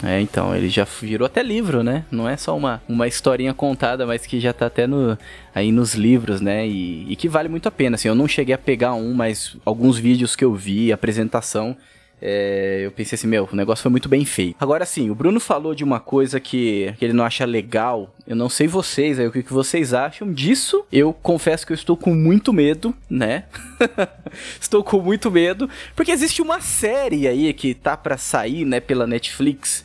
É, 0.02 0.20
então, 0.20 0.54
ele 0.54 0.68
já 0.68 0.84
virou 0.84 1.26
até 1.26 1.42
livro, 1.42 1.82
né? 1.82 2.04
Não 2.10 2.28
é 2.28 2.36
só 2.36 2.56
uma, 2.56 2.82
uma 2.88 3.08
historinha 3.08 3.52
contada, 3.52 4.06
mas 4.06 4.24
que 4.26 4.38
já 4.38 4.52
tá 4.52 4.66
até 4.66 4.86
no, 4.86 5.18
aí 5.54 5.72
nos 5.72 5.94
livros, 5.94 6.40
né? 6.40 6.66
E, 6.66 7.06
e 7.10 7.16
que 7.16 7.28
vale 7.28 7.48
muito 7.48 7.66
a 7.66 7.70
pena, 7.70 7.96
assim, 7.96 8.08
eu 8.08 8.14
não 8.14 8.28
cheguei 8.28 8.54
a 8.54 8.58
pegar 8.58 8.94
um, 8.94 9.12
mas 9.12 9.56
alguns 9.64 9.98
vídeos 9.98 10.36
que 10.36 10.44
eu 10.44 10.54
vi, 10.54 10.92
apresentação, 10.92 11.76
é, 12.20 12.82
eu 12.84 12.90
pensei 12.90 13.16
assim, 13.16 13.28
meu, 13.28 13.48
o 13.50 13.56
negócio 13.56 13.82
foi 13.82 13.90
muito 13.90 14.08
bem 14.08 14.24
feito. 14.24 14.56
Agora 14.58 14.84
sim, 14.84 15.08
o 15.10 15.14
Bruno 15.14 15.38
falou 15.38 15.74
de 15.74 15.84
uma 15.84 16.00
coisa 16.00 16.40
que, 16.40 16.92
que 16.98 17.04
ele 17.04 17.12
não 17.12 17.24
acha 17.24 17.44
legal. 17.44 18.14
Eu 18.26 18.34
não 18.34 18.48
sei 18.48 18.66
vocês, 18.66 19.18
aí 19.18 19.26
o 19.26 19.32
que, 19.32 19.42
que 19.42 19.52
vocês 19.52 19.94
acham 19.94 20.32
disso. 20.32 20.84
Eu 20.92 21.12
confesso 21.12 21.66
que 21.66 21.72
eu 21.72 21.76
estou 21.76 21.96
com 21.96 22.14
muito 22.14 22.52
medo, 22.52 22.94
né? 23.08 23.44
estou 24.60 24.82
com 24.82 25.00
muito 25.00 25.30
medo, 25.30 25.70
porque 25.94 26.10
existe 26.10 26.42
uma 26.42 26.60
série 26.60 27.28
aí 27.28 27.52
que 27.52 27.72
tá 27.72 27.96
para 27.96 28.16
sair, 28.16 28.64
né, 28.64 28.80
pela 28.80 29.06
Netflix, 29.06 29.84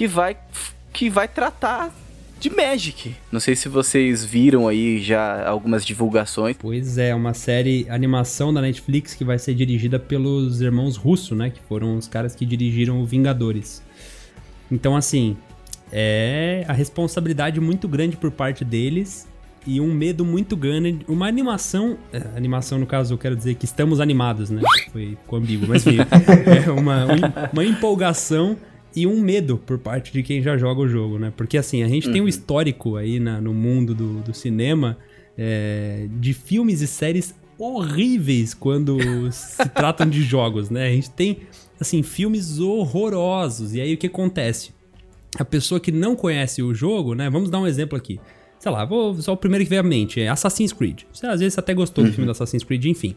que 0.00 0.08
vai 0.08 0.34
que 0.94 1.10
vai 1.10 1.28
tratar 1.28 1.94
de 2.38 2.48
Magic. 2.48 3.14
Não 3.30 3.38
sei 3.38 3.54
se 3.54 3.68
vocês 3.68 4.24
viram 4.24 4.66
aí 4.66 4.98
já 4.98 5.46
algumas 5.46 5.84
divulgações. 5.84 6.56
Pois 6.58 6.96
é, 6.96 7.14
uma 7.14 7.34
série 7.34 7.86
animação 7.90 8.50
da 8.50 8.62
Netflix 8.62 9.14
que 9.14 9.24
vai 9.24 9.38
ser 9.38 9.52
dirigida 9.52 9.98
pelos 9.98 10.62
irmãos 10.62 10.96
Russo, 10.96 11.34
né? 11.34 11.50
Que 11.50 11.60
foram 11.68 11.98
os 11.98 12.08
caras 12.08 12.34
que 12.34 12.46
dirigiram 12.46 13.02
o 13.02 13.04
Vingadores. 13.04 13.82
Então, 14.72 14.96
assim, 14.96 15.36
é 15.92 16.64
a 16.66 16.72
responsabilidade 16.72 17.60
muito 17.60 17.86
grande 17.86 18.16
por 18.16 18.30
parte 18.30 18.64
deles 18.64 19.28
e 19.66 19.82
um 19.82 19.92
medo 19.92 20.24
muito 20.24 20.56
grande. 20.56 21.00
Uma 21.06 21.28
animação. 21.28 21.98
É, 22.10 22.22
animação, 22.34 22.78
no 22.78 22.86
caso, 22.86 23.12
eu 23.12 23.18
quero 23.18 23.36
dizer 23.36 23.54
que 23.56 23.66
estamos 23.66 24.00
animados, 24.00 24.48
né? 24.48 24.62
Foi 24.90 25.18
com 25.26 25.36
ambíguo, 25.36 25.68
mas 25.68 25.86
enfim. 25.86 25.98
é 26.66 26.70
uma, 26.70 27.04
uma 27.52 27.64
empolgação 27.66 28.56
e 28.94 29.06
um 29.06 29.20
medo 29.20 29.58
por 29.58 29.78
parte 29.78 30.12
de 30.12 30.22
quem 30.22 30.42
já 30.42 30.56
joga 30.56 30.80
o 30.80 30.88
jogo, 30.88 31.18
né? 31.18 31.32
Porque 31.36 31.56
assim, 31.56 31.82
a 31.82 31.88
gente 31.88 32.06
uhum. 32.08 32.12
tem 32.12 32.22
um 32.22 32.28
histórico 32.28 32.96
aí 32.96 33.20
na, 33.20 33.40
no 33.40 33.54
mundo 33.54 33.94
do, 33.94 34.20
do 34.20 34.34
cinema 34.34 34.98
é, 35.36 36.06
de 36.18 36.34
filmes 36.34 36.80
e 36.80 36.86
séries 36.86 37.34
horríveis 37.58 38.54
quando 38.54 38.98
se 39.30 39.68
tratam 39.68 40.08
de 40.08 40.22
jogos, 40.22 40.70
né? 40.70 40.88
A 40.88 40.90
gente 40.90 41.10
tem, 41.10 41.38
assim, 41.78 42.02
filmes 42.02 42.58
horrorosos. 42.58 43.74
E 43.74 43.80
aí 43.80 43.94
o 43.94 43.98
que 43.98 44.06
acontece? 44.06 44.72
A 45.38 45.44
pessoa 45.44 45.78
que 45.78 45.92
não 45.92 46.16
conhece 46.16 46.62
o 46.62 46.74
jogo, 46.74 47.14
né? 47.14 47.30
Vamos 47.30 47.50
dar 47.50 47.60
um 47.60 47.66
exemplo 47.66 47.96
aqui. 47.96 48.18
Sei 48.58 48.70
lá, 48.70 48.84
vou, 48.84 49.14
só 49.22 49.32
o 49.32 49.36
primeiro 49.36 49.64
que 49.64 49.70
veio 49.70 49.80
à 49.80 49.84
mente 49.84 50.20
é 50.20 50.28
Assassin's 50.28 50.72
Creed. 50.72 51.02
Você 51.12 51.26
às 51.26 51.40
vezes 51.40 51.56
até 51.56 51.72
gostou 51.72 52.04
uhum. 52.04 52.10
do 52.10 52.14
filme 52.14 52.26
do 52.26 52.32
Assassin's 52.32 52.64
Creed, 52.64 52.84
enfim. 52.86 53.14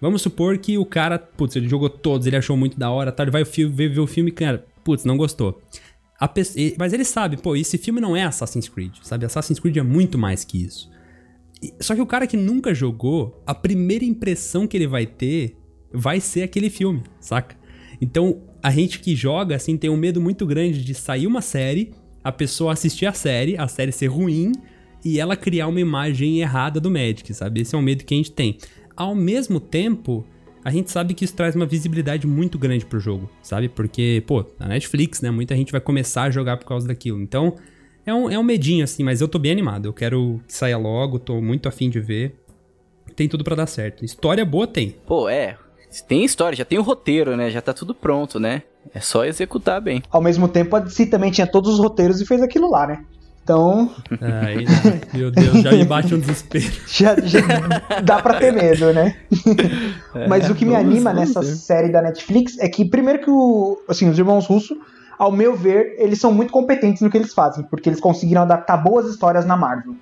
Vamos 0.00 0.22
supor 0.22 0.56
que 0.56 0.78
o 0.78 0.84
cara, 0.84 1.18
putz, 1.18 1.54
ele 1.56 1.68
jogou 1.68 1.90
todos, 1.90 2.26
ele 2.26 2.36
achou 2.36 2.56
muito 2.56 2.78
da 2.78 2.90
hora, 2.90 3.12
tá? 3.12 3.22
Ele 3.22 3.30
vai 3.30 3.44
ver, 3.44 3.68
ver 3.68 4.00
o 4.00 4.06
filme, 4.06 4.30
cara, 4.30 4.64
putz, 4.84 5.04
não 5.04 5.16
gostou. 5.16 5.60
Mas 6.78 6.92
ele 6.92 7.04
sabe, 7.04 7.36
pô, 7.36 7.56
esse 7.56 7.78
filme 7.78 8.00
não 8.00 8.14
é 8.14 8.24
Assassin's 8.24 8.68
Creed, 8.68 8.96
sabe? 9.02 9.24
Assassin's 9.24 9.58
Creed 9.58 9.76
é 9.78 9.82
muito 9.82 10.18
mais 10.18 10.44
que 10.44 10.62
isso. 10.62 10.90
Só 11.80 11.94
que 11.94 12.00
o 12.00 12.06
cara 12.06 12.26
que 12.26 12.36
nunca 12.36 12.74
jogou, 12.74 13.42
a 13.46 13.54
primeira 13.54 14.04
impressão 14.04 14.66
que 14.66 14.76
ele 14.76 14.86
vai 14.86 15.06
ter 15.06 15.56
vai 15.92 16.20
ser 16.20 16.42
aquele 16.42 16.70
filme, 16.70 17.02
saca? 17.20 17.56
Então, 18.00 18.42
a 18.62 18.70
gente 18.70 19.00
que 19.00 19.16
joga, 19.16 19.56
assim, 19.56 19.76
tem 19.76 19.90
um 19.90 19.96
medo 19.96 20.20
muito 20.20 20.46
grande 20.46 20.84
de 20.84 20.94
sair 20.94 21.26
uma 21.26 21.42
série, 21.42 21.92
a 22.22 22.30
pessoa 22.30 22.72
assistir 22.72 23.06
a 23.06 23.12
série, 23.12 23.56
a 23.56 23.66
série 23.66 23.92
ser 23.92 24.06
ruim 24.06 24.52
e 25.04 25.18
ela 25.18 25.36
criar 25.36 25.68
uma 25.68 25.80
imagem 25.80 26.40
errada 26.40 26.78
do 26.78 26.90
Magic, 26.90 27.32
sabe? 27.32 27.62
Esse 27.62 27.74
é 27.74 27.78
o 27.78 27.82
medo 27.82 28.04
que 28.04 28.12
a 28.12 28.16
gente 28.16 28.32
tem. 28.32 28.58
Ao 28.94 29.14
mesmo 29.14 29.58
tempo, 29.58 30.26
a 30.64 30.70
gente 30.70 30.90
sabe 30.90 31.14
que 31.14 31.24
isso 31.24 31.34
traz 31.34 31.54
uma 31.54 31.66
visibilidade 31.66 32.26
muito 32.26 32.58
grande 32.58 32.84
pro 32.84 33.00
jogo, 33.00 33.30
sabe? 33.42 33.68
Porque, 33.68 34.22
pô, 34.26 34.44
a 34.58 34.68
Netflix, 34.68 35.20
né? 35.20 35.30
Muita 35.30 35.56
gente 35.56 35.72
vai 35.72 35.80
começar 35.80 36.24
a 36.24 36.30
jogar 36.30 36.56
por 36.56 36.66
causa 36.66 36.86
daquilo. 36.86 37.20
Então, 37.20 37.56
é 38.04 38.12
um, 38.12 38.30
é 38.30 38.38
um 38.38 38.42
medinho, 38.42 38.84
assim, 38.84 39.02
mas 39.02 39.20
eu 39.20 39.28
tô 39.28 39.38
bem 39.38 39.52
animado. 39.52 39.86
Eu 39.86 39.92
quero 39.92 40.40
que 40.46 40.54
saia 40.54 40.76
logo, 40.76 41.18
tô 41.18 41.40
muito 41.40 41.68
afim 41.68 41.88
de 41.88 42.00
ver. 42.00 42.36
Tem 43.16 43.28
tudo 43.28 43.44
para 43.44 43.56
dar 43.56 43.66
certo. 43.66 44.04
História 44.04 44.44
boa 44.44 44.66
tem. 44.66 44.96
Pô, 45.06 45.28
é. 45.28 45.56
Tem 46.06 46.24
história, 46.24 46.56
já 46.56 46.64
tem 46.64 46.78
o 46.78 46.82
roteiro, 46.82 47.36
né? 47.36 47.50
Já 47.50 47.60
tá 47.60 47.72
tudo 47.72 47.94
pronto, 47.94 48.38
né? 48.38 48.62
É 48.94 49.00
só 49.00 49.24
executar 49.24 49.80
bem. 49.80 50.02
Ao 50.10 50.22
mesmo 50.22 50.48
tempo, 50.48 50.76
a 50.76 50.80
DC 50.80 51.06
também 51.06 51.30
tinha 51.30 51.46
todos 51.46 51.74
os 51.74 51.78
roteiros 51.78 52.20
e 52.20 52.26
fez 52.26 52.42
aquilo 52.42 52.70
lá, 52.70 52.86
né? 52.86 53.04
Então. 53.50 53.90
Ai, 54.20 54.64
meu 55.12 55.30
Deus, 55.32 55.62
já 55.62 55.72
me 55.72 55.84
bate 55.84 56.14
um 56.14 56.20
desespero. 56.20 56.72
já, 56.86 57.16
já 57.20 57.40
dá 58.00 58.22
pra 58.22 58.34
ter 58.38 58.52
medo, 58.52 58.92
né? 58.92 59.16
É, 60.14 60.28
Mas 60.28 60.48
o 60.48 60.54
que 60.54 60.64
me 60.64 60.76
anima 60.76 61.12
nessa 61.12 61.42
série 61.42 61.88
da 61.88 62.00
Netflix 62.00 62.56
é 62.60 62.68
que, 62.68 62.84
primeiro, 62.84 63.20
que 63.20 63.30
o, 63.30 63.82
assim, 63.88 64.08
os 64.08 64.16
irmãos 64.16 64.46
russos, 64.46 64.78
ao 65.18 65.32
meu 65.32 65.56
ver, 65.56 65.96
eles 65.98 66.20
são 66.20 66.32
muito 66.32 66.52
competentes 66.52 67.02
no 67.02 67.10
que 67.10 67.18
eles 67.18 67.34
fazem, 67.34 67.64
porque 67.64 67.88
eles 67.88 68.00
conseguiram 68.00 68.42
adaptar 68.42 68.76
boas 68.76 69.10
histórias 69.10 69.44
na 69.44 69.56
Marvel. 69.56 69.96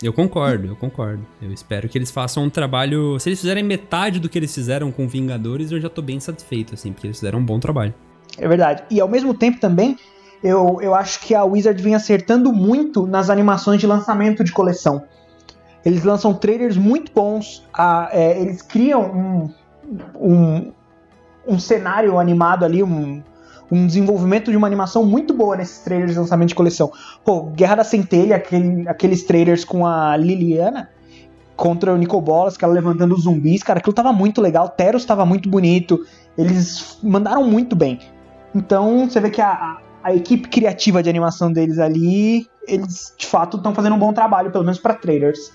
Eu 0.00 0.12
concordo, 0.12 0.68
eu 0.68 0.76
concordo. 0.76 1.26
Eu 1.42 1.52
espero 1.52 1.88
que 1.88 1.98
eles 1.98 2.10
façam 2.10 2.44
um 2.44 2.50
trabalho. 2.50 3.18
Se 3.18 3.30
eles 3.30 3.40
fizerem 3.40 3.64
metade 3.64 4.20
do 4.20 4.28
que 4.28 4.38
eles 4.38 4.54
fizeram 4.54 4.92
com 4.92 5.08
Vingadores, 5.08 5.72
eu 5.72 5.80
já 5.80 5.88
tô 5.88 6.02
bem 6.02 6.20
satisfeito, 6.20 6.74
assim, 6.74 6.92
porque 6.92 7.08
eles 7.08 7.18
fizeram 7.18 7.40
um 7.40 7.44
bom 7.44 7.58
trabalho. 7.58 7.92
É 8.38 8.46
verdade. 8.46 8.84
E 8.90 9.00
ao 9.00 9.08
mesmo 9.08 9.34
tempo 9.34 9.58
também, 9.58 9.96
eu, 10.42 10.78
eu 10.80 10.94
acho 10.94 11.20
que 11.20 11.34
a 11.34 11.44
Wizard 11.44 11.80
vem 11.82 11.94
acertando 11.94 12.52
muito 12.52 13.06
nas 13.06 13.30
animações 13.30 13.80
de 13.80 13.86
lançamento 13.86 14.44
de 14.44 14.52
coleção. 14.52 15.02
Eles 15.84 16.02
lançam 16.04 16.34
trailers 16.34 16.76
muito 16.76 17.12
bons, 17.12 17.66
a, 17.72 18.08
é, 18.12 18.40
eles 18.40 18.60
criam 18.60 19.02
um, 19.02 19.50
um, 20.18 20.72
um, 21.46 21.58
cenário 21.58 22.18
animado 22.18 22.64
ali, 22.64 22.82
um, 22.82 23.22
um 23.70 23.86
desenvolvimento 23.86 24.50
de 24.50 24.56
uma 24.56 24.66
animação 24.66 25.04
muito 25.04 25.32
boa 25.32 25.56
nesses 25.56 25.78
trailers 25.78 26.12
de 26.12 26.18
lançamento 26.18 26.48
de 26.48 26.54
coleção. 26.56 26.90
Pô, 27.24 27.44
Guerra 27.44 27.76
da 27.76 27.84
Centelha, 27.84 28.36
aquele, 28.36 28.88
aqueles 28.88 29.22
trailers 29.22 29.64
com 29.64 29.86
a 29.86 30.16
Liliana 30.16 30.90
contra 31.54 31.94
o 31.94 31.96
Nicol 31.96 32.20
Bolas, 32.20 32.56
que 32.56 32.64
ela 32.64 32.74
levantando 32.74 33.14
os 33.14 33.22
zumbis, 33.22 33.62
cara, 33.62 33.78
aquilo 33.78 33.94
tava 33.94 34.12
muito 34.12 34.40
legal, 34.40 34.68
Teros 34.68 35.04
tava 35.04 35.24
muito 35.24 35.48
bonito, 35.48 36.04
eles 36.36 36.98
mandaram 37.02 37.44
muito 37.44 37.74
bem. 37.74 38.00
Então, 38.54 39.08
você 39.08 39.20
vê 39.20 39.30
que 39.30 39.40
a, 39.40 39.78
a 40.06 40.14
equipe 40.14 40.48
criativa 40.48 41.02
de 41.02 41.10
animação 41.10 41.52
deles 41.52 41.80
ali, 41.80 42.48
eles 42.68 43.12
de 43.18 43.26
fato 43.26 43.56
estão 43.56 43.74
fazendo 43.74 43.96
um 43.96 43.98
bom 43.98 44.12
trabalho, 44.12 44.52
pelo 44.52 44.62
menos 44.62 44.78
para 44.78 44.94
trailers. 44.94 45.52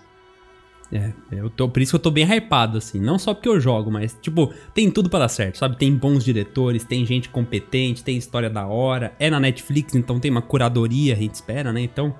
É, 0.91 1.14
eu 1.32 1.49
tô, 1.49 1.70
por 1.70 1.82
isso 1.82 1.93
que 1.93 1.95
eu 1.95 2.02
tô 2.02 2.12
bem 2.12 2.26
hypado, 2.26 2.78
assim. 2.78 2.99
Não 2.99 3.18
só 3.18 3.34
porque 3.34 3.47
eu 3.47 3.62
jogo, 3.62 3.89
mas, 3.89 4.14
tipo, 4.22 4.54
tem 4.74 4.91
tudo 4.91 5.10
para 5.10 5.20
dar 5.20 5.30
certo, 5.30 5.58
sabe? 5.58 5.78
Tem 5.78 5.95
bons 5.95 6.22
diretores, 6.26 6.84
tem 6.84 7.06
gente 7.06 7.30
competente, 7.30 8.04
tem 8.04 8.18
história 8.18 8.49
da 8.49 8.68
hora. 8.68 9.14
É 9.18 9.30
na 9.30 9.39
Netflix, 9.39 9.95
então 9.95 10.20
tem 10.20 10.30
uma 10.30 10.41
curadoria, 10.41 11.14
a 11.14 11.18
gente 11.18 11.34
espera, 11.34 11.72
né? 11.72 11.80
Então, 11.80 12.14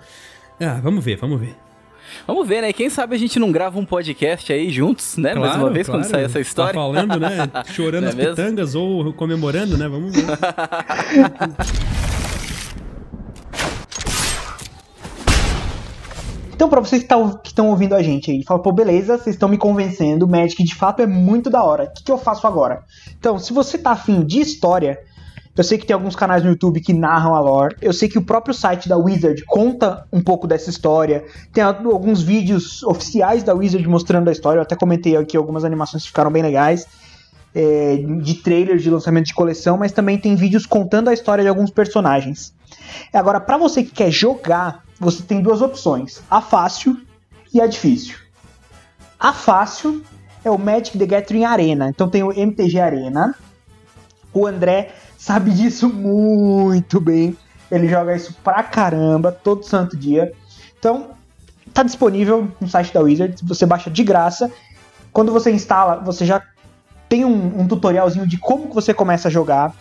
ah, 0.58 0.80
vamos 0.82 1.04
ver, 1.04 1.18
vamos 1.18 1.38
ver. 1.38 1.54
Vamos 2.26 2.48
ver, 2.48 2.62
né? 2.62 2.72
Quem 2.72 2.90
sabe 2.90 3.14
a 3.14 3.20
gente 3.20 3.38
não 3.40 3.52
grava 3.52 3.78
um 3.78 3.86
podcast 3.86 4.54
aí 4.54 4.70
juntos, 4.70 5.18
né? 5.18 5.36
Mais 5.36 5.58
uma 5.58 5.70
vez, 5.70 5.86
claro. 5.86 6.02
quando 6.02 6.10
sair 6.10 6.24
essa 6.24 6.40
história. 6.40 6.74
Tá 6.74 6.80
falando, 6.80 7.20
né? 7.20 7.50
Chorando 7.74 8.06
é 8.06 8.10
as 8.10 8.16
mesmo? 8.16 8.36
pitangas 8.36 8.74
ou 8.74 9.12
comemorando, 9.12 9.78
né? 9.78 9.90
Vamos 9.90 10.16
ver. 10.16 10.24
Então, 16.62 16.70
pra 16.70 16.80
vocês 16.80 17.02
que 17.02 17.50
estão 17.50 17.70
ouvindo 17.70 17.96
a 17.96 18.04
gente 18.04 18.30
aí, 18.30 18.44
fala, 18.44 18.62
pô, 18.62 18.72
beleza, 18.72 19.18
vocês 19.18 19.36
estão 19.36 19.50
me 19.50 19.58
convencendo, 19.58 20.28
Magic 20.28 20.64
de 20.64 20.76
fato 20.76 21.02
é 21.02 21.08
muito 21.08 21.50
da 21.50 21.64
hora. 21.64 21.86
O 21.86 21.92
que, 21.92 22.04
que 22.04 22.12
eu 22.12 22.20
faço 22.20 22.46
agora? 22.46 22.84
Então, 23.18 23.40
se 23.40 23.52
você 23.52 23.80
tá 23.80 23.94
afim 23.94 24.24
de 24.24 24.42
história, 24.42 25.00
eu 25.58 25.64
sei 25.64 25.80
que 25.80 25.88
tem 25.88 25.96
alguns 25.96 26.16
canais 26.16 26.44
no 26.44 26.52
YouTube 26.52 26.80
que 26.80 26.94
narram 26.94 27.34
a 27.34 27.40
lore, 27.40 27.76
eu 27.82 27.92
sei 27.92 28.08
que 28.08 28.20
o 28.20 28.22
próprio 28.22 28.54
site 28.54 28.88
da 28.88 28.96
Wizard 28.96 29.44
conta 29.48 30.06
um 30.14 30.22
pouco 30.22 30.46
dessa 30.46 30.70
história, 30.70 31.26
tem 31.52 31.64
alguns 31.64 32.22
vídeos 32.22 32.84
oficiais 32.84 33.42
da 33.42 33.56
Wizard 33.56 33.88
mostrando 33.88 34.30
a 34.30 34.32
história, 34.32 34.60
eu 34.60 34.62
até 34.62 34.76
comentei 34.76 35.18
aqui 35.18 35.36
algumas 35.36 35.66
animações 35.66 36.04
que 36.04 36.10
ficaram 36.10 36.30
bem 36.30 36.44
legais. 36.44 36.86
é, 37.56 37.98
de 38.22 38.36
trailers 38.36 38.84
de 38.84 38.90
lançamento 38.92 39.26
de 39.26 39.34
coleção, 39.34 39.78
mas 39.78 39.92
também 39.92 40.18
tem 40.18 40.36
vídeos 40.36 40.68
contando 40.68 41.10
a 41.10 41.14
história 41.14 41.44
de 41.44 41.50
alguns 41.50 41.72
personagens. 41.72 42.54
Agora, 43.12 43.40
pra 43.40 43.58
você 43.58 43.84
que 43.84 43.92
quer 43.92 44.12
jogar, 44.12 44.84
você 45.02 45.24
tem 45.24 45.42
duas 45.42 45.62
opções: 45.62 46.22
a 46.30 46.40
fácil 46.40 47.02
e 47.54 47.60
a 47.60 47.68
difícil. 47.68 48.18
A 49.20 49.34
fácil 49.34 50.04
é 50.44 50.50
o 50.50 50.58
Magic 50.58 50.98
the 50.98 51.06
Gathering 51.06 51.46
Arena. 51.46 51.90
Então 51.90 52.08
tem 52.08 52.24
o 52.24 52.32
MTG 52.32 52.80
Arena. 52.80 53.36
O 54.34 54.48
André 54.48 54.94
sabe 55.18 55.52
disso 55.52 55.90
muito 55.90 57.02
bem. 57.02 57.36
Ele 57.70 57.88
joga 57.88 58.16
isso 58.16 58.36
pra 58.44 58.64
caramba 58.64 59.32
todo 59.32 59.64
santo 59.66 59.98
dia. 59.98 60.34
Então, 60.78 61.12
tá 61.74 61.84
disponível 61.84 62.50
no 62.60 62.68
site 62.68 62.94
da 62.94 63.02
Wizards. 63.02 63.42
Você 63.42 63.66
baixa 63.66 63.90
de 63.90 64.04
graça. 64.04 64.52
Quando 65.12 65.32
você 65.32 65.52
instala, 65.52 65.98
você 65.98 66.26
já 66.26 66.42
tem 67.08 67.26
um, 67.26 67.62
um 67.62 67.68
tutorialzinho 67.68 68.28
de 68.28 68.38
como 68.38 68.68
que 68.68 68.76
você 68.76 68.94
começa 68.94 69.28
a 69.28 69.32
jogar. 69.32 69.76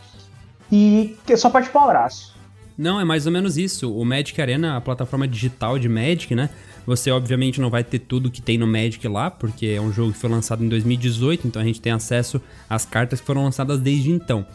E 0.70 1.18
é 1.28 1.36
só 1.36 1.50
partir 1.50 1.70
pro 1.70 1.80
abraço. 1.80 2.39
Não, 2.80 2.98
é 2.98 3.04
mais 3.04 3.26
ou 3.26 3.32
menos 3.32 3.58
isso. 3.58 3.94
O 3.94 4.02
Magic 4.06 4.40
Arena, 4.40 4.74
a 4.74 4.80
plataforma 4.80 5.28
digital 5.28 5.78
de 5.78 5.86
Magic, 5.86 6.34
né? 6.34 6.48
Você 6.86 7.10
obviamente 7.10 7.60
não 7.60 7.68
vai 7.68 7.84
ter 7.84 7.98
tudo 7.98 8.30
que 8.30 8.40
tem 8.40 8.56
no 8.56 8.66
Magic 8.66 9.06
lá, 9.06 9.30
porque 9.30 9.66
é 9.66 9.78
um 9.78 9.92
jogo 9.92 10.14
que 10.14 10.18
foi 10.18 10.30
lançado 10.30 10.64
em 10.64 10.68
2018, 10.70 11.46
então 11.46 11.60
a 11.60 11.64
gente 11.64 11.78
tem 11.78 11.92
acesso 11.92 12.40
às 12.70 12.86
cartas 12.86 13.20
que 13.20 13.26
foram 13.26 13.44
lançadas 13.44 13.78
desde 13.80 14.10
então. 14.10 14.46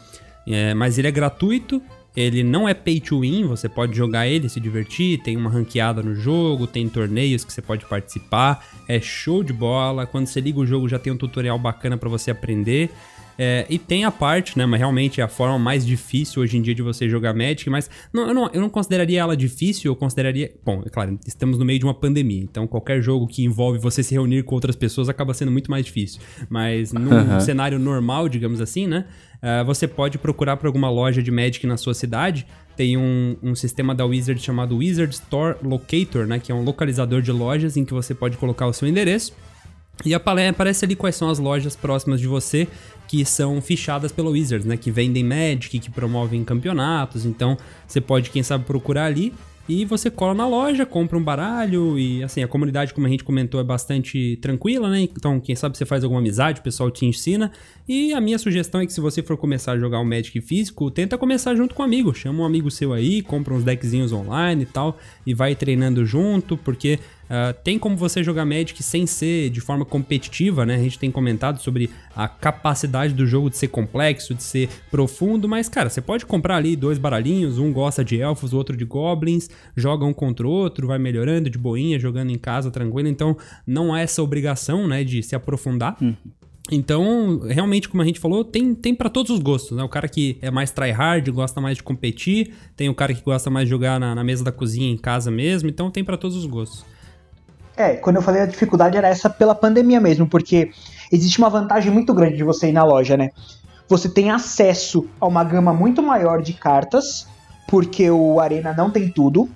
É, 0.48 0.74
mas 0.74 0.98
ele 0.98 1.08
é 1.08 1.12
gratuito, 1.12 1.80
ele 2.18 2.44
não 2.44 2.68
é 2.68 2.74
pay 2.74 3.00
to 3.00 3.20
win, 3.20 3.46
você 3.46 3.70
pode 3.70 3.96
jogar 3.96 4.28
ele, 4.28 4.50
se 4.50 4.60
divertir, 4.60 5.22
tem 5.22 5.38
uma 5.38 5.52
ranqueada 5.52 6.02
no 6.02 6.16
jogo, 6.16 6.66
tem 6.66 6.90
torneios 6.90 7.46
que 7.46 7.54
você 7.54 7.62
pode 7.62 7.86
participar, 7.86 8.66
é 8.88 9.00
show 9.00 9.44
de 9.44 9.54
bola. 9.54 10.08
Quando 10.08 10.26
você 10.26 10.42
liga 10.42 10.60
o 10.60 10.66
jogo 10.66 10.90
já 10.90 10.98
tem 10.98 11.14
um 11.14 11.18
tutorial 11.18 11.60
bacana 11.60 11.96
para 11.96 12.10
você 12.10 12.32
aprender. 12.32 12.90
É, 13.38 13.66
e 13.70 13.78
tem 13.78 14.06
a 14.06 14.12
parte, 14.12 14.58
né? 14.58 14.66
Mas 14.66 14.80
realmente 14.80 15.20
é 15.22 15.24
a 15.24 15.28
forma 15.28 15.60
mais 15.60 15.86
difícil 15.86 16.42
hoje 16.42 16.58
em 16.58 16.62
dia 16.62 16.74
de 16.74 16.82
você 16.82 17.10
jogar 17.10 17.34
Magic, 17.34 17.70
mas 17.70 17.90
não, 18.14 18.28
eu, 18.28 18.34
não, 18.34 18.50
eu 18.54 18.62
não 18.62 18.70
consideraria 18.70 19.20
ela 19.20 19.36
difícil, 19.36 19.92
eu 19.92 19.96
consideraria. 19.96 20.52
Bom, 20.64 20.84
é 20.86 20.90
claro, 20.90 21.20
estamos 21.26 21.58
no 21.58 21.66
meio 21.66 21.80
de 21.80 21.86
uma 21.86 21.94
pandemia, 21.94 22.42
então 22.42 22.66
qualquer 22.66 23.02
jogo 23.02 23.28
que 23.28 23.44
envolve 23.44 23.78
você 23.80 24.02
se 24.02 24.14
reunir 24.14 24.44
com 24.44 24.56
outras 24.56 24.76
pessoas 24.76 25.10
acaba 25.10 25.34
sendo 25.34 25.52
muito 25.52 25.70
mais 25.70 25.86
difícil. 25.86 26.22
Mas 26.50 26.94
num 26.94 27.12
Aham. 27.12 27.40
cenário 27.40 27.78
normal, 27.78 28.30
digamos 28.30 28.62
assim, 28.62 28.88
né? 28.88 29.06
ah, 29.42 29.64
você 29.64 29.88
pode 29.88 30.18
procurar 30.18 30.58
por 30.58 30.66
alguma 30.66 30.90
loja 30.90 31.22
de 31.22 31.30
Magic 31.30 31.68
na 31.68 31.78
sua 31.78 31.94
cidade. 31.94 32.48
Tem 32.76 32.98
um, 32.98 33.38
um 33.44 33.54
sistema 33.54 33.94
da 33.94 34.04
Wizard 34.04 34.42
chamado 34.42 34.78
Wizard 34.78 35.14
Store 35.14 35.56
Locator, 35.62 36.26
né? 36.26 36.40
Que 36.40 36.52
é 36.52 36.56
um 36.56 36.64
localizador 36.64 37.22
de 37.22 37.32
lojas 37.32 37.78
em 37.78 37.86
que 37.86 37.94
você 37.94 38.16
pode 38.16 38.38
colocar 38.38 38.66
o 38.66 38.74
seu 38.74 38.88
endereço. 38.88 39.34
E 40.04 40.14
apare- 40.14 40.48
aparece 40.48 40.84
ali 40.84 40.96
quais 40.96 41.16
são 41.16 41.30
as 41.30 41.40
lojas 41.40 41.76
próximas 41.76 42.20
de 42.20 42.28
você 42.28 42.68
que 43.08 43.24
são 43.24 43.62
fichadas 43.62 44.12
pela 44.12 44.30
Wizards, 44.30 44.66
né? 44.66 44.76
Que 44.76 44.92
vendem 44.92 45.24
Magic, 45.24 45.80
que 45.80 45.92
promovem 45.92 46.44
campeonatos. 46.44 47.26
Então 47.26 47.58
você 47.88 48.02
pode, 48.02 48.30
quem 48.30 48.44
sabe, 48.44 48.66
procurar 48.66 49.06
ali. 49.06 49.34
E 49.68 49.84
você 49.84 50.12
cola 50.12 50.36
na 50.36 50.48
loja, 50.48 50.86
compra 50.86 51.18
um 51.18 51.24
baralho 51.24 51.98
e 51.98 52.24
assim, 52.24 52.44
a 52.44 52.48
comunidade, 52.48 52.94
como 52.94 53.08
a 53.08 53.10
gente 53.10 53.24
comentou, 53.24 53.60
é 53.60 53.64
bastante 53.64 54.38
tranquila, 54.40 54.92
né? 54.92 55.02
Então, 55.02 55.40
quem 55.40 55.56
sabe 55.56 55.76
você 55.76 55.86
faz 55.86 56.04
alguma 56.04 56.20
amizade, 56.20 56.60
o 56.60 56.64
pessoal 56.64 56.92
te 56.92 57.04
ensina. 57.04 57.52
E 57.88 58.14
a 58.14 58.22
minha 58.22 58.38
sugestão 58.38 58.82
é 58.82 58.86
que 58.86 58.94
se 58.94 59.02
você 59.02 59.24
for 59.24 59.36
começar 59.38 59.72
a 59.72 59.80
jogar 59.80 60.00
o 60.00 60.06
Magic 60.06 60.40
físico, 60.42 60.92
tenta 60.92 61.18
começar 61.18 61.56
junto 61.56 61.74
com 61.74 61.82
um 61.82 61.86
amigo. 61.86 62.14
Chama 62.14 62.44
um 62.44 62.46
amigo 62.46 62.70
seu 62.70 62.94
aí, 62.94 63.24
compra 63.24 63.56
uns 63.56 63.64
deckzinhos 63.64 64.12
online 64.12 64.64
e 64.64 64.66
tal, 64.68 65.00
e 65.26 65.34
vai 65.34 65.56
treinando 65.56 66.06
junto, 66.06 66.56
porque 66.58 67.00
ah, 67.30 67.54
tem 67.54 67.80
como 67.80 67.96
você 67.98 68.24
jogar 68.24 68.46
Magic 68.46 68.82
sem 68.84 69.08
ser 69.08 69.50
de 69.50 69.60
forma 69.62 69.86
competitiva, 69.86 70.66
né? 70.66 70.76
A 70.76 70.80
gente 70.80 71.00
tem 71.00 71.12
comentado 71.12 71.60
sobre 71.60 71.90
a 72.16 72.28
capacidade 72.28 73.14
do 73.14 73.26
jogo 73.26 73.50
de 73.50 73.58
ser 73.58 73.68
complexo, 73.68 74.34
de 74.34 74.44
ser 74.44 74.70
profundo, 74.92 75.50
mas, 75.50 75.68
cara, 75.68 75.90
você 75.90 76.02
pode 76.02 76.26
comprar 76.26 76.58
ali 76.58 76.76
dois 76.76 76.98
baralhinhos, 76.98 77.58
um 77.58 77.72
gosta 77.74 78.04
de 78.04 78.20
elfos, 78.20 78.54
o 78.54 78.58
outro 78.58 78.78
de 78.78 78.86
goblins, 78.86 79.50
joga 79.76 80.06
um 80.06 80.14
contra 80.14 80.48
o 80.48 80.50
outro, 80.50 80.88
vai 80.88 81.00
melhorando 81.00 81.50
de 81.50 81.58
boinha, 81.58 82.00
jogando 82.00 82.32
em 82.32 82.38
casa 82.38 82.70
tranquilo, 82.70 83.08
então 83.08 83.38
não 83.66 83.94
há 83.94 84.02
essa 84.02 84.22
obrigação, 84.22 84.88
né, 84.88 85.04
de 85.04 85.24
se 85.24 85.36
aprofundar. 85.36 85.98
Então, 86.72 87.42
realmente, 87.48 87.88
como 87.88 88.02
a 88.02 88.06
gente 88.06 88.20
falou, 88.20 88.44
tem, 88.44 88.74
tem 88.74 88.96
para 88.96 89.08
todos 89.08 89.32
os 89.32 89.40
gostos, 89.40 89.78
né? 89.78 89.84
O 89.84 89.90
cara 89.90 90.08
que 90.08 90.40
é 90.42 90.50
mais 90.50 90.72
tryhard, 90.72 91.30
gosta 91.30 91.62
mais 91.62 91.78
de 91.78 91.84
competir, 91.84 92.54
tem 92.76 92.90
o 92.90 92.96
cara 92.96 93.14
que 93.14 93.22
gosta 93.22 93.52
mais 93.52 93.68
de 93.68 93.70
jogar 93.70 94.00
na, 94.00 94.16
na 94.16 94.24
mesa 94.24 94.44
da 94.44 94.52
cozinha 94.52 94.92
em 94.92 94.98
casa 94.98 95.30
mesmo, 95.30 95.70
então 95.70 95.92
tem 95.92 96.04
para 96.04 96.18
todos 96.18 96.36
os 96.36 96.48
gostos. 96.48 96.84
É, 97.78 97.96
quando 97.96 98.18
eu 98.18 98.22
falei 98.22 98.42
a 98.42 98.46
dificuldade 98.46 98.98
era 98.98 99.08
essa 99.08 99.30
pela 99.30 99.54
pandemia 99.54 100.00
mesmo, 100.00 100.28
porque 100.28 100.72
existe 101.12 101.38
uma 101.40 101.50
vantagem 101.50 101.92
muito 101.92 102.14
grande 102.14 102.38
de 102.38 102.44
você 102.44 102.70
ir 102.70 102.72
na 102.72 102.84
loja, 102.84 103.18
né? 103.18 103.32
Você 103.88 104.10
tem 104.10 104.32
acesso 104.32 105.08
a 105.20 105.28
uma 105.28 105.44
gama 105.44 105.74
muito 105.74 106.02
maior 106.02 106.42
de 106.42 106.54
cartas, 106.54 107.28
porque 107.68 108.10
o 108.10 108.40
Arena 108.40 108.74
não 108.74 108.90
tem 108.90 109.10
tudo, 109.10 109.50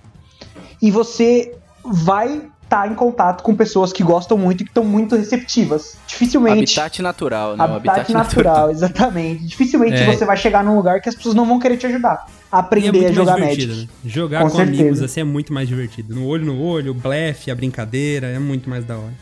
e 0.82 0.92
você 0.92 1.56
vai 1.84 2.50
estar 2.70 2.90
em 2.90 2.94
contato 2.94 3.42
com 3.42 3.56
pessoas 3.56 3.92
que 3.92 4.04
gostam 4.04 4.38
muito 4.38 4.62
e 4.62 4.64
que 4.64 4.70
estão 4.70 4.84
muito 4.86 5.16
receptivas. 5.16 5.98
Dificilmente. 6.08 6.58
Habitat 6.80 7.02
natural, 7.02 7.58
né? 7.58 7.66
O 7.66 7.74
Habitat 7.74 8.14
natural, 8.14 8.70
exatamente. 8.72 9.44
Dificilmente 9.48 9.96
É. 9.96 10.06
você 10.06 10.24
vai 10.24 10.38
chegar 10.38 10.64
num 10.64 10.76
lugar 10.76 11.02
que 11.02 11.10
as 11.10 11.16
pessoas 11.16 11.34
não 11.34 11.46
vão 11.48 11.58
querer 11.60 11.78
te 11.78 11.88
ajudar 11.88 12.28
a 12.52 12.58
E 12.58 12.60
aprender 12.60 13.06
é 13.06 13.10
a 13.10 13.12
jogar 13.12 13.40
Magic. 13.40 13.58
divertido, 13.58 13.82
né? 13.82 13.88
Jogar 14.06 14.44
Com 14.44 14.50
com, 14.52 14.56
certeza. 14.58 14.82
amigos 14.82 15.02
assim 15.02 15.22
é 15.22 15.24
muito 15.24 15.52
mais 15.52 15.68
divertido. 15.68 16.14
No 16.14 16.28
olho 16.28 16.46
no 16.46 16.62
olho, 16.62 16.92
o 16.92 16.94
blefe, 16.94 17.50
a 17.50 17.56
brincadeira, 17.56 18.28
é 18.28 18.38
muito 18.38 18.70
mais 18.70 18.86
da 18.86 18.96
hora. 18.96 19.14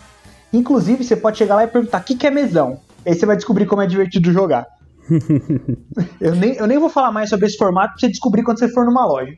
Inclusive, 0.52 1.04
você 1.04 1.16
pode 1.16 1.38
chegar 1.38 1.56
lá 1.56 1.64
e 1.64 1.68
perguntar 1.68 2.02
o 2.02 2.04
que, 2.04 2.16
que 2.16 2.28
é 2.28 2.32
mesão. 2.32 2.80
Aí 3.06 3.14
você 3.16 3.26
vai 3.26 3.38
descobrir 3.38 3.66
como 3.66 3.82
é 3.82 3.88
divertido 3.88 4.32
jogar. 4.34 4.66
eu, 6.20 6.36
nem, 6.36 6.56
eu 6.56 6.68
nem 6.68 6.78
vou 6.78 6.90
falar 6.90 7.12
mais 7.14 7.30
sobre 7.30 7.46
esse 7.46 7.58
formato 7.58 7.94
pra 7.94 8.00
você 8.02 8.10
descobrir 8.10 8.44
quando 8.44 8.60
você 8.60 8.68
for 8.68 8.86
numa 8.86 9.06
loja. 9.06 9.34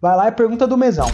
Vai 0.00 0.14
lá 0.16 0.28
e 0.28 0.32
pergunta 0.32 0.66
do 0.66 0.76
mesão. 0.76 1.06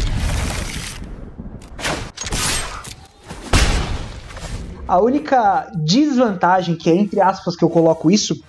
A 4.89 4.99
única 5.01 5.71
desvantagem, 5.75 6.77
que 6.77 6.89
é 6.89 6.95
entre 6.95 7.21
aspas 7.21 7.57
que 7.57 7.65
eu 7.65 7.71
coloco 7.71 8.11
isso, 8.11 8.41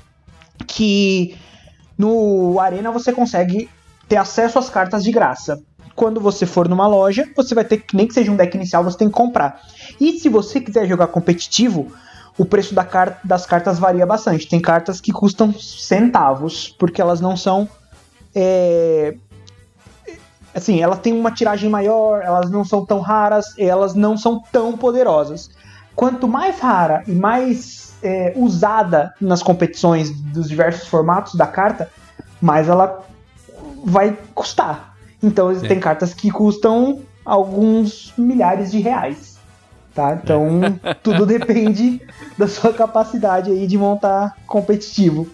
que 0.68 1.36
no 1.98 2.60
Arena 2.60 2.92
você 2.92 3.12
consegue 3.12 3.70
ter 4.08 4.18
acesso 4.18 4.60
às 4.60 4.70
cartas 4.70 5.04
de 5.04 5.12
graça. 5.12 5.62
Quando 5.96 6.22
você 6.22 6.46
for 6.46 6.70
numa 6.70 6.88
loja, 6.88 7.28
você 7.36 7.56
vai 7.56 7.66
ter 7.66 7.78
que, 7.78 7.96
nem 7.96 8.08
que 8.08 8.14
seja 8.14 8.32
um 8.32 8.36
deck 8.36 8.56
inicial, 8.56 8.84
você 8.84 8.98
tem 8.98 9.08
que 9.08 9.16
comprar. 9.16 9.62
E 10.00 10.20
se 10.20 10.30
você 10.30 10.62
quiser 10.62 10.88
jogar 10.88 11.08
competitivo, 11.08 11.92
o 12.38 12.46
preço 12.46 12.76
da 12.76 12.84
car 12.84 13.20
das 13.24 13.48
cartas 13.48 13.80
varia 13.80 14.06
bastante. 14.06 14.48
Tem 14.48 14.60
cartas 14.60 15.02
que 15.02 15.12
custam 15.12 15.52
centavos, 15.54 16.70
porque 16.78 17.02
elas 17.02 17.20
não 17.20 17.36
são. 17.36 17.68
é, 18.36 19.16
Assim, 20.54 20.82
elas 20.82 21.00
têm 21.00 21.14
uma 21.14 21.32
tiragem 21.32 21.70
maior, 21.70 22.22
elas 22.24 22.50
não 22.50 22.64
são 22.64 22.84
tão 22.84 23.00
raras, 23.00 23.54
elas 23.60 23.94
não 23.94 24.18
são 24.18 24.42
tão 24.52 24.76
poderosas. 24.76 25.52
Quanto 25.98 26.28
mais 26.28 26.60
rara 26.60 27.04
e 27.08 27.12
mais 27.12 27.96
é, 28.04 28.32
usada 28.36 29.16
nas 29.20 29.42
competições 29.42 30.12
dos 30.12 30.48
diversos 30.48 30.88
formatos 30.88 31.34
da 31.34 31.48
carta, 31.48 31.90
mais 32.40 32.70
ela 32.70 33.04
vai 33.84 34.16
custar. 34.36 34.96
Então 35.24 35.50
É. 35.50 35.56
tem 35.56 35.80
cartas 35.80 36.14
que 36.14 36.30
custam 36.30 37.02
alguns 37.26 38.14
milhares 38.16 38.70
de 38.70 38.80
reais. 38.80 39.40
Tá? 39.96 40.20
Então 40.24 40.60
tudo 41.02 41.26
depende 41.26 42.00
da 42.38 42.48
sua 42.48 42.72
capacidade 42.72 43.50
aí 43.50 43.66
de 43.66 43.76
montar 43.76 44.38
competitivo. 44.46 45.28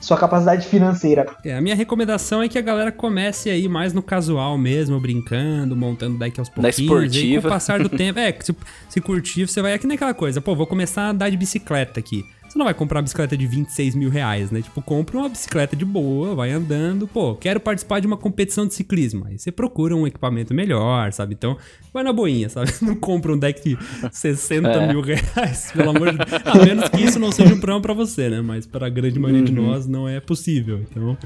Sua 0.00 0.16
capacidade 0.16 0.66
financeira. 0.66 1.26
É, 1.44 1.54
a 1.54 1.60
minha 1.60 1.74
recomendação 1.74 2.42
é 2.42 2.48
que 2.48 2.58
a 2.58 2.62
galera 2.62 2.90
comece 2.90 3.50
aí 3.50 3.68
mais 3.68 3.92
no 3.92 4.02
casual 4.02 4.56
mesmo, 4.56 4.98
brincando, 4.98 5.76
montando 5.76 6.18
deck 6.18 6.40
aos 6.40 6.48
pouquinhos. 6.48 6.78
E 6.78 6.82
esportiva. 6.84 7.42
com 7.42 7.48
o 7.48 7.50
passar 7.50 7.82
do 7.82 7.88
tempo, 7.88 8.18
é, 8.18 8.34
se, 8.40 8.56
se 8.88 9.00
curtir, 9.00 9.46
você 9.46 9.60
vai 9.60 9.74
aqui 9.74 9.86
naquela 9.86 10.14
coisa, 10.14 10.40
pô, 10.40 10.56
vou 10.56 10.66
começar 10.66 11.02
a 11.02 11.10
andar 11.10 11.30
de 11.30 11.36
bicicleta 11.36 12.00
aqui. 12.00 12.24
Você 12.50 12.58
não 12.58 12.64
vai 12.64 12.74
comprar 12.74 12.98
uma 12.98 13.04
bicicleta 13.04 13.36
de 13.36 13.46
26 13.46 13.94
mil 13.94 14.10
reais, 14.10 14.50
né? 14.50 14.60
Tipo, 14.60 14.82
compra 14.82 15.16
uma 15.16 15.28
bicicleta 15.28 15.76
de 15.76 15.84
boa, 15.84 16.34
vai 16.34 16.50
andando, 16.50 17.06
pô, 17.06 17.36
quero 17.36 17.60
participar 17.60 18.00
de 18.00 18.08
uma 18.08 18.16
competição 18.16 18.66
de 18.66 18.74
ciclismo. 18.74 19.24
Aí 19.28 19.38
você 19.38 19.52
procura 19.52 19.94
um 19.94 20.04
equipamento 20.04 20.52
melhor, 20.52 21.12
sabe? 21.12 21.34
Então, 21.34 21.56
vai 21.94 22.02
na 22.02 22.12
boinha, 22.12 22.48
sabe? 22.48 22.72
Não 22.82 22.96
compra 22.96 23.32
um 23.32 23.38
deck 23.38 23.62
de 23.62 23.78
60 24.10 24.68
é. 24.68 24.88
mil 24.88 25.00
reais, 25.00 25.70
pelo 25.72 25.90
amor 25.90 26.10
de 26.10 26.18
Deus. 26.18 26.42
A 26.44 26.64
menos 26.64 26.88
que 26.88 27.00
isso 27.00 27.20
não 27.20 27.30
seja 27.30 27.54
um 27.54 27.60
problema 27.60 27.80
pra 27.80 27.94
você, 27.94 28.28
né? 28.28 28.40
Mas 28.40 28.66
para 28.66 28.88
a 28.88 28.90
grande 28.90 29.20
maioria 29.20 29.42
uhum. 29.42 29.46
de 29.46 29.52
nós 29.52 29.86
não 29.86 30.08
é 30.08 30.18
possível, 30.18 30.80
então... 30.80 31.16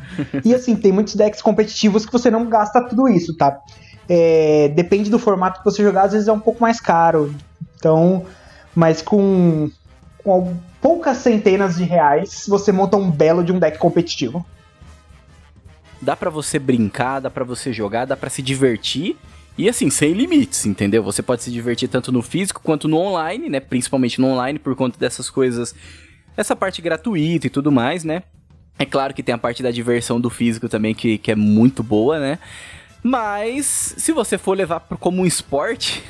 E 0.45 0.55
assim, 0.55 0.77
tem 0.77 0.93
muitos 0.93 1.15
decks 1.15 1.41
competitivos 1.41 2.05
que 2.05 2.13
você 2.13 2.31
não 2.31 2.49
gasta 2.51 2.83
tudo 2.83 3.09
isso, 3.09 3.35
tá? 3.35 3.59
É, 4.07 4.69
depende 4.75 5.09
do 5.09 5.19
formato 5.19 5.61
que 5.61 5.65
você 5.65 5.83
jogar, 5.83 6.03
às 6.03 6.13
vezes 6.13 6.29
é 6.29 6.33
um 6.33 6.41
pouco 6.41 6.61
mais 6.61 6.81
caro. 6.81 7.35
Então, 7.77 8.27
mas 8.75 9.01
com, 9.01 9.71
com 10.23 10.55
poucas 10.85 11.17
centenas 11.17 11.77
de 11.77 11.85
reais, 11.85 12.45
você 12.47 12.71
monta 12.71 12.99
um 12.99 13.11
belo 13.11 13.43
de 13.43 13.51
um 13.51 13.59
deck 13.59 13.79
competitivo. 13.79 14.45
Dá 15.99 16.15
para 16.15 16.29
você 16.29 16.59
brincar, 16.59 17.21
dá 17.21 17.31
para 17.31 17.43
você 17.43 17.73
jogar, 17.73 18.05
dá 18.05 18.15
para 18.15 18.29
se 18.29 18.43
divertir 18.43 19.17
e 19.57 19.67
assim, 19.67 19.89
sem 19.89 20.13
limites, 20.13 20.67
entendeu? 20.67 21.03
Você 21.03 21.23
pode 21.23 21.43
se 21.43 21.51
divertir 21.51 21.89
tanto 21.89 22.13
no 22.13 22.21
físico 22.21 22.61
quanto 22.63 22.87
no 22.87 22.99
online, 22.99 23.49
né? 23.49 23.61
Principalmente 23.61 24.21
no 24.21 24.27
online 24.27 24.59
por 24.59 24.77
conta 24.77 24.99
dessas 24.99 25.31
coisas, 25.31 25.75
essa 26.37 26.55
parte 26.55 26.83
gratuita 26.83 27.47
e 27.47 27.51
tudo 27.51 27.73
mais, 27.73 28.05
né? 28.05 28.23
É 28.79 28.85
claro 28.85 29.15
que 29.15 29.23
tem 29.23 29.35
a 29.35 29.39
parte 29.39 29.63
da 29.63 29.71
diversão 29.71 30.21
do 30.21 30.29
físico 30.29 30.69
também 30.69 30.95
que, 30.95 31.17
que 31.17 31.31
é 31.31 31.35
muito 31.35 31.83
boa, 31.83 32.21
né? 32.21 32.39
Mas, 33.07 33.95
se 33.99 34.13
você 34.13 34.39
for 34.39 34.57
levar 34.57 34.81
como 34.81 35.21
um 35.21 35.27
esporte, 35.27 36.03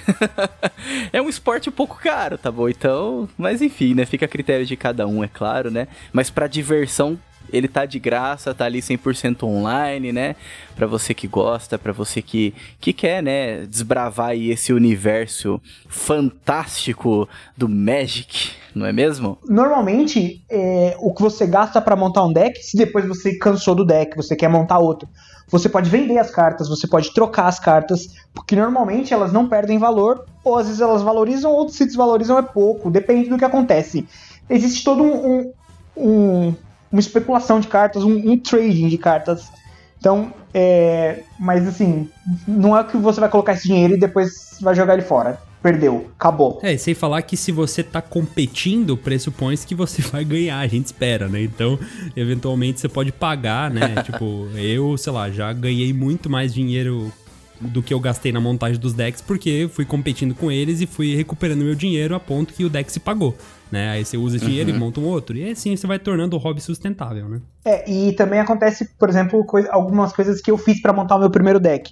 é 1.13 1.21
um 1.21 1.29
esporte 1.29 1.69
um 1.69 1.73
pouco 1.73 1.99
caro, 1.99 2.39
tá 2.39 2.53
bom? 2.53 2.69
Então, 2.69 3.29
mas 3.37 3.61
enfim, 3.61 3.95
né? 3.95 4.07
Fica 4.07 4.27
a 4.27 4.29
critério 4.29 4.65
de 4.65 4.77
cada 4.77 5.05
um, 5.05 5.25
é 5.25 5.27
claro, 5.27 5.73
né? 5.73 5.89
Mas 6.13 6.31
para 6.31 6.47
diversão, 6.47 7.19
ele 7.53 7.67
tá 7.67 7.85
de 7.85 7.99
graça, 7.99 8.55
tá 8.55 8.65
ali 8.65 8.81
100% 8.81 9.43
online, 9.43 10.13
né? 10.13 10.37
Para 10.77 10.87
você 10.87 11.13
que 11.13 11.27
gosta, 11.27 11.77
para 11.77 11.93
você 11.93 12.23
que, 12.23 12.55
que 12.81 12.93
quer, 12.93 13.21
né, 13.21 13.67
desbravar 13.67 14.29
aí 14.29 14.51
esse 14.51 14.73
universo 14.73 15.61
fantástico 15.89 17.29
do 17.57 17.69
Magic, 17.69 18.53
não 18.73 18.87
é 18.87 18.93
mesmo? 18.93 19.37
Normalmente, 19.49 20.45
é, 20.49 20.97
o 21.01 21.13
que 21.13 21.23
você 21.23 21.45
gasta 21.45 21.81
para 21.81 21.97
montar 21.97 22.25
um 22.25 22.33
deck, 22.33 22.63
se 22.63 22.77
depois 22.77 23.05
você 23.05 23.37
cansou 23.37 23.75
do 23.75 23.85
deck, 23.85 24.17
você 24.17 24.37
quer 24.37 24.49
montar 24.49 24.79
outro, 24.79 25.09
você 25.49 25.69
pode 25.69 25.91
vender 25.91 26.19
as 26.19 26.31
cartas, 26.31 26.69
você 26.69 26.87
pode 26.87 27.13
trocar 27.13 27.47
as 27.47 27.59
cartas, 27.61 28.09
porque 28.33 28.57
normalmente 28.57 29.13
elas 29.13 29.33
não 29.33 29.49
perdem 29.49 29.79
valor, 29.79 30.25
ou 30.43 30.57
às 30.57 30.67
vezes 30.67 30.81
elas 30.81 31.03
valorizam, 31.03 31.53
ou 31.53 31.69
se 31.69 31.85
desvalorizam 31.85 32.39
é 32.39 32.43
pouco, 32.43 32.91
depende 32.91 33.29
do 33.29 33.39
que 33.39 33.45
acontece. 33.45 34.07
Existe 34.49 34.85
todo 34.85 35.03
um, 35.03 35.27
um, 35.27 35.53
um 35.97 36.55
uma 36.93 37.01
especulação 37.01 37.59
de 37.59 37.67
cartas, 37.67 38.05
um, 38.05 38.33
um 38.33 38.39
trading 38.39 38.89
de 38.89 38.97
cartas. 38.97 39.51
Então, 39.99 40.33
é, 40.53 41.25
mas 41.41 41.67
assim, 41.67 42.09
não 42.47 42.77
é 42.77 42.85
que 42.85 42.97
você 42.97 43.19
vai 43.19 43.29
colocar 43.29 43.55
esse 43.55 43.67
dinheiro 43.67 43.95
e 43.95 43.99
depois 43.99 44.59
vai 44.61 44.75
jogar 44.77 44.95
ele 44.95 45.03
fora 45.03 45.41
perdeu, 45.65 46.11
acabou. 46.19 46.61
É, 46.63 46.75
e 46.75 46.79
sem 46.79 46.93
falar 46.93 47.23
que 47.23 47.39
se 47.39 47.51
você 47.51 47.83
tá 47.83 48.03
competindo, 48.03 48.99
pressupõe 48.99 49.57
que 49.57 49.75
você 49.75 50.03
vai 50.13 50.23
ganhar, 50.23 50.59
a 50.59 50.67
gente 50.67 50.85
espera, 50.85 51.27
né? 51.27 51.43
Então, 51.43 51.79
eventualmente 52.15 52.79
você 52.79 52.89
pode 52.89 53.11
pagar, 53.11 53.71
né? 53.71 53.95
tipo, 54.05 54.47
eu, 54.57 54.95
sei 54.99 55.11
lá, 55.11 55.31
já 55.31 55.51
ganhei 55.55 55.91
muito 55.95 56.29
mais 56.29 56.53
dinheiro 56.53 57.11
do 57.59 57.83
que 57.83 57.95
eu 57.95 58.01
gastei 58.01 58.31
na 58.31 58.41
montagem 58.41 58.79
dos 58.79 58.93
decks, 58.93 59.23
porque 59.23 59.67
fui 59.73 59.87
competindo 59.87 60.35
com 60.35 60.53
eles 60.53 60.83
e 60.83 60.87
fui 60.87 61.15
recuperando 61.15 61.63
meu 61.63 61.75
dinheiro 61.75 62.15
a 62.15 62.21
ponto 62.21 62.53
que 62.53 62.65
o 62.65 62.69
deck 62.69 62.93
se 62.93 63.01
pagou. 63.01 63.35
Né? 63.73 63.91
Aí 63.91 64.05
você 64.05 64.19
usa 64.19 64.37
esse 64.37 64.45
dinheiro 64.45 64.69
uhum. 64.69 64.77
e 64.77 64.79
monta 64.79 65.01
um 65.01 65.05
outro. 65.05 65.35
E 65.35 65.51
assim 65.51 65.75
você 65.75 65.87
vai 65.87 65.99
tornando 65.99 66.37
o 66.37 66.39
hobby 66.39 66.61
sustentável, 66.61 67.27
né? 67.27 67.41
É, 67.65 67.91
e 67.91 68.13
também 68.13 68.39
acontece, 68.39 68.91
por 68.99 69.09
exemplo, 69.09 69.43
coisa, 69.45 69.71
algumas 69.73 70.13
coisas 70.13 70.43
que 70.43 70.51
eu 70.51 70.59
fiz 70.59 70.83
para 70.83 70.93
montar 70.93 71.17
o 71.17 71.21
meu 71.21 71.31
primeiro 71.31 71.59
deck. 71.59 71.91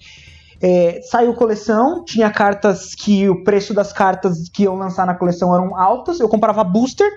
É, 0.65 1.01
saiu 1.03 1.35
coleção, 1.35 2.05
tinha 2.05 2.31
cartas 2.31 2.95
que 2.95 3.29
o 3.29 3.43
preço 3.43 3.75
das 3.75 3.93
cartas 3.93 4.49
que 4.49 4.63
iam 4.63 4.77
lançar 4.77 5.05
na 5.05 5.15
coleção 5.15 5.53
eram 5.53 5.77
altas, 5.77 6.21
eu 6.21 6.29
comprava 6.29 6.63
booster, 6.63 7.11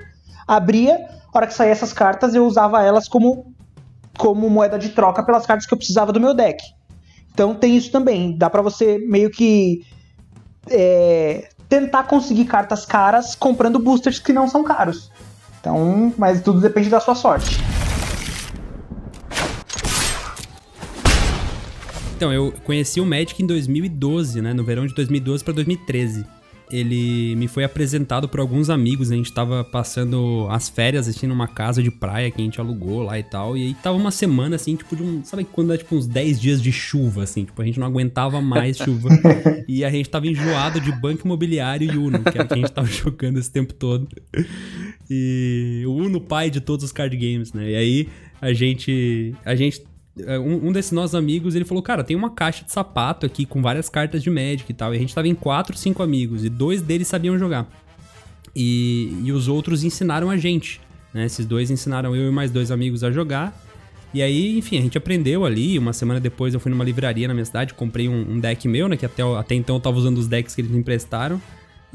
abria, 0.47 0.95
a 1.31 1.37
hora 1.37 1.45
que 1.45 1.53
saía 1.53 1.71
essas 1.71 1.93
cartas 1.93 2.33
eu 2.33 2.43
usava 2.47 2.81
elas 2.81 3.07
como, 3.07 3.53
como 4.17 4.49
moeda 4.49 4.79
de 4.79 4.89
troca 4.89 5.21
pelas 5.21 5.45
cartas 5.45 5.67
que 5.67 5.73
eu 5.73 5.77
precisava 5.77 6.11
do 6.11 6.19
meu 6.19 6.33
deck. 6.33 6.63
Então 7.31 7.53
tem 7.53 7.77
isso 7.77 7.91
também, 7.91 8.35
dá 8.35 8.49
para 8.49 8.63
você 8.63 8.97
meio 8.97 9.29
que 9.29 9.83
é, 10.67 11.49
tentar 11.69 12.05
conseguir 12.05 12.45
cartas 12.45 12.83
caras 12.83 13.35
comprando 13.35 13.77
boosters 13.77 14.17
que 14.17 14.33
não 14.33 14.47
são 14.47 14.63
caros. 14.63 15.11
Então, 15.61 16.11
mas 16.17 16.41
tudo 16.41 16.59
depende 16.59 16.89
da 16.89 16.99
sua 16.99 17.13
sorte. 17.13 17.59
Então, 22.15 22.31
eu 22.31 22.53
conheci 22.63 23.01
o 23.01 23.05
Magic 23.05 23.43
em 23.43 23.45
2012, 23.45 24.41
né? 24.41 24.53
No 24.53 24.63
verão 24.63 24.87
de 24.87 24.95
2012 24.95 25.43
para 25.43 25.53
2013. 25.53 26.25
Ele 26.71 27.35
me 27.35 27.47
foi 27.47 27.63
apresentado 27.63 28.27
por 28.27 28.39
alguns 28.39 28.69
amigos, 28.69 29.11
a 29.11 29.15
gente 29.15 29.31
tava 29.31 29.63
passando 29.65 30.47
as 30.49 30.67
férias 30.67 31.07
assistindo 31.07 31.31
uma 31.31 31.47
casa 31.47 31.83
de 31.83 31.91
praia 31.91 32.31
que 32.31 32.41
a 32.41 32.43
gente 32.43 32.59
alugou 32.59 33.03
lá 33.03 33.19
e 33.19 33.23
tal. 33.23 33.55
E 33.57 33.67
aí 33.67 33.73
tava 33.75 33.97
uma 33.97 34.11
semana 34.11 34.55
assim, 34.55 34.77
tipo 34.77 34.95
de 34.95 35.03
um. 35.03 35.23
Sabe 35.25 35.43
quando 35.43 35.67
dá 35.67 35.77
tipo 35.77 35.93
uns 35.93 36.07
10 36.07 36.39
dias 36.39 36.61
de 36.61 36.71
chuva, 36.71 37.23
assim? 37.23 37.43
Tipo, 37.43 37.61
a 37.61 37.65
gente 37.65 37.79
não 37.79 37.85
aguentava 37.85 38.41
mais 38.41 38.77
chuva. 38.77 39.09
e 39.67 39.83
a 39.83 39.91
gente 39.91 40.09
tava 40.09 40.25
enjoado 40.25 40.79
de 40.79 40.93
banco 40.93 41.25
imobiliário 41.25 41.93
e 41.93 41.97
Uno, 41.97 42.23
que 42.23 42.37
era 42.37 42.45
o 42.45 42.47
que 42.47 42.53
a 42.53 42.57
gente 42.57 42.71
tava 42.71 42.87
jogando 42.89 43.37
esse 43.39 43.51
tempo 43.51 43.73
todo. 43.73 44.07
E 45.09 45.83
o 45.85 45.93
Uno, 45.93 46.21
pai 46.21 46.49
de 46.49 46.61
todos 46.61 46.85
os 46.85 46.91
card 46.93 47.15
games, 47.15 47.51
né? 47.51 47.71
E 47.71 47.75
aí 47.75 48.09
a 48.41 48.53
gente. 48.53 49.35
A 49.43 49.53
gente 49.53 49.83
é, 49.83 49.94
um, 50.17 50.67
um 50.67 50.71
desses 50.71 50.91
nossos 50.91 51.15
amigos, 51.15 51.55
ele 51.55 51.65
falou, 51.65 51.83
cara, 51.83 52.03
tem 52.03 52.15
uma 52.15 52.29
caixa 52.29 52.63
de 52.63 52.71
sapato 52.71 53.25
aqui 53.25 53.45
com 53.45 53.61
várias 53.61 53.89
cartas 53.89 54.23
de 54.23 54.29
Magic 54.29 54.65
e 54.69 54.73
tal. 54.73 54.93
E 54.93 54.97
a 54.97 54.99
gente 54.99 55.13
tava 55.13 55.27
em 55.27 55.35
quatro, 55.35 55.77
cinco 55.77 56.01
amigos, 56.01 56.45
e 56.45 56.49
dois 56.49 56.81
deles 56.81 57.07
sabiam 57.07 57.37
jogar. 57.37 57.67
E, 58.55 59.13
e 59.23 59.31
os 59.31 59.47
outros 59.47 59.83
ensinaram 59.83 60.29
a 60.29 60.37
gente, 60.37 60.79
né? 61.13 61.25
Esses 61.25 61.45
dois 61.45 61.69
ensinaram 61.69 62.15
eu 62.15 62.29
e 62.29 62.31
mais 62.31 62.49
dois 62.49 62.71
amigos 62.71 63.03
a 63.03 63.11
jogar. 63.11 63.61
E 64.13 64.21
aí, 64.21 64.57
enfim, 64.57 64.77
a 64.77 64.81
gente 64.81 64.97
aprendeu 64.97 65.43
ali. 65.43 65.77
Uma 65.77 65.91
semana 65.91 66.21
depois 66.21 66.53
eu 66.53 66.59
fui 66.59 66.71
numa 66.71 66.85
livraria 66.85 67.27
na 67.27 67.33
minha 67.33 67.43
cidade, 67.43 67.73
comprei 67.73 68.07
um, 68.07 68.31
um 68.31 68.39
deck 68.39 68.65
meu, 68.65 68.87
né? 68.87 68.95
Que 68.95 69.05
até, 69.05 69.21
até 69.23 69.55
então 69.55 69.75
eu 69.75 69.79
tava 69.81 69.97
usando 69.97 70.17
os 70.17 70.27
decks 70.27 70.55
que 70.55 70.61
eles 70.61 70.71
me 70.71 70.77
emprestaram. 70.77 71.41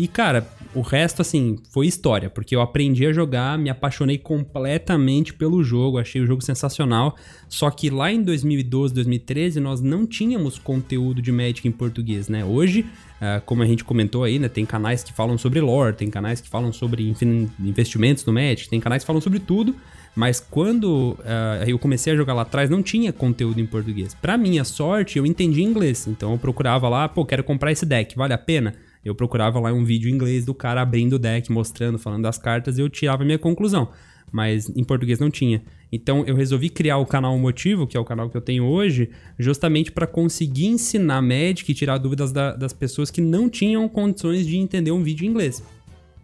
E, 0.01 0.09
cara, 0.09 0.49
o 0.75 0.81
resto, 0.81 1.21
assim, 1.21 1.59
foi 1.69 1.87
história, 1.87 2.31
porque 2.31 2.57
eu 2.57 2.63
aprendi 2.63 3.05
a 3.05 3.13
jogar, 3.13 3.59
me 3.59 3.69
apaixonei 3.69 4.17
completamente 4.17 5.35
pelo 5.35 5.63
jogo, 5.63 5.99
achei 5.99 6.23
o 6.23 6.27
jogo 6.27 6.43
sensacional. 6.43 7.15
Só 7.51 7.71
que 7.71 7.91
lá 7.91 8.11
em 8.11 8.23
2012, 8.23 8.95
2013, 8.95 9.61
nós 9.61 9.83
não 9.83 10.07
tínhamos 10.07 10.59
conteúdo 10.59 11.21
de 11.21 11.31
Magic 11.31 11.69
em 11.69 11.71
português, 11.71 12.31
né? 12.31 12.43
Hoje, 12.43 12.81
uh, 12.81 13.43
como 13.45 13.63
a 13.63 13.67
gente 13.67 13.85
comentou 13.85 14.25
aí, 14.25 14.39
né? 14.39 14.49
Tem 14.49 14.65
canais 14.65 15.05
que 15.05 15.13
falam 15.13 15.37
sobre 15.37 15.61
lore, 15.61 15.95
tem 15.95 16.09
canais 16.09 16.41
que 16.41 16.49
falam 16.49 16.73
sobre 16.73 17.15
investimentos 17.61 18.25
no 18.25 18.33
Magic, 18.33 18.71
tem 18.71 18.81
canais 18.81 19.03
que 19.03 19.07
falam 19.07 19.21
sobre 19.21 19.39
tudo. 19.39 19.77
Mas 20.17 20.41
quando 20.41 21.11
uh, 21.19 21.69
eu 21.69 21.79
comecei 21.79 22.15
a 22.15 22.17
jogar 22.17 22.33
lá 22.33 22.41
atrás, 22.41 22.71
não 22.71 22.83
tinha 22.83 23.13
conteúdo 23.13 23.61
em 23.61 23.67
português. 23.67 24.15
Pra 24.15 24.39
minha 24.39 24.65
sorte, 24.65 25.19
eu 25.19 25.27
entendi 25.27 25.63
inglês. 25.63 26.07
Então 26.07 26.33
eu 26.33 26.39
procurava 26.39 26.89
lá, 26.89 27.07
pô, 27.07 27.23
quero 27.27 27.45
comprar 27.45 27.71
esse 27.71 27.85
deck, 27.85 28.17
vale 28.17 28.33
a 28.33 28.39
pena? 28.39 28.75
Eu 29.05 29.15
procurava 29.15 29.59
lá 29.59 29.73
um 29.73 29.85
vídeo 29.85 30.11
em 30.11 30.15
inglês 30.15 30.45
do 30.45 30.55
cara 30.55 30.83
abrindo 30.83 31.15
o 31.15 31.19
deck, 31.19 31.51
mostrando, 31.51 31.99
falando 31.99 32.23
das 32.23 32.37
cartas, 32.37 32.79
e 32.79 32.83
eu 32.83 32.89
tirava 32.89 33.23
a 33.23 33.27
minha 33.27 33.39
conclusão. 33.39 33.89
Mas 34.31 34.69
em 34.69 34.85
português 34.85 35.19
não 35.19 35.31
tinha. 35.31 35.63
Então 35.91 36.25
eu 36.27 36.37
resolvi 36.37 36.69
criar 36.69 36.99
o 36.99 37.07
canal 37.07 37.37
Motivo, 37.37 37.87
que 37.87 37.97
é 37.97 38.01
o 38.01 38.05
canal 38.05 38.31
que 38.31 38.37
eu 38.37 38.41
tenho 38.41 38.65
hoje, 38.65 39.11
justamente 39.39 39.91
para 39.91 40.07
conseguir 40.07 40.67
ensinar 40.67 41.21
Magic 41.21 41.71
e 41.71 41.75
tirar 41.75 41.99
dúvidas 41.99 42.31
da, 42.31 42.55
das 42.55 42.73
pessoas 42.73 43.11
que 43.11 43.21
não 43.21 43.49
tinham 43.49 43.89
condições 43.89 44.47
de 44.47 44.57
entender 44.57 44.93
um 44.93 45.03
vídeo 45.03 45.25
em 45.25 45.31
inglês. 45.31 45.63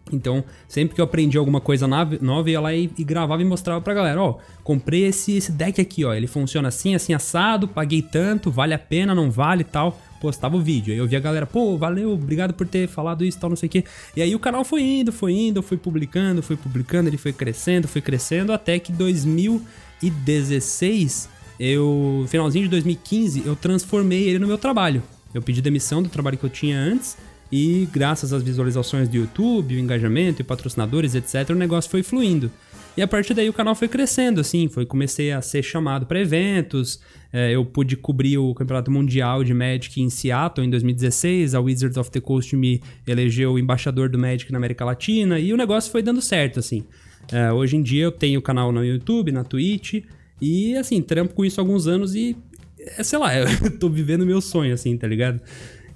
Então, 0.09 0.41
sempre 0.69 0.95
que 0.95 1.01
eu 1.01 1.05
aprendi 1.05 1.37
alguma 1.37 1.59
coisa 1.59 1.85
nova, 1.85 2.15
eu 2.15 2.47
ia 2.47 2.61
lá 2.61 2.73
e, 2.73 2.89
e 2.97 3.03
gravava 3.03 3.41
e 3.41 3.45
mostrava 3.45 3.81
pra 3.81 3.93
galera, 3.93 4.21
ó, 4.21 4.37
comprei 4.63 5.03
esse, 5.03 5.35
esse 5.35 5.51
deck 5.51 5.81
aqui, 5.81 6.05
ó, 6.05 6.13
ele 6.13 6.27
funciona 6.27 6.69
assim, 6.69 6.95
assim, 6.95 7.13
assado, 7.13 7.67
paguei 7.67 8.01
tanto, 8.01 8.49
vale 8.49 8.73
a 8.73 8.79
pena, 8.79 9.13
não 9.13 9.29
vale 9.29 9.63
e 9.63 9.65
tal 9.65 9.99
postava 10.19 10.57
o 10.57 10.61
vídeo. 10.61 10.93
Aí 10.93 10.99
eu 10.99 11.07
via 11.07 11.19
a 11.19 11.21
galera, 11.21 11.45
pô, 11.45 11.77
valeu, 11.77 12.13
obrigado 12.13 12.53
por 12.53 12.67
ter 12.67 12.87
falado 12.87 13.23
isso, 13.23 13.39
tal, 13.39 13.49
não 13.49 13.57
sei 13.57 13.67
o 13.67 13.69
quê. 13.69 13.83
E 14.15 14.21
aí 14.21 14.33
o 14.35 14.39
canal 14.39 14.63
foi 14.63 14.81
indo, 14.81 15.11
foi 15.11 15.33
indo, 15.33 15.61
foi 15.61 15.77
publicando, 15.77 16.41
foi 16.41 16.55
publicando, 16.55 17.09
ele 17.09 17.17
foi 17.17 17.33
crescendo, 17.33 17.87
foi 17.87 18.01
crescendo, 18.01 18.53
até 18.53 18.79
que 18.79 18.91
2016, 18.91 21.29
eu, 21.59 22.25
finalzinho 22.27 22.65
de 22.65 22.71
2015, 22.71 23.43
eu 23.45 23.55
transformei 23.55 24.27
ele 24.27 24.39
no 24.39 24.47
meu 24.47 24.57
trabalho. 24.57 25.03
Eu 25.33 25.41
pedi 25.41 25.61
demissão 25.61 26.01
do 26.01 26.07
trabalho 26.09 26.37
que 26.37 26.43
eu 26.43 26.49
tinha 26.49 26.77
antes 26.77 27.15
e 27.51 27.87
graças 27.91 28.33
às 28.33 28.43
visualizações 28.43 29.07
do 29.07 29.15
YouTube, 29.15 29.75
o 29.75 29.79
engajamento 29.79 30.41
e 30.41 30.43
patrocinadores, 30.43 31.15
etc, 31.15 31.51
o 31.51 31.55
negócio 31.55 31.89
foi 31.89 32.03
fluindo. 32.03 32.51
E 32.97 33.01
a 33.03 33.07
partir 33.07 33.35
daí 33.35 33.47
o 33.47 33.53
canal 33.53 33.75
foi 33.75 33.87
crescendo, 33.87 34.41
assim, 34.41 34.67
foi 34.67 34.83
comecei 34.83 35.31
a 35.31 35.39
ser 35.39 35.61
chamado 35.61 36.07
para 36.07 36.19
eventos. 36.19 36.99
É, 37.31 37.51
eu 37.53 37.63
pude 37.63 37.95
cobrir 37.95 38.39
o 38.39 38.55
Campeonato 38.55 38.89
Mundial 38.89 39.43
de 39.43 39.53
Magic 39.53 40.01
em 40.01 40.09
Seattle 40.09 40.65
em 40.65 40.69
2016. 40.71 41.53
A 41.53 41.59
Wizards 41.59 41.95
of 41.95 42.09
the 42.09 42.19
Coast 42.19 42.55
me 42.55 42.81
elegeu 43.05 43.59
embaixador 43.59 44.09
do 44.09 44.17
Magic 44.17 44.51
na 44.51 44.57
América 44.57 44.83
Latina 44.83 45.39
e 45.39 45.53
o 45.53 45.57
negócio 45.57 45.91
foi 45.91 46.01
dando 46.01 46.23
certo, 46.23 46.57
assim. 46.59 46.85
É, 47.31 47.51
hoje 47.51 47.77
em 47.77 47.83
dia 47.83 48.05
eu 48.05 48.11
tenho 48.11 48.41
canal 48.41 48.71
no 48.71 48.83
YouTube, 48.83 49.31
na 49.31 49.43
Twitch, 49.43 50.03
e 50.41 50.75
assim, 50.75 50.99
trampo 50.99 51.35
com 51.35 51.45
isso 51.45 51.59
há 51.59 51.63
alguns 51.63 51.85
anos 51.85 52.15
e, 52.15 52.35
é, 52.79 53.03
sei 53.03 53.19
lá, 53.19 53.37
eu 53.37 53.77
tô 53.77 53.89
vivendo 53.89 54.25
meu 54.25 54.41
sonho, 54.41 54.73
assim, 54.73 54.97
tá 54.97 55.05
ligado? 55.05 55.39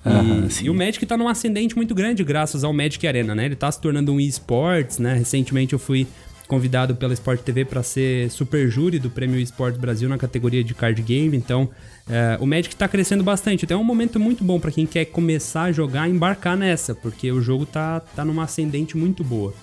E, 0.06 0.66
e 0.66 0.70
o 0.70 0.74
Magic 0.74 1.04
tá 1.06 1.18
num 1.18 1.28
ascendente 1.28 1.76
muito 1.76 1.96
grande 1.96 2.24
graças 2.24 2.64
ao 2.64 2.74
Magic 2.74 3.08
Arena, 3.08 3.34
né? 3.34 3.46
Ele 3.46 3.56
tá 3.56 3.72
se 3.72 3.82
tornando 3.82 4.12
um 4.12 4.20
esportes, 4.20 5.00
né? 5.00 5.16
Recentemente 5.16 5.74
eu 5.74 5.80
fui 5.80 6.08
convidado 6.52 6.94
pela 6.98 7.14
Sport 7.14 7.44
TV 7.44 7.64
para 7.64 7.82
ser 7.82 8.30
super 8.30 8.70
júri 8.70 9.00
do 9.00 9.10
Prêmio 9.10 9.40
Esportes 9.40 9.80
Brasil 9.80 10.10
na 10.10 10.18
categoria 10.18 10.62
de 10.62 10.74
card 10.74 11.02
game, 11.02 11.38
então 11.38 11.70
é, 12.10 12.38
o 12.42 12.46
Magic 12.46 12.76
tá 12.76 12.90
crescendo 12.90 13.24
bastante. 13.24 13.64
Então 13.64 13.80
é 13.80 13.82
um 13.82 13.86
momento 13.86 14.20
muito 14.20 14.44
bom 14.44 14.60
para 14.60 14.70
quem 14.70 14.86
quer 14.86 15.06
começar 15.06 15.64
a 15.64 15.72
jogar, 15.72 16.10
embarcar 16.10 16.58
nessa, 16.58 16.94
porque 16.94 17.32
o 17.32 17.42
jogo 17.42 17.66
tá, 17.66 18.02
tá 18.02 18.26
numa 18.26 18.44
ascendente 18.44 18.98
muito 18.98 19.24
boa. 19.24 19.54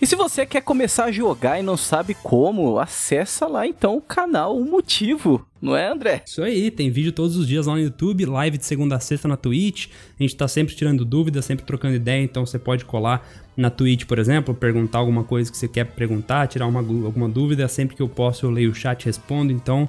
E 0.00 0.06
se 0.06 0.14
você 0.14 0.46
quer 0.46 0.62
começar 0.62 1.06
a 1.06 1.12
jogar 1.12 1.58
e 1.58 1.62
não 1.62 1.76
sabe 1.76 2.14
como, 2.14 2.78
acessa 2.78 3.48
lá 3.48 3.66
então 3.66 3.96
o 3.96 4.00
canal 4.00 4.56
O 4.56 4.64
Motivo, 4.64 5.44
não 5.60 5.76
é, 5.76 5.88
André? 5.88 6.22
Isso 6.24 6.40
aí, 6.40 6.70
tem 6.70 6.88
vídeo 6.88 7.10
todos 7.10 7.36
os 7.36 7.48
dias 7.48 7.66
lá 7.66 7.74
no 7.74 7.80
YouTube, 7.80 8.24
live 8.24 8.58
de 8.58 8.64
segunda 8.64 8.94
a 8.94 9.00
sexta 9.00 9.26
na 9.26 9.36
Twitch. 9.36 9.88
A 10.18 10.22
gente 10.22 10.36
tá 10.36 10.46
sempre 10.46 10.76
tirando 10.76 11.04
dúvidas, 11.04 11.44
sempre 11.44 11.64
trocando 11.64 11.96
ideia, 11.96 12.22
então 12.22 12.46
você 12.46 12.60
pode 12.60 12.84
colar 12.84 13.26
na 13.56 13.70
Twitch, 13.70 14.04
por 14.04 14.20
exemplo, 14.20 14.54
perguntar 14.54 15.00
alguma 15.00 15.24
coisa 15.24 15.50
que 15.50 15.58
você 15.58 15.66
quer 15.66 15.84
perguntar, 15.84 16.46
tirar 16.46 16.68
uma, 16.68 16.78
alguma 16.78 17.28
dúvida. 17.28 17.66
Sempre 17.66 17.96
que 17.96 18.02
eu 18.02 18.08
posso, 18.08 18.46
eu 18.46 18.50
leio 18.50 18.70
o 18.70 18.74
chat 18.74 19.02
e 19.02 19.06
respondo. 19.06 19.52
Então, 19.52 19.88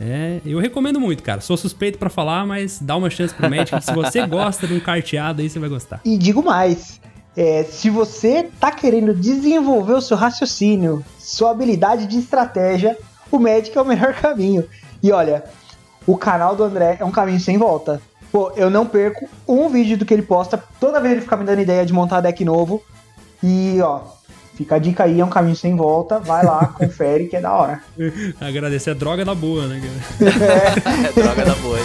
é, 0.00 0.40
eu 0.44 0.58
recomendo 0.58 1.00
muito, 1.00 1.22
cara. 1.22 1.40
Sou 1.40 1.56
suspeito 1.56 1.98
pra 1.98 2.10
falar, 2.10 2.44
mas 2.44 2.80
dá 2.80 2.96
uma 2.96 3.08
chance 3.08 3.32
pro 3.32 3.48
Magic. 3.48 3.80
Se 3.80 3.94
você 3.94 4.24
gosta 4.26 4.66
de 4.66 4.74
um 4.74 4.80
carteado 4.80 5.40
aí, 5.40 5.48
você 5.48 5.60
vai 5.60 5.68
gostar. 5.68 6.00
E 6.04 6.18
digo 6.18 6.42
mais, 6.42 7.00
é, 7.36 7.64
se 7.64 7.90
você 7.90 8.48
tá 8.58 8.70
querendo 8.70 9.14
desenvolver 9.14 9.92
o 9.92 10.00
seu 10.00 10.16
raciocínio, 10.16 11.04
sua 11.18 11.50
habilidade 11.50 12.06
de 12.06 12.18
estratégia, 12.18 12.96
o 13.30 13.38
Magic 13.38 13.76
é 13.76 13.80
o 13.80 13.84
melhor 13.84 14.14
caminho. 14.20 14.64
E 15.02 15.12
olha, 15.12 15.44
o 16.06 16.16
canal 16.16 16.56
do 16.56 16.64
André 16.64 16.96
é 16.98 17.04
um 17.04 17.10
caminho 17.10 17.38
sem 17.38 17.58
volta. 17.58 18.00
Pô, 18.32 18.50
eu 18.56 18.70
não 18.70 18.86
perco 18.86 19.28
um 19.46 19.68
vídeo 19.68 19.98
do 19.98 20.04
que 20.04 20.14
ele 20.14 20.22
posta, 20.22 20.62
toda 20.80 21.00
vez 21.00 21.12
ele 21.12 21.20
fica 21.20 21.36
me 21.36 21.44
dando 21.44 21.60
ideia 21.60 21.84
de 21.84 21.92
montar 21.92 22.20
deck 22.20 22.42
novo. 22.44 22.82
E 23.42 23.80
ó, 23.82 24.00
fica 24.54 24.76
a 24.76 24.78
dica 24.78 25.04
aí, 25.04 25.20
é 25.20 25.24
um 25.24 25.28
caminho 25.28 25.56
sem 25.56 25.76
volta. 25.76 26.18
Vai 26.18 26.44
lá, 26.44 26.66
confere 26.78 27.26
que 27.26 27.36
é 27.36 27.40
da 27.40 27.52
hora. 27.52 27.82
Agradecer 28.40 28.90
a 28.90 28.94
droga 28.94 29.24
da 29.24 29.34
boa, 29.34 29.66
né, 29.66 29.80
cara? 29.80 30.26
É 31.08 31.12
droga 31.12 31.44
da 31.44 31.54
boa. 31.56 31.78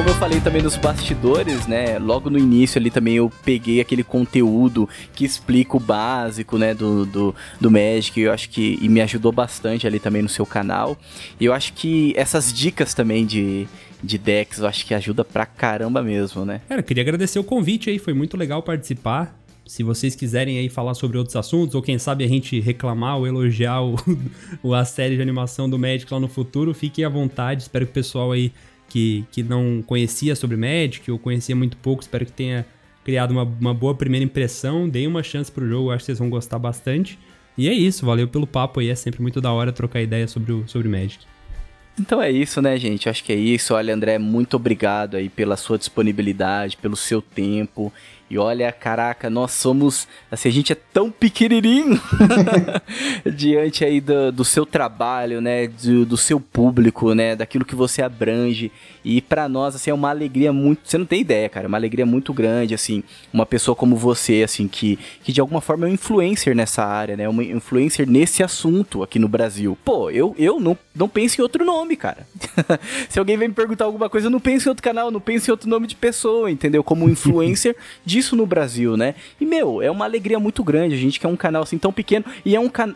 Como 0.00 0.08
eu 0.08 0.14
falei 0.14 0.40
também 0.40 0.62
nos 0.62 0.78
bastidores, 0.78 1.66
né? 1.66 1.98
Logo 1.98 2.30
no 2.30 2.38
início 2.38 2.78
ali 2.80 2.90
também 2.90 3.16
eu 3.16 3.30
peguei 3.44 3.82
aquele 3.82 4.02
conteúdo 4.02 4.88
que 5.14 5.26
explica 5.26 5.76
o 5.76 5.80
básico, 5.80 6.56
né? 6.56 6.72
Do, 6.72 7.04
do, 7.04 7.34
do 7.60 7.70
Magic. 7.70 8.18
Eu 8.18 8.32
acho 8.32 8.48
que 8.48 8.78
e 8.80 8.88
me 8.88 9.02
ajudou 9.02 9.30
bastante 9.30 9.86
ali 9.86 10.00
também 10.00 10.22
no 10.22 10.28
seu 10.30 10.46
canal. 10.46 10.96
E 11.38 11.44
eu 11.44 11.52
acho 11.52 11.74
que 11.74 12.14
essas 12.16 12.50
dicas 12.50 12.94
também 12.94 13.26
de, 13.26 13.68
de 14.02 14.16
decks, 14.16 14.60
eu 14.60 14.66
acho 14.66 14.86
que 14.86 14.94
ajuda 14.94 15.22
pra 15.22 15.44
caramba 15.44 16.02
mesmo, 16.02 16.46
né? 16.46 16.62
Cara, 16.66 16.82
queria 16.82 17.02
agradecer 17.02 17.38
o 17.38 17.44
convite 17.44 17.90
aí, 17.90 17.98
foi 17.98 18.14
muito 18.14 18.38
legal 18.38 18.62
participar. 18.62 19.38
Se 19.66 19.82
vocês 19.82 20.14
quiserem 20.16 20.56
aí 20.58 20.70
falar 20.70 20.94
sobre 20.94 21.18
outros 21.18 21.36
assuntos, 21.36 21.74
ou 21.74 21.82
quem 21.82 21.98
sabe 21.98 22.24
a 22.24 22.26
gente 22.26 22.58
reclamar 22.58 23.18
ou 23.18 23.26
elogiar 23.26 23.82
o- 23.82 23.96
a 24.74 24.84
série 24.86 25.16
de 25.16 25.20
animação 25.20 25.68
do 25.68 25.78
Magic 25.78 26.10
lá 26.10 26.18
no 26.18 26.26
futuro, 26.26 26.72
fiquem 26.72 27.04
à 27.04 27.08
vontade. 27.10 27.60
Espero 27.62 27.84
que 27.84 27.90
o 27.90 27.94
pessoal 27.94 28.32
aí 28.32 28.50
que, 28.90 29.24
que 29.30 29.42
não 29.42 29.82
conhecia 29.86 30.36
sobre 30.36 30.56
Magic 30.56 31.10
ou 31.10 31.18
conhecia 31.18 31.56
muito 31.56 31.76
pouco, 31.78 32.02
espero 32.02 32.26
que 32.26 32.32
tenha 32.32 32.66
criado 33.04 33.30
uma, 33.30 33.44
uma 33.44 33.72
boa 33.72 33.94
primeira 33.94 34.24
impressão. 34.24 34.88
Deem 34.88 35.06
uma 35.06 35.22
chance 35.22 35.50
pro 35.50 35.66
jogo, 35.66 35.90
acho 35.90 36.00
que 36.00 36.06
vocês 36.06 36.18
vão 36.18 36.28
gostar 36.28 36.58
bastante. 36.58 37.18
E 37.56 37.68
é 37.68 37.72
isso, 37.72 38.04
valeu 38.04 38.28
pelo 38.28 38.46
papo 38.46 38.80
aí, 38.80 38.90
é 38.90 38.94
sempre 38.94 39.22
muito 39.22 39.40
da 39.40 39.52
hora 39.52 39.72
trocar 39.72 40.02
ideia 40.02 40.26
sobre 40.26 40.52
o 40.52 40.68
sobre 40.68 40.88
Magic. 40.88 41.24
Então 41.98 42.20
é 42.22 42.30
isso, 42.30 42.62
né, 42.62 42.76
gente? 42.78 43.08
Acho 43.08 43.22
que 43.22 43.32
é 43.32 43.36
isso. 43.36 43.74
Olha, 43.74 43.94
André, 43.94 44.18
muito 44.18 44.56
obrigado 44.56 45.16
aí 45.16 45.28
pela 45.28 45.56
sua 45.56 45.76
disponibilidade, 45.76 46.76
pelo 46.76 46.96
seu 46.96 47.20
tempo. 47.20 47.92
E 48.30 48.38
olha, 48.38 48.70
caraca, 48.70 49.28
nós 49.28 49.50
somos. 49.50 50.06
Assim, 50.30 50.48
a 50.48 50.52
gente 50.52 50.72
é 50.72 50.76
tão 50.76 51.10
pequenininho 51.10 52.00
diante 53.34 53.84
aí 53.84 54.00
do, 54.00 54.30
do 54.30 54.44
seu 54.44 54.64
trabalho, 54.64 55.40
né? 55.40 55.66
Do, 55.66 56.06
do 56.06 56.16
seu 56.16 56.38
público, 56.38 57.12
né? 57.12 57.34
Daquilo 57.34 57.64
que 57.64 57.74
você 57.74 58.02
abrange. 58.02 58.70
E 59.04 59.20
pra 59.20 59.48
nós, 59.48 59.74
assim, 59.74 59.90
é 59.90 59.94
uma 59.94 60.10
alegria 60.10 60.52
muito. 60.52 60.88
Você 60.88 60.96
não 60.96 61.06
tem 61.06 61.20
ideia, 61.20 61.48
cara. 61.48 61.66
é 61.66 61.68
Uma 61.68 61.76
alegria 61.76 62.06
muito 62.06 62.32
grande, 62.32 62.72
assim. 62.72 63.02
Uma 63.32 63.44
pessoa 63.44 63.74
como 63.74 63.96
você, 63.96 64.42
assim, 64.44 64.68
que, 64.68 64.96
que 65.24 65.32
de 65.32 65.40
alguma 65.40 65.60
forma 65.60 65.88
é 65.88 65.90
um 65.90 65.94
influencer 65.94 66.54
nessa 66.54 66.84
área, 66.84 67.16
né? 67.16 67.28
Uma 67.28 67.42
influencer 67.42 68.08
nesse 68.08 68.44
assunto 68.44 69.02
aqui 69.02 69.18
no 69.18 69.26
Brasil. 69.26 69.76
Pô, 69.84 70.08
eu, 70.08 70.36
eu 70.38 70.60
não, 70.60 70.78
não 70.94 71.08
penso 71.08 71.40
em 71.40 71.42
outro 71.42 71.64
nome, 71.64 71.96
cara. 71.96 72.24
Se 73.10 73.18
alguém 73.18 73.36
vem 73.36 73.48
me 73.48 73.54
perguntar 73.54 73.86
alguma 73.86 74.08
coisa, 74.08 74.28
eu 74.28 74.30
não 74.30 74.38
penso 74.38 74.68
em 74.68 74.70
outro 74.70 74.84
canal, 74.84 75.10
não 75.10 75.20
penso 75.20 75.50
em 75.50 75.52
outro 75.52 75.68
nome 75.68 75.88
de 75.88 75.96
pessoa, 75.96 76.48
entendeu? 76.48 76.84
Como 76.84 77.08
influencer 77.10 77.74
disso 78.20 78.36
no 78.36 78.46
Brasil, 78.46 78.96
né? 78.96 79.14
E, 79.40 79.46
meu, 79.46 79.80
é 79.82 79.90
uma 79.90 80.04
alegria 80.04 80.38
muito 80.38 80.62
grande. 80.62 80.94
A 80.94 80.98
gente 80.98 81.18
que 81.18 81.26
é 81.26 81.28
um 81.28 81.36
canal 81.36 81.62
assim 81.62 81.78
tão 81.78 81.92
pequeno. 81.92 82.24
E 82.44 82.54
é 82.54 82.60
um 82.60 82.68
canal. 82.68 82.94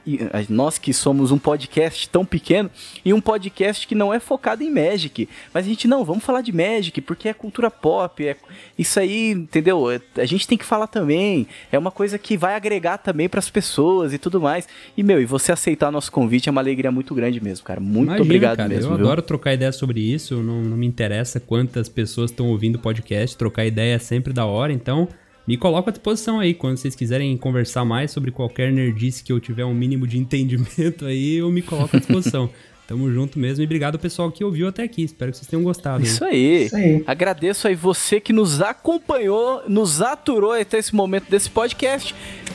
Nós 0.49 0.79
que 0.79 0.93
somos 0.93 1.31
um 1.31 1.39
podcast 1.39 2.09
tão 2.11 2.25
pequeno 2.25 2.71
e 3.05 3.13
um 3.13 3.21
podcast 3.21 3.87
que 3.87 3.95
não 3.95 4.13
é 4.13 4.21
focado 4.21 4.63
em 4.63 4.71
Magic. 4.71 5.29
Mas 5.53 5.65
a 5.65 5.69
gente, 5.69 5.89
não, 5.89 6.05
vamos 6.05 6.23
falar 6.23 6.43
de 6.43 6.53
Magic, 6.53 7.01
porque 7.01 7.29
é 7.29 7.33
cultura 7.35 7.71
pop. 7.71 8.25
É 8.27 8.37
isso 8.79 9.01
aí, 9.01 9.31
entendeu? 9.31 9.91
É- 9.91 10.01
A 10.21 10.27
gente 10.27 10.47
tem 10.47 10.59
que 10.59 10.65
falar 10.65 10.87
também. 10.87 11.47
É 11.73 11.79
uma 11.79 11.91
coisa 11.91 12.19
que 12.19 12.37
vai 12.37 12.55
agregar 12.55 12.99
também 12.99 13.29
pras 13.29 13.49
pessoas 13.49 14.13
e 14.13 14.19
tudo 14.19 14.41
mais. 14.41 14.69
E, 14.97 15.03
meu, 15.03 15.21
e 15.21 15.25
você 15.25 15.53
aceitar 15.53 15.91
nosso 15.91 16.13
convite 16.13 16.49
é 16.49 16.53
uma 16.53 16.61
alegria 16.61 16.93
muito 16.93 17.15
grande 17.15 17.43
mesmo, 17.43 17.65
cara. 17.65 17.81
Muito 17.81 18.09
Imagina, 18.09 18.25
obrigado 18.25 18.57
cara, 18.59 18.69
mesmo. 18.69 18.93
Eu 18.93 18.97
viu? 18.97 19.07
adoro 19.07 19.23
trocar 19.23 19.55
ideia 19.55 19.73
sobre 19.73 20.01
isso, 20.01 20.43
não, 20.43 20.61
não 20.63 20.77
me 20.77 20.87
interessa 20.87 21.41
quantas 21.41 21.89
pessoas 21.89 22.31
estão 22.31 22.47
ouvindo 22.49 22.77
o 22.77 22.79
podcast, 22.79 23.37
trocar 23.37 23.65
ideia 23.65 23.95
é 23.95 23.99
sempre 23.99 24.33
da 24.33 24.45
hora, 24.45 24.73
então 24.73 25.09
me 25.47 25.57
coloco 25.57 25.91
à 25.91 25.93
disposição 25.93 26.41
aí, 26.41 26.55
quando 26.55 26.79
vocês 26.79 26.95
quiserem 26.95 27.37
conversar 27.37 27.85
mais 27.85 28.11
sobre 28.11 28.31
qualquer 28.31 28.73
nerdice 28.73 29.23
que 29.23 29.33
eu 29.33 29.39
tiver 29.39 29.65
um 29.65 29.75
mínimo 29.75 30.07
de 30.07 30.19
entendimento 30.19 31.05
aí, 31.05 31.37
eu 31.37 31.51
me 31.51 31.63
coloco 31.63 31.97
à 31.97 31.99
disposição. 31.99 32.49
Tamo 32.87 33.11
junto 33.11 33.39
mesmo 33.39 33.63
e 33.63 33.65
obrigado 33.65 33.95
ao 33.95 33.99
pessoal 33.99 34.31
que 34.31 34.45
ouviu 34.45 34.69
até 34.69 34.83
aqui, 34.83 35.03
espero 35.03 35.31
que 35.33 35.39
vocês 35.39 35.49
tenham 35.49 35.63
gostado. 35.63 36.01
hein? 36.01 36.05
Isso 36.05 36.23
aí. 36.25 36.65
Isso 36.67 36.77
aí. 36.77 37.03
Agradeço 37.07 37.67
aí 37.67 37.75
você 37.75 38.21
que 38.21 38.31
nos 38.33 38.61
acompanhou, 38.61 39.63
nos 39.67 40.03
aturou 40.03 40.53
até 40.53 40.79
esse 40.79 40.95
momento 40.95 41.31
desse 41.31 41.49
podcast. 41.49 42.15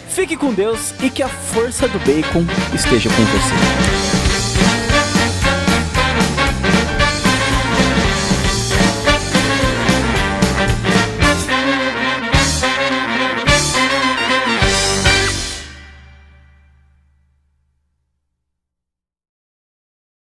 Fique 0.10 0.38
com 0.38 0.54
Deus 0.54 0.94
e 1.04 1.10
que 1.10 1.24
a 1.24 1.30
força 1.30 1.88
do 1.88 1.98
bacon 2.00 2.46
esteja 2.76 3.10
com 3.10 3.24
você. 3.24 4.39